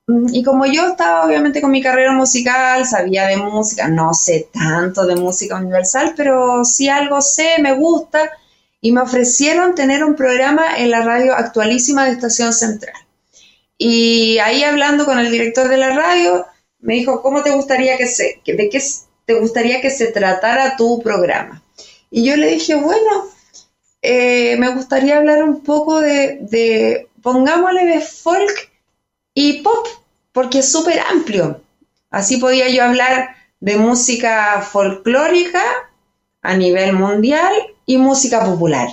[0.07, 4.49] Mm, y como yo estaba obviamente con mi carrera musical, sabía de música, no sé
[4.53, 8.29] tanto de música universal, pero sí algo sé, me gusta,
[8.79, 12.95] y me ofrecieron tener un programa en la radio actualísima de Estación Central.
[13.77, 16.45] Y ahí hablando con el director de la radio,
[16.79, 18.81] me dijo, ¿cómo te gustaría que se, de qué
[19.25, 21.61] te gustaría que se tratara tu programa?
[22.09, 23.29] Y yo le dije, bueno,
[24.01, 28.71] eh, me gustaría hablar un poco de, de, pongámosle de folk
[29.33, 29.87] y pop,
[30.31, 31.61] porque es súper amplio.
[32.09, 35.61] Así podía yo hablar de música folclórica
[36.41, 37.53] a nivel mundial
[37.85, 38.87] y música popular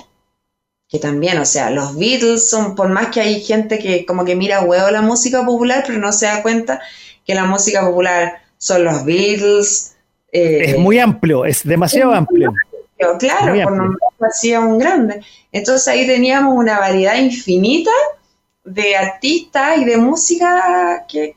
[0.95, 4.33] que también, o sea, los Beatles son, por más que hay gente que como que
[4.33, 6.79] mira huevo la música popular, pero no se da cuenta
[7.25, 9.97] que la música popular son los Beatles.
[10.31, 12.53] Eh, es muy amplio, es demasiado amplio.
[13.19, 15.19] Claro, por no hacía un grande.
[15.51, 17.91] Entonces ahí teníamos una variedad infinita
[18.63, 21.33] de artistas y de música que,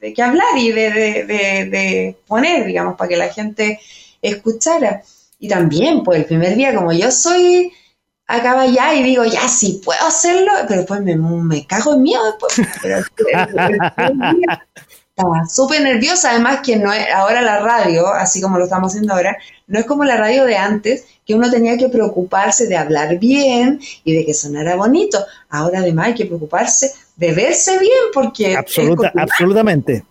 [0.00, 3.78] de que hablar y de, de poner, digamos, para que la gente
[4.20, 5.04] escuchara.
[5.38, 7.72] Y también, pues el primer día, como yo soy
[8.30, 12.22] acaba ya y digo, ya sí puedo hacerlo, pero después me, me cago en miedo
[12.24, 12.60] después.
[15.10, 19.36] estaba súper nerviosa, además que no ahora la radio, así como lo estamos haciendo ahora,
[19.66, 23.80] no es como la radio de antes, que uno tenía que preocuparse de hablar bien
[24.04, 25.18] y de que sonara bonito.
[25.48, 28.56] Ahora además hay que preocuparse de verse bien, porque...
[28.56, 30.04] absolutamente.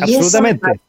[0.00, 0.80] absolutamente.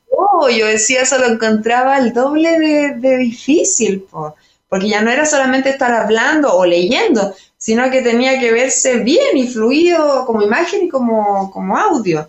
[0.57, 4.05] yo decía, eso lo encontraba el doble de, de difícil.
[4.09, 4.33] pues
[4.67, 9.37] porque ya no era solamente estar hablando o leyendo, sino que tenía que verse bien
[9.37, 12.27] y fluido como imagen y como, como audio.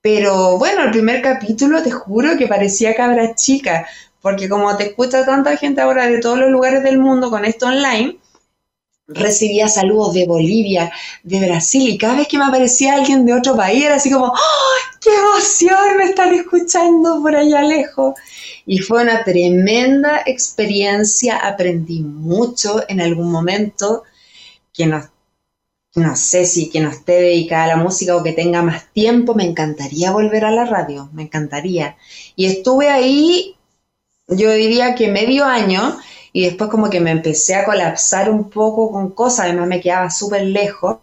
[0.00, 3.86] Pero bueno, el primer capítulo te juro que parecía cabra chica,
[4.20, 7.66] porque como te escucha tanta gente ahora de todos los lugares del mundo con esto
[7.66, 8.18] online,
[9.06, 13.56] recibía saludos de Bolivia, de Brasil, y cada vez que me aparecía alguien de otro
[13.56, 15.96] país era así como, ¡ay, qué emoción!
[15.98, 18.14] Me están escuchando por allá lejos.
[18.66, 24.04] Y fue una tremenda experiencia, aprendí mucho en algún momento,
[24.72, 25.02] que no,
[25.94, 29.34] no sé si que no esté dedicada a la música o que tenga más tiempo,
[29.34, 31.96] me encantaría volver a la radio, me encantaría.
[32.36, 33.56] Y estuve ahí,
[34.28, 35.98] yo diría que medio año,
[36.32, 40.10] y después como que me empecé a colapsar un poco con cosas, además me quedaba
[40.10, 40.98] súper lejos,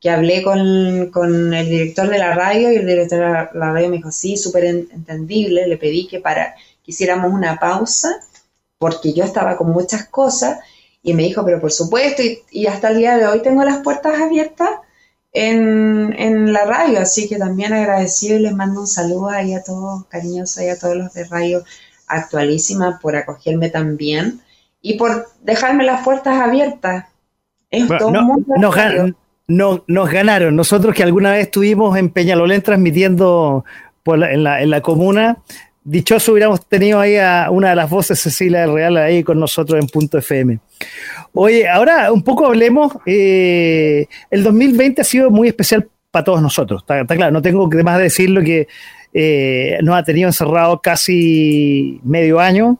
[0.00, 3.88] que hablé con, con, el director de la radio y el director de la radio
[3.88, 6.54] me dijo, sí, súper entendible, le pedí que para
[6.86, 8.20] hiciéramos una pausa
[8.78, 10.58] porque yo estaba con muchas cosas
[11.02, 14.20] y me dijo, pero por supuesto, y, hasta el día de hoy tengo las puertas
[14.20, 14.70] abiertas
[15.32, 20.06] en, la radio, así que también agradecido y les mando un saludo ahí a todos,
[20.06, 21.62] cariñosos y a todos los de Radio
[22.08, 24.40] Actualísima por acogerme también
[24.80, 27.06] y por dejarme las puertas abiertas.
[29.48, 30.56] no, nos ganaron.
[30.56, 33.64] Nosotros que alguna vez estuvimos en Peñalolén transmitiendo
[34.06, 35.38] en, la, en la comuna,
[35.86, 39.80] dichoso hubiéramos tenido ahí a una de las voces, Cecilia del Real, ahí con nosotros
[39.80, 40.58] en Punto FM.
[41.32, 42.92] Oye, ahora un poco hablemos.
[43.06, 46.82] Eh, el 2020 ha sido muy especial para todos nosotros.
[46.82, 48.66] Está, claro, no tengo que más decirlo que
[49.14, 52.78] eh, nos ha tenido encerrado casi medio año,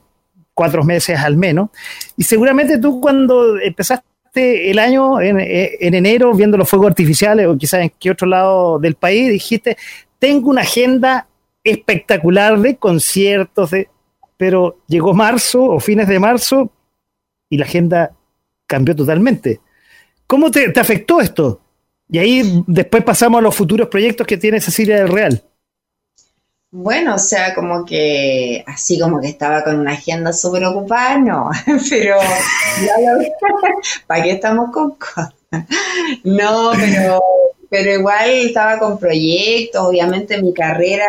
[0.53, 1.71] cuatro meses al menos.
[2.17, 7.57] Y seguramente tú cuando empezaste el año en, en enero viendo los fuegos artificiales o
[7.57, 9.77] quizás en qué otro lado del país, dijiste,
[10.19, 11.29] tengo una agenda
[11.71, 13.89] espectacular de conciertos, de,
[14.37, 16.71] pero llegó marzo o fines de marzo
[17.49, 18.13] y la agenda
[18.67, 19.61] cambió totalmente.
[20.27, 21.61] ¿Cómo te, te afectó esto?
[22.09, 25.43] Y ahí después pasamos a los futuros proyectos que tiene Cecilia del Real.
[26.71, 31.51] Bueno, o sea, como que así como que estaba con una agenda súper ocupada, no,
[31.91, 32.17] pero
[34.07, 34.97] ¿para qué estamos con?
[36.25, 37.23] No, pero,
[37.77, 41.05] pero igual estaba con proyectos, obviamente mi carrera,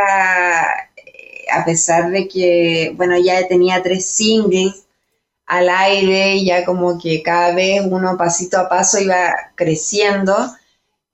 [0.97, 4.85] eh, a pesar de que, bueno, ya tenía tres singles
[5.45, 10.35] al aire, ya como que cada vez uno pasito a paso iba creciendo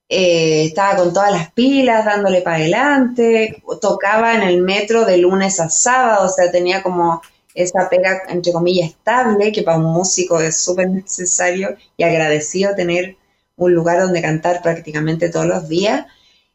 [0.08, 5.60] eh, estaba con todas las pilas, dándole para adelante, tocaba en el metro de lunes
[5.60, 7.22] a sábado, o sea, tenía como
[7.54, 13.16] esa pega, entre comillas, estable, que para un músico es súper necesario y agradecido tener
[13.56, 16.06] un lugar donde cantar prácticamente todos los días.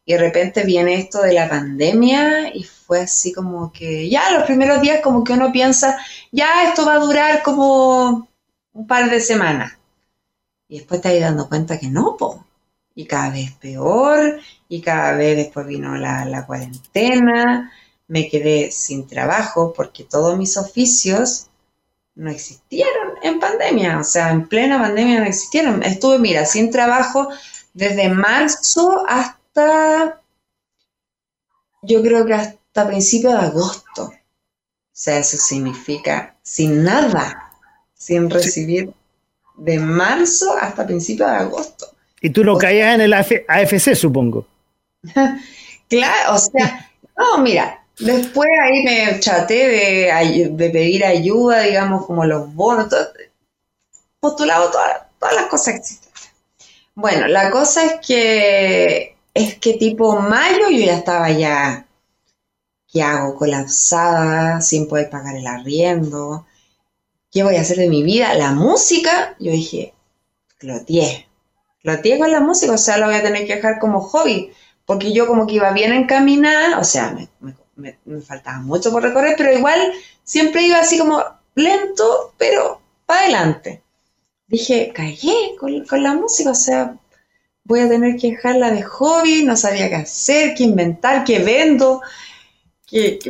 [0.04, 4.44] Y de repente viene esto de la pandemia y fue así como que ya los
[4.44, 5.98] primeros días como que uno piensa,
[6.32, 8.28] ya esto va a durar como
[8.72, 9.78] un par de semanas.
[10.68, 12.44] Y después te vas dando cuenta que no, po
[12.94, 17.72] y cada vez peor, y cada vez después vino la, cuarentena,
[18.08, 21.49] me quedé sin trabajo porque todos mis oficios
[22.14, 25.82] no existieron en pandemia, o sea, en plena pandemia no existieron.
[25.82, 27.28] Estuve, mira, sin trabajo
[27.72, 30.20] desde marzo hasta,
[31.82, 34.04] yo creo que hasta principios de agosto.
[34.04, 34.12] O
[34.92, 37.52] sea, eso significa sin nada,
[37.94, 38.92] sin recibir
[39.56, 41.86] de marzo hasta principios de agosto.
[42.20, 44.46] Y tú no caías en el AFC, supongo.
[45.88, 52.52] claro, o sea, no, mira, después ahí me chaté de, pedir ayuda, digamos, como los
[52.54, 52.88] bonos,
[54.18, 56.10] postulado todas, todas las cosas existen.
[56.94, 61.86] Bueno, la cosa es que es que tipo mayo yo ya estaba ya,
[62.92, 63.36] ¿qué hago?
[63.36, 66.46] Colapsada, sin poder pagar el arriendo.
[67.30, 68.34] ¿Qué voy a hacer de mi vida?
[68.34, 69.94] La música, yo dije,
[70.58, 71.30] clotié
[71.82, 74.52] lo tengo en la música, o sea, lo voy a tener que dejar como hobby,
[74.84, 77.54] porque yo como que iba bien encaminada, o sea, me,
[78.26, 79.92] faltaba mucho por recorrer, pero igual
[80.24, 81.22] siempre iba así como
[81.54, 83.82] lento, pero para adelante.
[84.46, 86.94] Dije, callé con, la música, o sea,
[87.64, 92.02] voy a tener que dejarla de hobby, no sabía qué hacer, qué inventar, qué vendo,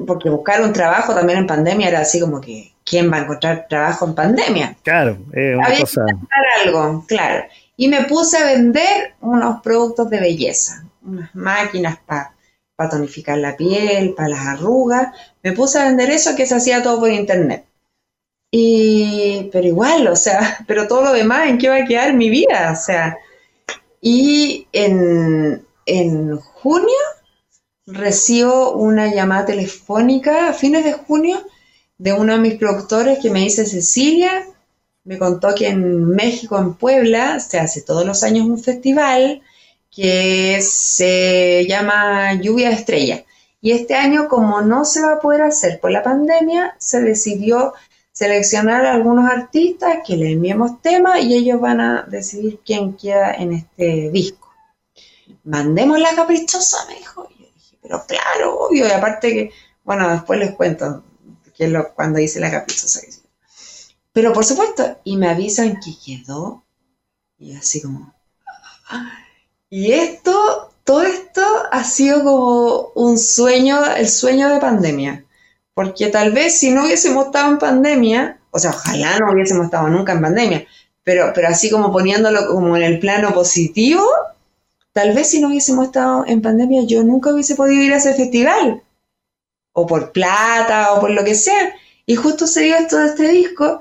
[0.07, 3.67] porque buscar un trabajo también en pandemia era así como que, ¿quién va a encontrar
[3.69, 4.77] trabajo en pandemia?
[4.83, 6.07] Claro, es una Había cosa...
[6.07, 7.45] Que algo, claro
[7.81, 12.35] y me puse a vender unos productos de belleza, unas máquinas para
[12.89, 15.15] tonificar la piel, para las arrugas.
[15.43, 17.67] Me puse a vender eso que se hacía todo por internet.
[18.51, 22.31] Y, pero igual, o sea, pero todo lo demás, ¿en qué va a quedar mi
[22.31, 22.73] vida?
[22.73, 23.19] O sea,
[24.01, 26.99] y en, en junio
[27.87, 31.45] recibo una llamada telefónica a fines de junio
[31.99, 34.47] de uno de mis productores que me dice, Cecilia,
[35.05, 39.43] me contó que en México, en Puebla, se hace todos los años un festival
[39.91, 43.25] que se llama Lluvia de Estrella.
[43.61, 47.75] Y este año, como no se va a poder hacer por la pandemia, se decidió
[48.13, 53.35] seleccionar a algunos artistas que le enviemos temas y ellos van a decidir quién queda
[53.35, 54.49] en este disco.
[55.45, 57.29] Mandemos la caprichosa, me dijo.
[57.39, 58.87] Yo dije, pero claro, obvio.
[58.87, 59.51] Y aparte que,
[59.85, 61.05] bueno, después les cuento
[61.57, 63.01] que es lo, cuando hice la caprichosa.
[64.13, 66.65] Pero por supuesto, y me avisan que quedó,
[67.39, 68.15] y así como...
[69.71, 75.25] Y esto, todo esto ha sido como un sueño, el sueño de pandemia.
[75.75, 79.89] Porque tal vez si no hubiésemos estado en pandemia, o sea, ojalá no hubiésemos estado
[79.89, 80.67] nunca en pandemia,
[81.05, 84.05] pero, pero así como poniéndolo como en el plano positivo,
[84.93, 88.15] tal vez si no hubiésemos estado en pandemia, yo nunca hubiese podido ir a ese
[88.15, 88.83] festival.
[89.73, 91.75] O por plata, o por lo que sea.
[92.07, 93.81] Y justo se dio esto de este disco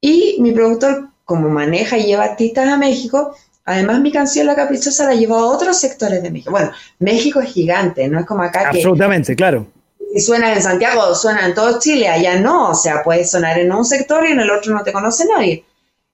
[0.00, 3.36] y mi productor, como maneja y lleva artistas a México,
[3.68, 6.50] además mi canción La Caprichosa la llevó a otros sectores de México.
[6.50, 9.66] Bueno, México es gigante, no es como acá Absolutamente, claro.
[10.14, 13.70] Si suena en Santiago, suena en todo Chile, allá no, o sea, puede sonar en
[13.70, 15.64] un sector y en el otro no te conoce nadie.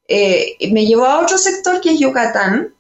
[0.09, 2.75] Eh, me llevó a otro sector que es Yucatán,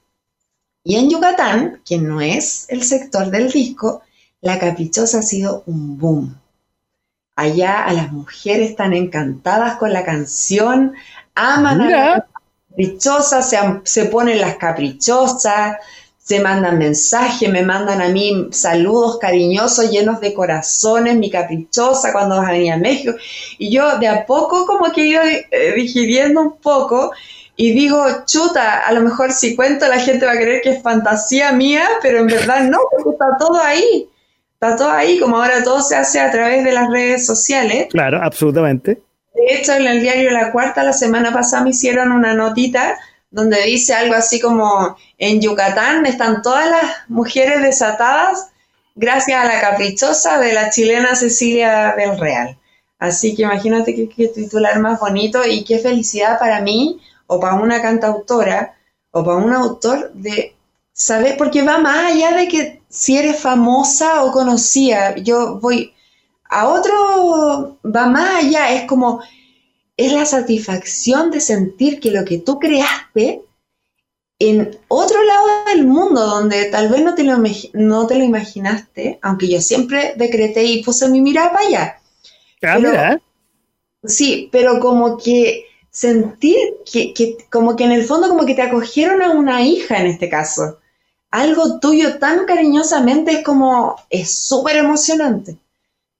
[0.82, 4.02] y en Yucatán, que no es el sector del disco,
[4.40, 6.38] La Caprichosa ha sido un boom.
[7.36, 10.94] Allá a las mujeres están encantadas con la canción,
[11.34, 12.24] aman a las
[12.74, 15.76] caprichosas, se, se ponen las caprichosas,
[16.18, 22.36] se mandan mensajes, me mandan a mí saludos cariñosos llenos de corazones, mi caprichosa cuando
[22.36, 23.14] vas a venir a México.
[23.59, 27.12] Y yo de a poco como que ido eh, digiriendo un poco
[27.56, 30.82] y digo, chuta, a lo mejor si cuento la gente va a creer que es
[30.82, 34.09] fantasía mía, pero en verdad no, porque está todo ahí.
[34.55, 37.88] Está todo ahí, como ahora todo se hace a través de las redes sociales.
[37.90, 39.02] Claro, absolutamente.
[39.35, 42.98] De hecho, en el diario La Cuarta, la semana pasada me hicieron una notita
[43.31, 48.48] donde dice algo así como, en Yucatán están todas las mujeres desatadas
[48.94, 52.56] gracias a la caprichosa de la chilena Cecilia del Real.
[52.98, 57.82] Así que imagínate qué, titular más bonito y qué felicidad para mí o para una
[57.82, 58.77] cantautora
[59.11, 60.55] o para un autor de
[60.93, 65.93] saber, porque va más allá de que si eres famosa o conocida, yo voy
[66.48, 69.22] a otro, va más allá, es como,
[69.96, 73.42] es la satisfacción de sentir que lo que tú creaste
[74.38, 77.36] en otro lado del mundo, donde tal vez no te lo,
[77.72, 82.00] no te lo imaginaste, aunque yo siempre decreté y puse mi mirada para allá.
[82.62, 83.18] Ah,
[84.04, 86.56] sí, pero como que sentir
[86.90, 90.06] que, que, como que en el fondo como que te acogieron a una hija en
[90.06, 90.78] este caso.
[91.30, 95.56] Algo tuyo tan cariñosamente es como, es súper emocionante.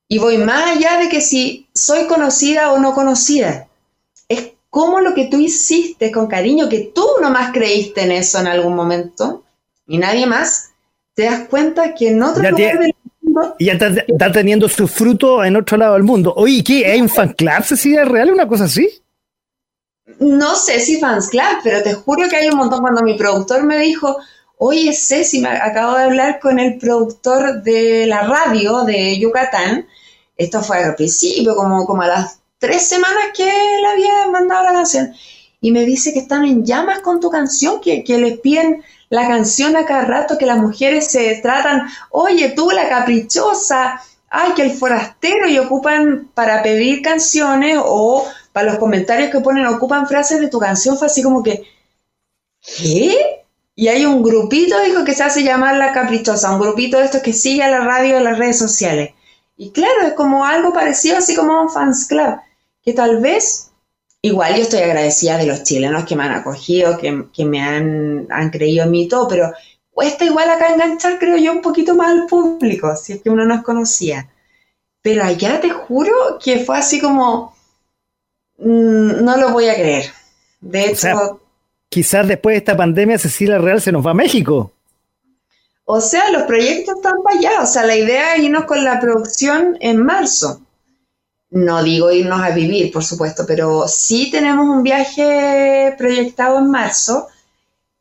[0.09, 3.69] Y voy más allá de que si soy conocida o no conocida.
[4.29, 8.47] Es como lo que tú hiciste con cariño, que tú nomás creíste en eso en
[8.47, 9.45] algún momento
[9.87, 10.71] y nadie más,
[11.15, 13.55] te das cuenta que en otro lugar del mundo...
[13.59, 16.33] Ya está, teniendo su fruto en otro lado del mundo.
[16.37, 16.87] Oye, ¿qué?
[16.87, 18.33] ¿Hay un fan club, Cecilia Real?
[18.33, 18.89] ¿Una cosa así?
[20.21, 22.81] No sé si fans club, pero te juro que hay un montón.
[22.81, 24.17] Cuando mi productor me dijo,
[24.67, 29.87] oye, Ceci, acabo de hablar con el productor de la radio de Yucatán,
[30.39, 34.73] esto fue al principio, como, como a las tres semanas que le había mandado la
[34.73, 35.13] canción.
[35.61, 39.29] Y me dice que están en llamas con tu canción, que, que les piden la
[39.29, 44.01] canción a cada rato, que las mujeres se tratan, oye, tú la caprichosa,
[44.31, 49.67] ay, que el forastero, y ocupan para pedir canciones o para los comentarios que ponen,
[49.67, 51.65] ocupan frases de tu canción, fue así como que,
[52.63, 53.44] ¿qué?
[53.77, 57.23] Y hay un grupito, dijo, que se hace llamar La Caprichosa, un grupito de estos
[57.23, 59.15] que sigue a la radio en las redes sociales.
[59.57, 62.39] Y claro, es como algo parecido, así como un fans club,
[62.83, 63.73] que tal vez,
[64.23, 68.51] igual yo estoy agradecida de los chilenos que me han acogido, que, me han, han,
[68.51, 69.53] creído en mí y todo, pero
[69.91, 73.45] cuesta igual acá enganchar, creo yo, un poquito más al público, si es que uno
[73.45, 74.31] nos conocía.
[75.03, 77.55] Pero allá te juro que fue así como,
[78.59, 80.13] mm, no lo voy a creer.
[80.61, 81.41] De hecho...
[81.95, 84.73] quizás después de esta pandemia Cecilia Real se nos va a México.
[85.85, 87.63] O sea, los proyectos están para allá.
[87.63, 90.61] O sea, la idea es irnos con la producción en marzo.
[91.51, 97.29] No digo irnos a vivir, por supuesto, pero sí tenemos un viaje proyectado en marzo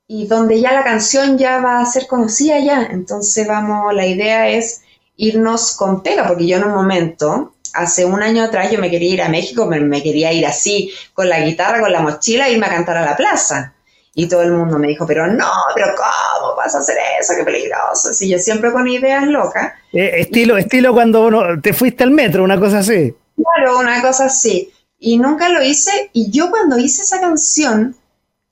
[0.08, 2.88] y donde ya la canción ya va a ser conocida ya.
[2.90, 4.82] Entonces vamos, la idea es
[5.18, 9.14] irnos con pega, porque yo en un momento, hace un año atrás, yo me quería
[9.14, 12.66] ir a México, me, quería ir así, con la guitarra, con la mochila, e irme
[12.66, 13.76] a cantar a la plaza.
[14.16, 17.34] Y todo el mundo me dijo, pero no, pero ¿cómo vas a hacer eso?
[17.36, 18.14] Qué peligroso.
[18.14, 19.74] Si yo siempre con ideas locas.
[19.92, 21.32] Eh, estilo, estilo cuando
[21.62, 23.16] te fuiste al metro, una cosa así.
[23.36, 24.72] Claro, una cosa así.
[25.00, 26.12] Y nunca lo hice.
[26.14, 27.96] Y yo cuando hice esa canción,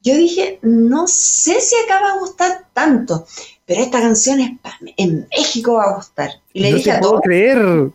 [0.01, 3.27] yo dije, no sé si acaba de gustar tanto,
[3.65, 4.51] pero esta canción es
[4.97, 6.31] en México va a gustar.
[6.53, 7.21] Y le dije a todos.
[7.21, 7.91] creer.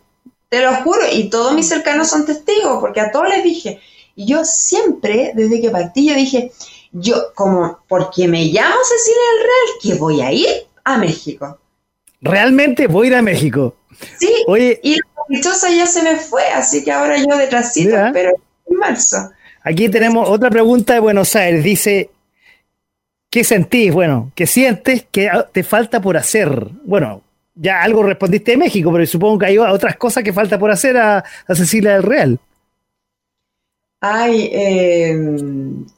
[0.48, 3.80] Te lo juro, y todos mis cercanos son testigos, porque a todos les dije.
[4.14, 6.52] Y yo siempre, desde que partí, yo dije,
[6.98, 10.48] yo como, porque me llamo Cecilia del Real, que voy a ir
[10.84, 11.58] a México.
[12.20, 13.76] Realmente voy a ir a México.
[14.18, 18.30] Sí, Oye, y la dichosa ya se me fue, así que ahora yo detrásito, pero
[18.66, 19.30] en marzo.
[19.62, 21.62] Aquí tenemos otra pregunta de Buenos Aires.
[21.62, 22.10] Dice,
[23.30, 23.92] ¿qué sentís?
[23.92, 26.68] Bueno, ¿qué sientes que te falta por hacer?
[26.84, 27.22] Bueno,
[27.54, 30.96] ya algo respondiste de México, pero supongo que hay otras cosas que falta por hacer
[30.96, 32.40] a, a Cecilia del Real.
[34.08, 35.18] Ay, eh,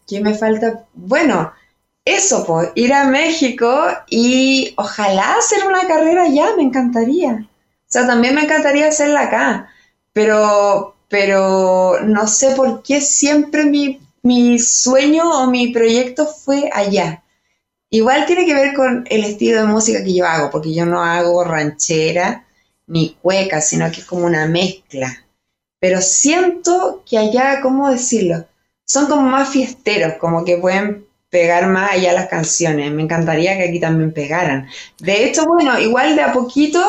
[0.07, 0.87] ¿qué me falta?
[0.95, 1.53] Bueno,
[2.05, 3.69] eso, pues, ir a México
[4.09, 7.33] y ojalá hacer una carrera allá, me encantaría.
[7.43, 9.71] O sea, también me encantaría hacerla acá,
[10.13, 17.23] pero, pero no sé por qué siempre mi, mi sueño o mi proyecto fue allá.
[17.91, 21.03] Igual tiene que ver con el estilo de música que yo hago, porque yo no
[21.03, 22.47] hago ranchera
[22.87, 25.28] ni cueca, sino que es como una mezcla
[25.81, 28.45] pero siento que allá, ¿cómo decirlo?
[28.85, 32.91] Son como más fiesteros, como que pueden pegar más allá las canciones.
[32.91, 34.69] Me encantaría que aquí también pegaran.
[34.99, 36.83] De hecho, bueno, igual de a poquito,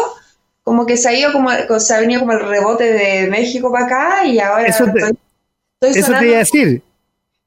[0.63, 1.49] como que se ha ido como,
[1.79, 4.99] se ha venido como el rebote de México para acá y ahora eso te,
[5.87, 6.83] estoy, sonando, iba a decir.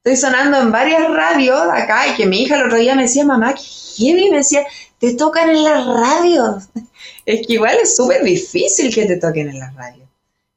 [0.03, 3.25] Estoy sonando en varias radios acá y que mi hija el otro día me decía,
[3.25, 4.65] mamá, ¿qué Me decía,
[4.99, 6.69] te tocan en las radios.
[7.25, 10.02] Es que igual es súper difícil que te toquen en las radios.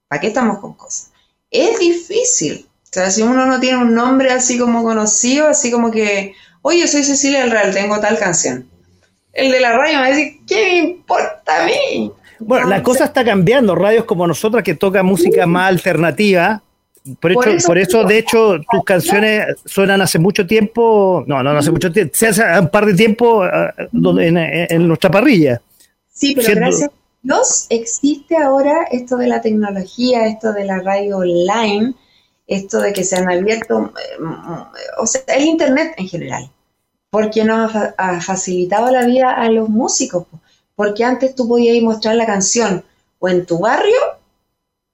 [0.08, 1.10] ¿Para qué estamos con cosas?
[1.50, 2.66] Es difícil.
[2.84, 6.86] O sea, si uno no tiene un nombre así como conocido, así como que, oye,
[6.86, 8.66] soy Cecilia del Real, tengo tal canción.
[9.32, 12.12] El de la radio me va a decir, ¿qué me importa a mí?
[12.38, 13.74] Bueno, la cosa está cambiando.
[13.74, 16.62] Radios como nosotras que tocan música más alternativa.
[17.20, 21.22] Por, hecho, por, eso, de hecho, tus canciones suenan hace mucho tiempo.
[21.26, 22.14] No, no, hace mucho tiempo.
[22.16, 25.60] Se hace un par de tiempo ah, en, en, nuestra parrilla.
[26.12, 26.90] Sí, pero gracias
[27.26, 31.94] Dios existe ahora esto de la tecnología, esto de la radio online,
[32.46, 34.22] esto de que se han abierto, eh,
[34.98, 36.50] o sea, el Internet en general
[37.16, 40.26] porque nos ha, facilitado la vida a los músicos.
[40.74, 42.84] Porque antes tú podías mostrar la canción
[43.18, 43.96] o en tu barrio,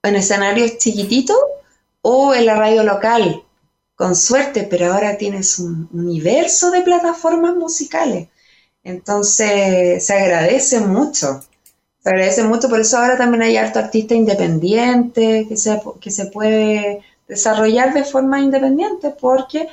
[0.03, 1.35] en escenarios chiquititos,
[2.01, 3.43] o en la radio local,
[3.95, 8.29] con suerte, pero ahora tienes un universo de plataformas musicales.
[8.85, 11.41] Entonces se agradece mucho.
[12.03, 16.25] Se agradece mucho, por eso ahora también hay harto artista independiente que se, que se
[16.25, 19.69] puede desarrollar de forma independiente porque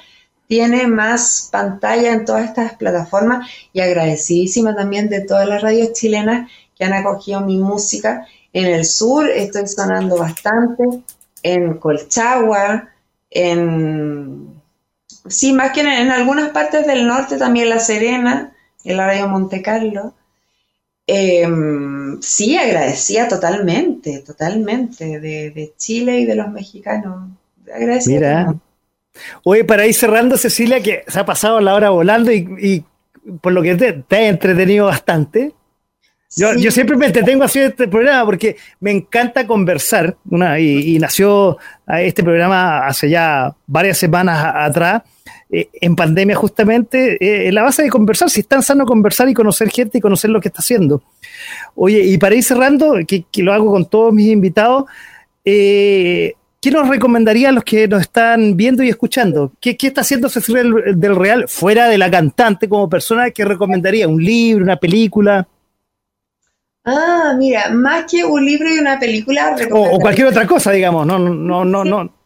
[0.47, 6.51] tiene más pantalla en todas estas plataformas y agradecidísima también de todas las radios chilenas
[6.77, 8.27] que han acogido mi música.
[8.52, 10.85] En el sur estoy sonando bastante,
[11.43, 12.89] en Colchagua,
[13.31, 14.61] en...
[15.28, 18.52] Sí, más que en, algunas partes del norte, también La Serena,
[18.85, 20.15] en la radio Monte Carlo.
[21.12, 27.31] Em, sí, agradecía totalmente, totalmente de, Chile y de los mexicanos.
[28.07, 28.55] Mira,
[29.43, 32.85] Oye, para ir cerrando, Cecilia, que se ha pasado la hora volando y,
[33.41, 35.53] por lo que te, ha entretenido bastante.
[36.37, 40.16] Yo, yo, siempre me entretengo haciendo este programa porque me encanta conversar.
[40.61, 41.59] y, nació
[41.89, 45.03] este programa hace ya varias semanas atrás,
[45.52, 48.31] eh, en pandemia justamente, eh, en la base de conversar.
[48.31, 51.02] Si es tan sano conversar y conocer gente y conocer lo que está haciendo.
[51.74, 54.85] Oye, y para ir cerrando, que, que lo hago con todos mis invitados,
[55.44, 59.52] eh, ¿qué nos recomendaría a los que nos están viendo y escuchando?
[59.60, 60.62] ¿Qué, está haciendo Cecilia
[60.94, 63.31] del, Real fuera de la cantante como persona?
[63.31, 64.06] ¿Qué recomendaría?
[64.06, 65.48] ¿Un libro, una película?
[66.85, 69.56] Ah, mira, más que un libro y una película.
[69.72, 71.06] O, cualquier otra cosa, digamos.
[71.06, 72.19] No, no, no, no.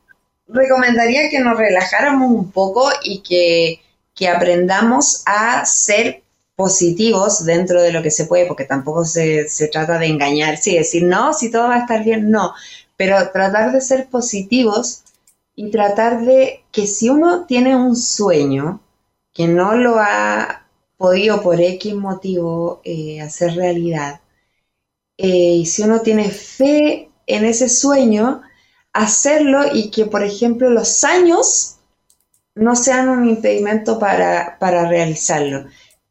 [0.46, 3.80] Recomendaría que nos relajáramos un poco y que,
[4.14, 6.22] que aprendamos a ser
[6.56, 10.76] positivos dentro de lo que se puede, porque tampoco se, se trata de engañar, sí,
[10.76, 12.54] decir, no, si todo va a estar bien, no,
[12.96, 15.02] pero tratar de ser positivos
[15.56, 18.80] y tratar de que si uno tiene un sueño
[19.32, 20.66] que no lo ha
[20.96, 24.20] podido por X motivo eh, hacer realidad,
[25.16, 28.42] eh, y si uno tiene fe en ese sueño,
[28.94, 31.76] hacerlo y que, por ejemplo, los años
[32.54, 35.66] no sean un impedimento para, para realizarlo.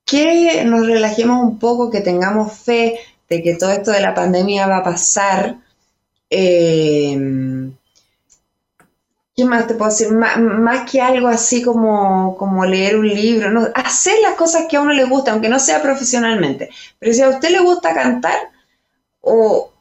[0.06, 3.00] Que nos relajemos un poco, que tengamos fe
[3.30, 5.58] de que todo esto de la pandemia va a pasar,
[6.30, 7.18] eh,
[9.36, 10.10] ¿Qué más te puedo decir?
[10.12, 13.68] más que algo así como, como leer un libro, ¿no?
[13.74, 16.70] hacer las cosas que a uno le gusta, aunque no sea profesionalmente.
[17.00, 18.38] Pero si a usted le gusta cantar,
[19.22, 19.73] o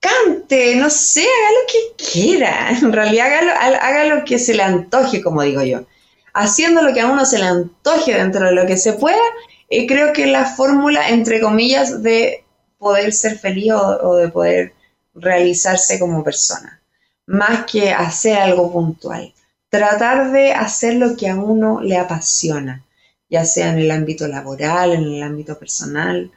[0.00, 2.70] cante, no sé, haga lo que quiera.
[2.82, 5.86] En realidad haga lo que se le antoje, como digo yo.
[6.34, 9.22] Haciendo lo que a uno se le antoje dentro de lo que se pueda,
[9.68, 12.44] y creo que la fórmula, entre comillas, de
[12.78, 14.72] poder ser feliz o de poder
[15.20, 16.80] realizarse como persona,
[17.26, 19.34] más que hacer algo puntual.
[19.68, 22.84] Tratar de hacer lo que a uno le apasiona,
[23.28, 26.30] ya sea en el ámbito laboral, en el ámbito personal.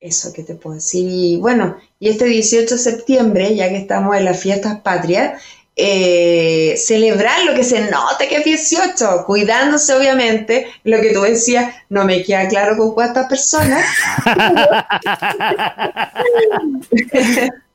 [0.00, 1.08] Eso que te puedo decir.
[1.10, 5.42] Y bueno, y este 18 de septiembre, ya que estamos en las fiestas patrias,
[5.74, 11.74] eh, celebrar lo que se nota que es 18, cuidándose obviamente, lo que tú decías,
[11.88, 13.84] no me queda claro con cuántas personas.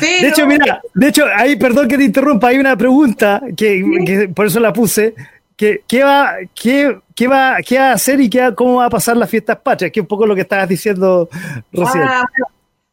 [0.00, 4.46] De hecho, mira, de hecho, ahí, perdón que te interrumpa, hay una pregunta que, por
[4.46, 5.14] eso la puse,
[5.56, 8.90] que, ¿qué, va, qué, qué, va, qué va a hacer y qué, cómo va a
[8.90, 9.92] pasar las fiestas patrias?
[9.92, 11.28] Que es un poco lo que estabas diciendo
[11.72, 12.04] recién.
[12.04, 12.24] Ah,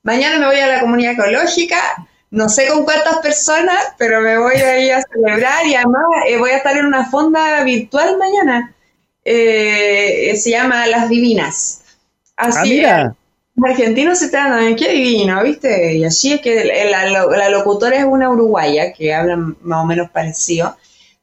[0.03, 1.77] mañana me voy a la comunidad ecológica,
[2.29, 6.37] no sé con cuántas personas, pero me voy a ir a celebrar y además eh,
[6.37, 8.73] voy a estar en una fonda virtual mañana.
[9.23, 11.81] Eh, se llama Las Divinas.
[12.35, 13.13] Así ah,
[13.55, 15.93] Los argentinos se están, qué divino, ¿viste?
[15.95, 20.75] Y allí es que la, locutora es una uruguaya que habla más o menos parecido.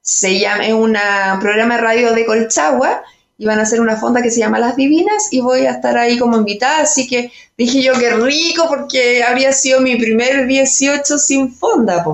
[0.08, 0.96] Se llama, un
[1.38, 3.02] programa de radio de Colchagua
[3.36, 5.98] y van a hacer una fonda que se llama Las Divinas y voy a estar
[5.98, 11.18] ahí como invitada, así que dije yo qué rico porque habría sido mi primer 18
[11.18, 12.04] sin fonda.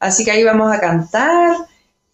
[0.00, 1.56] Así que ahí vamos a cantar.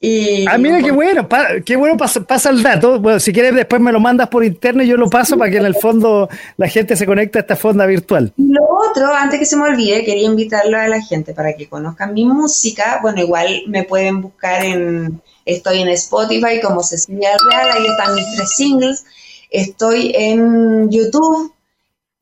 [0.05, 1.29] Y, ah, mira, qué bueno,
[1.65, 2.99] qué bueno pasa, el dato.
[2.99, 5.59] Bueno, si quieres después me lo mandas por interno y yo lo paso para que
[5.59, 8.33] en el fondo la gente se conecte a esta fonda virtual.
[8.37, 12.15] Lo otro, antes que se me olvide, quería invitarlo a la gente para que conozcan
[12.15, 12.99] mi música.
[13.01, 18.27] Bueno, igual me pueden buscar en, Estoy en Spotify como Cecilia Real, ahí están mis
[18.37, 19.05] tres singles.
[19.51, 21.53] Estoy en YouTube,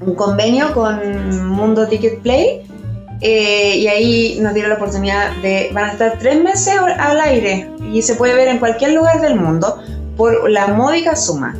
[0.00, 2.62] un, convenio con Mundo Ticket Play
[3.20, 7.68] eh, y ahí nos dieron la oportunidad de, van a estar tres meses al aire
[7.92, 9.82] y se puede ver en cualquier lugar del mundo
[10.16, 11.54] por la módica suma.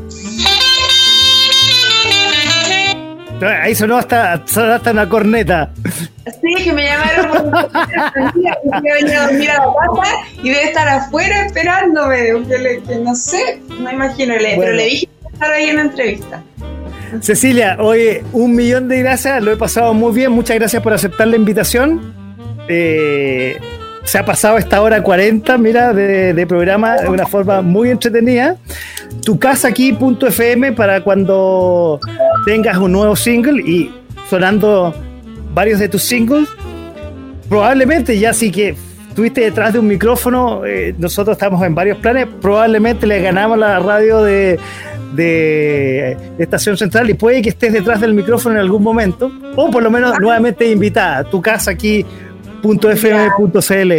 [3.63, 5.71] Ahí sonó hasta, hasta una corneta.
[6.41, 7.18] Sí, que me llamaron
[8.83, 12.27] venía a dormir a la casa y debe estar afuera esperándome.
[12.87, 16.43] Que, no sé, no imagino, pero le dije que estar ahí en la entrevista.
[17.21, 21.27] Cecilia, oye, un millón de gracias, lo he pasado muy bien, muchas gracias por aceptar
[21.27, 22.15] la invitación.
[22.69, 23.59] Eh,
[24.05, 28.57] se ha pasado esta hora 40, mira, de, programa de una forma muy entretenida.
[29.23, 32.01] Tu casa aquí, punto FM, para cuando
[32.47, 33.91] tengas un nuevo single y
[34.31, 34.95] sonando
[35.53, 36.49] varios de tus singles,
[37.49, 38.77] probablemente ya sí que
[39.09, 43.79] estuviste detrás de un micrófono, eh, nosotros estamos en varios planes, probablemente le ganamos la
[43.81, 44.59] radio de,
[45.15, 49.83] de Estación Central y puede que estés detrás del micrófono en algún momento, o por
[49.83, 51.25] lo menos nuevamente invitada.
[51.25, 52.05] Tu casa aquí
[52.63, 53.93] .fm.cl.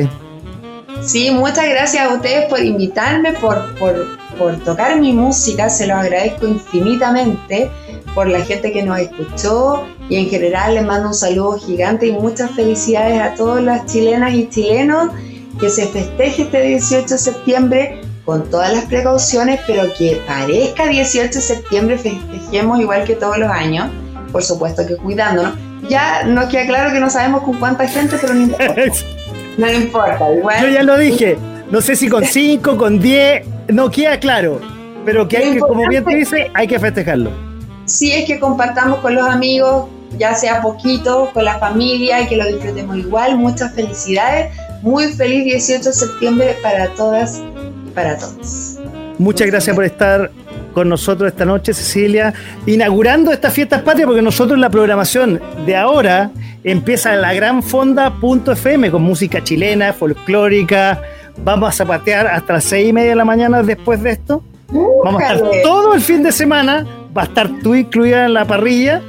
[1.02, 6.48] Sí, muchas gracias a ustedes por invitarme, por, por, tocar mi música, se lo agradezco
[6.48, 7.70] infinitamente
[8.14, 12.12] por la gente que nos escuchó y en general les mando un saludo gigante y
[12.12, 15.12] muchas felicidades a todas las chilenas y chilenos
[15.60, 21.34] que se festeje este 18 de septiembre con todas las precauciones, pero que parezca 18
[21.34, 23.90] de septiembre festejemos igual que todos los años,
[24.32, 25.54] por supuesto que cuidándonos
[25.88, 28.76] ya nos queda claro que no sabemos con cuánta gente, pero no importa.
[29.58, 30.62] no importa, igual.
[30.62, 31.38] Yo ya lo dije,
[31.72, 34.60] no sé si con 5, con 10, no queda claro,
[35.06, 37.32] pero que hay que, como bien te dice, hay que festejarlo.
[37.86, 39.88] Sí, es que compartamos con los amigos,
[40.18, 43.38] ya sea poquito, con la familia y que lo disfrutemos igual.
[43.38, 44.54] Muchas felicidades.
[44.82, 47.42] Muy feliz 18 de septiembre para todas
[47.86, 48.78] y para todos.
[49.18, 50.32] Muchas gracias por estar
[50.74, 52.34] con nosotros esta noche, Cecilia,
[52.66, 56.32] inaugurando estas fiestas patrias, porque nosotros la programación de ahora
[56.64, 61.02] empieza en la gran fonda.fm con música chilena, folclórica.
[61.44, 64.44] Vamos a zapatear hasta las seis y media de la mañana después de esto.
[65.04, 66.86] Vamos a estar todo el fin de semana.
[67.18, 69.02] Va a estar tú incluida en la parrilla.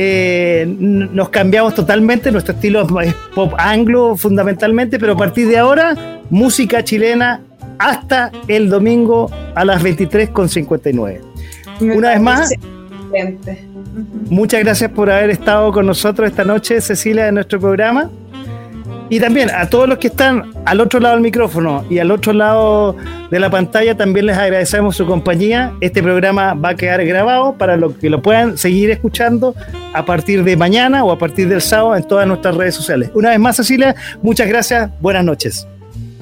[0.00, 6.20] Eh, nos cambiamos totalmente, nuestro estilo es pop anglo fundamentalmente, pero a partir de ahora,
[6.30, 7.40] música chilena
[7.80, 11.20] hasta el domingo a las 23.59.
[11.80, 12.54] Una vez más,
[14.30, 18.08] muchas gracias por haber estado con nosotros esta noche, Cecilia, en nuestro programa.
[19.10, 22.32] Y también a todos los que están al otro lado del micrófono y al otro
[22.32, 22.94] lado
[23.30, 25.72] de la pantalla, también les agradecemos su compañía.
[25.80, 29.54] Este programa va a quedar grabado para los que lo puedan seguir escuchando
[29.94, 33.10] a partir de mañana o a partir del sábado en todas nuestras redes sociales.
[33.14, 34.90] Una vez más, Cecilia, muchas gracias.
[35.00, 35.66] Buenas noches.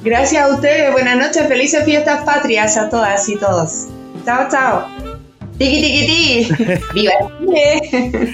[0.04, 3.88] Gracias a ustedes, buenas noches, felices fiestas patrias a todas y todos.
[4.24, 5.15] Chao, chao.
[5.58, 6.82] Tiki, tiki, tiki.
[6.94, 7.12] ¡Viva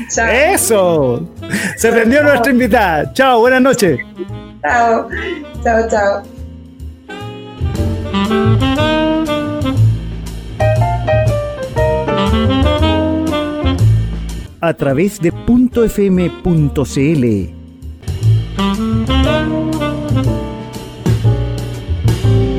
[0.15, 0.29] chao.
[0.29, 1.29] ¡Eso!
[1.77, 3.13] Se prendió nuestra invitada.
[3.13, 3.99] Chao, buenas noches.
[4.63, 5.09] Chao,
[5.63, 6.23] chao, chao.
[14.61, 17.25] A través de .fm.cl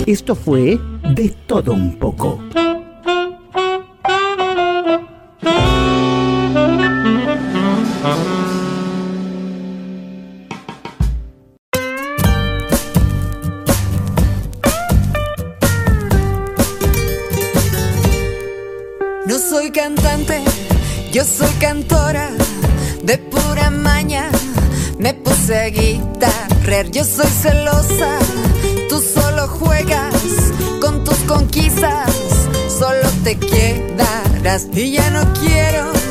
[0.05, 0.77] Esto fue
[1.15, 2.39] De todo un poco.
[27.03, 28.19] Soy celosa
[28.89, 30.13] Tú solo juegas
[30.79, 32.11] con tus conquistas,
[32.67, 33.83] solo te queda
[34.23, 36.02] palabras y ya no quiero